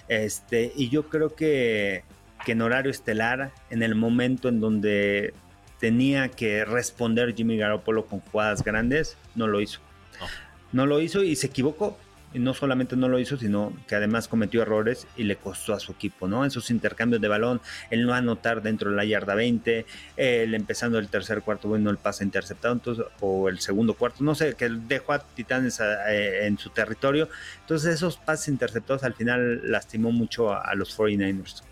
Este, 0.08 0.72
y 0.76 0.90
yo 0.90 1.10
creo 1.10 1.34
que, 1.34 2.04
que 2.46 2.52
en 2.52 2.62
horario 2.62 2.92
estelar, 2.92 3.52
en 3.72 3.82
el 3.82 3.96
momento 3.96 4.50
en 4.50 4.60
donde 4.60 5.34
tenía 5.80 6.30
que 6.30 6.66
responder 6.66 7.34
Jimmy 7.36 7.58
Garoppolo 7.58 8.06
con 8.06 8.20
jugadas 8.20 8.64
grandes, 8.64 9.18
no 9.36 9.48
lo 9.48 9.60
hizo. 9.60 9.80
No, 10.20 10.84
no 10.84 10.86
lo 10.86 11.02
hizo 11.02 11.24
y 11.24 11.36
se 11.36 11.48
equivocó 11.48 11.98
y 12.34 12.40
no 12.40 12.54
solamente 12.54 12.96
no 12.96 13.08
lo 13.08 13.20
hizo, 13.20 13.38
sino 13.38 13.74
que 13.88 13.96
además 13.96 14.28
cometió 14.28 14.62
errores 14.62 15.08
y 15.16 15.24
le 15.24 15.36
costó 15.36 15.74
a 15.74 15.80
su 15.80 15.92
equipo, 15.92 16.28
¿no? 16.28 16.46
Esos 16.46 16.70
intercambios 16.72 17.22
de 17.22 17.28
balón, 17.28 17.62
el 17.90 18.06
no 18.06 18.14
anotar 18.14 18.62
dentro 18.62 18.90
de 18.90 18.96
la 18.96 19.06
yarda 19.06 19.36
20, 19.36 19.86
el 20.18 20.56
empezando 20.56 21.00
el 21.00 21.10
tercer 21.10 21.42
cuarto, 21.42 21.68
bueno, 21.68 21.90
el 21.90 21.98
pase 21.98 22.24
interceptado, 22.24 22.74
entonces, 22.74 23.06
o 23.20 23.50
el 23.50 23.60
segundo 23.60 23.94
cuarto, 23.94 24.24
no 24.24 24.36
sé, 24.36 24.56
que 24.56 24.70
dejó 24.70 25.14
a 25.14 25.20
Titanes 25.20 25.80
eh, 25.80 26.46
en 26.46 26.58
su 26.58 26.70
territorio. 26.70 27.30
Entonces 27.62 27.96
esos 27.96 28.18
pases 28.18 28.48
interceptados 28.48 29.04
al 29.04 29.14
final 29.14 29.72
lastimó 29.72 30.12
mucho 30.12 30.54
a, 30.54 30.74
los 30.76 30.98
49ers 30.98 31.64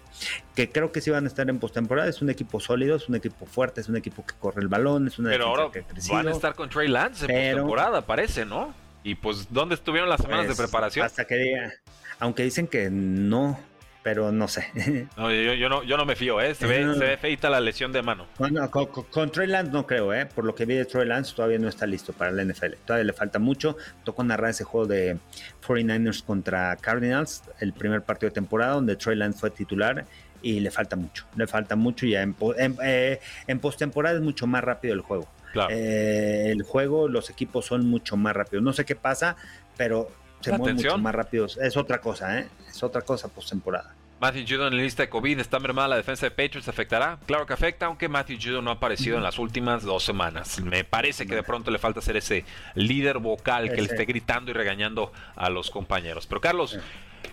que 0.53 0.69
creo 0.69 0.91
que 0.91 1.01
sí 1.01 1.09
van 1.09 1.23
a 1.23 1.27
estar 1.27 1.49
en 1.49 1.57
postemporada. 1.57 2.07
Es 2.07 2.21
un 2.21 2.29
equipo 2.29 2.59
sólido, 2.59 2.97
es 2.97 3.09
un 3.09 3.15
equipo 3.15 3.45
fuerte, 3.45 3.81
es 3.81 3.89
un 3.89 3.95
equipo 3.95 4.23
que 4.23 4.35
corre 4.35 4.61
el 4.61 4.67
balón, 4.67 5.07
es 5.07 5.17
una 5.17 5.29
Pero 5.29 5.47
ahora 5.47 5.71
que 5.71 5.83
van 6.11 6.27
a 6.27 6.31
estar 6.31 6.53
con 6.53 6.69
Trey 6.69 6.89
Lance 6.89 7.25
en 7.25 7.55
postemporada, 7.55 8.05
parece, 8.05 8.45
¿no? 8.45 8.73
Y 9.03 9.15
pues, 9.15 9.47
¿dónde 9.51 9.75
estuvieron 9.75 10.09
las 10.09 10.21
semanas 10.21 10.47
de 10.47 10.55
pues, 10.55 10.59
preparación? 10.59 11.05
Hasta 11.05 11.25
que 11.25 11.35
diga, 11.35 11.73
aunque 12.19 12.43
dicen 12.43 12.67
que 12.67 12.89
no, 12.91 13.59
pero 14.03 14.31
no 14.31 14.47
sé. 14.47 14.67
No, 15.17 15.31
yo, 15.31 15.69
no, 15.69 15.83
yo 15.83 15.97
no 15.97 16.05
me 16.05 16.15
fío, 16.15 16.41
¿eh? 16.41 16.53
Se, 16.55 16.65
ve, 16.67 17.17
feita 17.17 17.49
la 17.49 17.59
lesión 17.59 17.91
de 17.91 18.01
mano. 18.01 18.27
con, 18.69 19.31
Trey 19.31 19.47
Lance 19.47 19.71
no 19.71 19.85
creo, 19.85 20.13
¿eh? 20.13 20.25
Por 20.25 20.45
lo 20.45 20.55
que 20.55 20.65
vi 20.65 20.75
de 20.75 20.85
Trey 20.85 21.07
Lance 21.07 21.33
todavía 21.35 21.59
no 21.59 21.67
está 21.67 21.85
listo 21.85 22.13
para 22.13 22.31
la 22.31 22.43
NFL. 22.43 22.73
Todavía 22.85 23.05
le 23.05 23.13
falta 23.13 23.39
mucho. 23.39 23.77
Tocó 24.03 24.23
narrar 24.23 24.51
ese 24.51 24.63
juego 24.63 24.87
de 24.87 25.17
49ers 25.65 26.23
contra 26.23 26.75
Cardinals, 26.77 27.43
el 27.59 27.73
primer 27.73 28.03
partido 28.03 28.29
de 28.29 28.35
temporada, 28.35 28.73
donde 28.73 28.95
Trey 28.95 29.15
Lance 29.15 29.39
fue 29.39 29.51
titular 29.51 30.05
y 30.41 30.59
le 30.59 30.71
falta 30.71 30.95
mucho. 30.95 31.25
Le 31.35 31.47
falta 31.47 31.75
mucho 31.75 32.05
y 32.05 32.15
en, 32.15 32.35
en, 32.57 32.77
eh, 32.83 33.19
en 33.47 33.59
postemporada 33.59 34.15
es 34.15 34.21
mucho 34.21 34.47
más 34.47 34.63
rápido 34.63 34.93
el 34.93 35.01
juego. 35.01 35.27
Eh, 35.69 36.51
el 36.51 36.63
juego, 36.63 37.07
los 37.07 37.29
equipos 37.29 37.65
son 37.65 37.87
mucho 37.87 38.17
más 38.17 38.35
rápidos. 38.35 38.63
No 38.63 38.73
sé 38.73 38.85
qué 38.85 38.95
pasa, 38.95 39.35
pero 39.77 40.09
se 40.39 40.57
mueven 40.57 40.77
mucho 40.77 40.97
más 40.97 41.15
rápidos. 41.15 41.57
Es 41.57 41.77
otra 41.77 41.99
cosa, 41.99 42.39
¿eh? 42.39 42.47
Es 42.69 42.83
otra 42.83 43.01
cosa 43.01 43.27
postemporada. 43.27 43.95
Matthew 44.21 44.45
Judon 44.47 44.67
en 44.67 44.77
la 44.77 44.83
lista 44.83 45.01
de 45.01 45.09
COVID 45.09 45.39
está 45.39 45.57
mermada 45.59 45.87
la 45.87 45.95
defensa 45.95 46.27
de 46.27 46.31
Patriots. 46.31 46.67
¿Afectará? 46.67 47.17
Claro 47.25 47.47
que 47.47 47.53
afecta, 47.53 47.87
aunque 47.87 48.07
Matthew 48.07 48.37
Judon 48.39 48.63
no 48.63 48.69
ha 48.69 48.75
aparecido 48.75 49.17
en 49.17 49.23
las 49.23 49.39
últimas 49.39 49.81
dos 49.81 50.03
semanas. 50.03 50.61
Me 50.61 50.83
parece 50.83 51.25
que 51.25 51.33
de 51.33 51.41
pronto 51.41 51.71
le 51.71 51.79
falta 51.79 52.01
ser 52.01 52.17
ese 52.17 52.45
líder 52.75 53.17
vocal 53.17 53.71
que 53.71 53.81
le 53.81 53.87
esté 53.87 54.05
gritando 54.05 54.51
y 54.51 54.53
regañando 54.53 55.11
a 55.35 55.49
los 55.49 55.71
compañeros. 55.71 56.27
Pero 56.27 56.39
Carlos, 56.39 56.77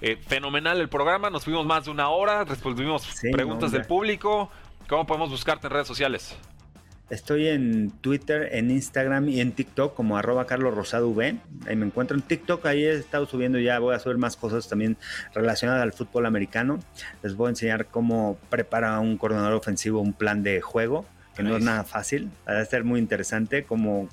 eh, 0.01 0.17
fenomenal 0.27 0.81
el 0.81 0.89
programa. 0.89 1.29
Nos 1.29 1.45
fuimos 1.45 1.67
más 1.67 1.85
de 1.85 1.91
una 1.91 2.09
hora, 2.09 2.45
respondimos 2.45 3.07
preguntas 3.33 3.71
del 3.71 3.85
público. 3.85 4.51
¿Cómo 4.89 5.07
podemos 5.07 5.29
buscarte 5.29 5.67
en 5.67 5.75
redes 5.75 5.87
sociales? 5.87 6.39
Estoy 7.11 7.49
en 7.49 7.91
Twitter, 8.03 8.51
en 8.53 8.71
Instagram 8.71 9.31
y 9.31 9.41
en 9.41 9.53
TikTok 9.53 9.95
como 9.95 10.19
arroba 10.19 10.47
Carlos 10.47 10.75
Rosado 10.75 11.09
V. 11.09 11.37
Ahí 11.67 11.77
me 11.77 11.87
encuentro 11.87 12.17
en 12.17 12.23
TikTok, 12.23 12.67
ahí 12.67 12.85
he 12.85 12.93
estado 12.93 13.27
subiendo 13.27 13.59
ya, 13.59 13.79
voy 13.79 13.95
a 13.95 13.99
subir 13.99 14.19
más 14.19 14.37
cosas 14.37 14.69
también 14.69 14.99
relacionadas 15.35 15.83
al 15.83 15.93
fútbol 15.93 16.27
americano. 16.27 16.79
Les 17.23 17.35
voy 17.35 17.47
a 17.47 17.51
enseñar 17.51 17.87
cómo 17.87 18.39
prepara 18.51 18.99
un 19.01 19.17
coordinador 19.17 19.55
ofensivo 19.55 20.01
un 20.01 20.13
plan 20.13 20.43
de 20.43 20.61
juego, 20.61 21.07
que 21.35 21.43
no 21.43 21.57
es 21.57 21.65
nada 21.65 21.85
fácil, 21.85 22.31
va 22.47 22.59
a 22.59 22.65
ser 22.65 22.85
muy 22.85 23.01
interesante 23.01 23.65
cómo, 23.65 24.09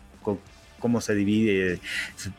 cómo 0.79 1.01
se 1.01 1.15
divide 1.15 1.79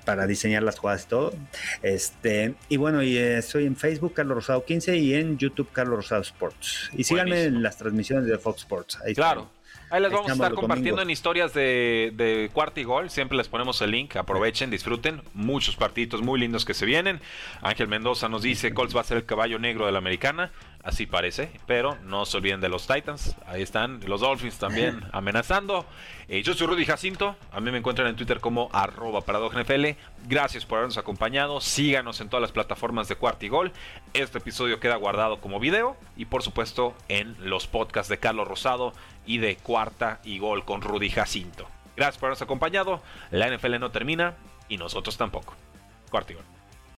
para 0.04 0.26
diseñar 0.26 0.62
las 0.62 0.78
jugadas 0.78 1.04
y 1.04 1.09
todo. 1.09 1.34
Este, 1.82 2.54
y 2.68 2.76
bueno, 2.76 3.02
y 3.02 3.18
estoy 3.18 3.66
en 3.66 3.76
Facebook 3.76 4.14
Carlos 4.14 4.36
Rosado 4.36 4.64
15 4.64 4.96
y 4.96 5.14
en 5.14 5.36
YouTube 5.36 5.68
Carlos 5.72 5.96
Rosado 5.96 6.22
Sports. 6.22 6.90
Y 6.96 7.04
síganme 7.04 7.44
en 7.44 7.62
las 7.62 7.76
transmisiones 7.76 8.26
de 8.26 8.38
Fox 8.38 8.61
Sports. 8.61 8.98
Ahí 9.04 9.14
claro. 9.14 9.50
Ahí 9.89 10.03
les 10.03 10.11
vamos 10.11 10.30
a 10.30 10.32
estar 10.32 10.53
compartiendo 10.55 11.01
en 11.01 11.11
historias 11.11 11.55
de, 11.55 12.12
de 12.14 12.51
cuarto 12.53 12.80
y 12.80 12.84
gol. 12.84 13.09
Siempre 13.09 13.39
les 13.39 13.49
ponemos 13.49 13.80
el 13.82 13.93
link. 13.93 14.16
Aprovechen, 14.16 14.70
disfruten. 14.70 15.22
Muchos 15.32 15.76
partidos 15.76 16.22
muy 16.22 16.41
lindos 16.41 16.64
que 16.64 16.74
se 16.74 16.87
vienen. 16.87 17.20
Ángel 17.62 17.87
Mendoza 17.87 18.28
nos 18.28 18.43
dice: 18.43 18.74
Colts 18.74 18.97
va 18.97 19.03
a 19.03 19.05
ser 19.05 19.18
el 19.18 19.26
caballo 19.26 19.59
negro 19.59 19.87
de 19.87 19.93
la 19.93 19.99
americana. 19.99 20.51
Así 20.87 21.05
parece, 21.05 21.51
pero 21.66 21.99
no 22.05 22.24
se 22.26 22.37
olviden 22.37 22.61
de 22.61 22.68
los 22.68 22.87
Titans. 22.87 23.34
Ahí 23.49 23.61
están 23.61 23.99
los 24.07 24.20
Dolphins 24.20 24.57
también 24.57 25.01
amenazando. 25.12 25.84
Eh, 26.28 26.45
yo 26.45 26.55
soy 26.55 26.68
Rudy 26.68 26.84
Jacinto. 26.84 27.34
A 27.51 27.59
mí 27.59 27.72
me 27.72 27.78
encuentran 27.78 28.07
en 28.07 28.14
Twitter 28.14 28.39
como 28.39 28.70
arroba 28.72 29.18
NFL. 29.20 29.84
Gracias 30.28 30.64
por 30.64 30.78
habernos 30.78 30.97
acompañado. 30.97 31.61
Síganos 31.61 32.20
en 32.20 32.28
todas 32.28 32.41
las 32.41 32.53
plataformas 32.53 33.09
de 33.09 33.16
Cuarto 33.16 33.45
y 33.45 33.49
Gol. 33.49 33.72
Este 34.14 34.39
episodio 34.39 34.78
queda 34.78 34.95
guardado 34.95 35.41
como 35.41 35.59
video 35.59 35.97
y 36.16 36.26
por 36.26 36.45
supuesto 36.45 36.95
en 37.09 37.37
los 37.41 37.66
podcasts 37.66 38.09
de 38.09 38.18
Carlos 38.18 38.47
Rosado 38.47 38.93
y 39.26 39.39
de 39.39 39.57
Cuarta 39.57 40.20
y 40.22 40.39
Gol 40.39 40.64
con 40.64 40.82
Rudy 40.82 41.11
Jacinto. 41.11 41.66
Gracias 41.97 42.18
por 42.18 42.28
habernos 42.28 42.43
acompañado. 42.43 43.03
La 43.32 43.51
NFL 43.51 43.80
no 43.80 43.91
termina 43.91 44.37
y 44.68 44.76
nosotros 44.76 45.16
tampoco. 45.16 45.57
Cuarto 46.11 46.34
y 46.34 46.37
Gol. 46.37 46.55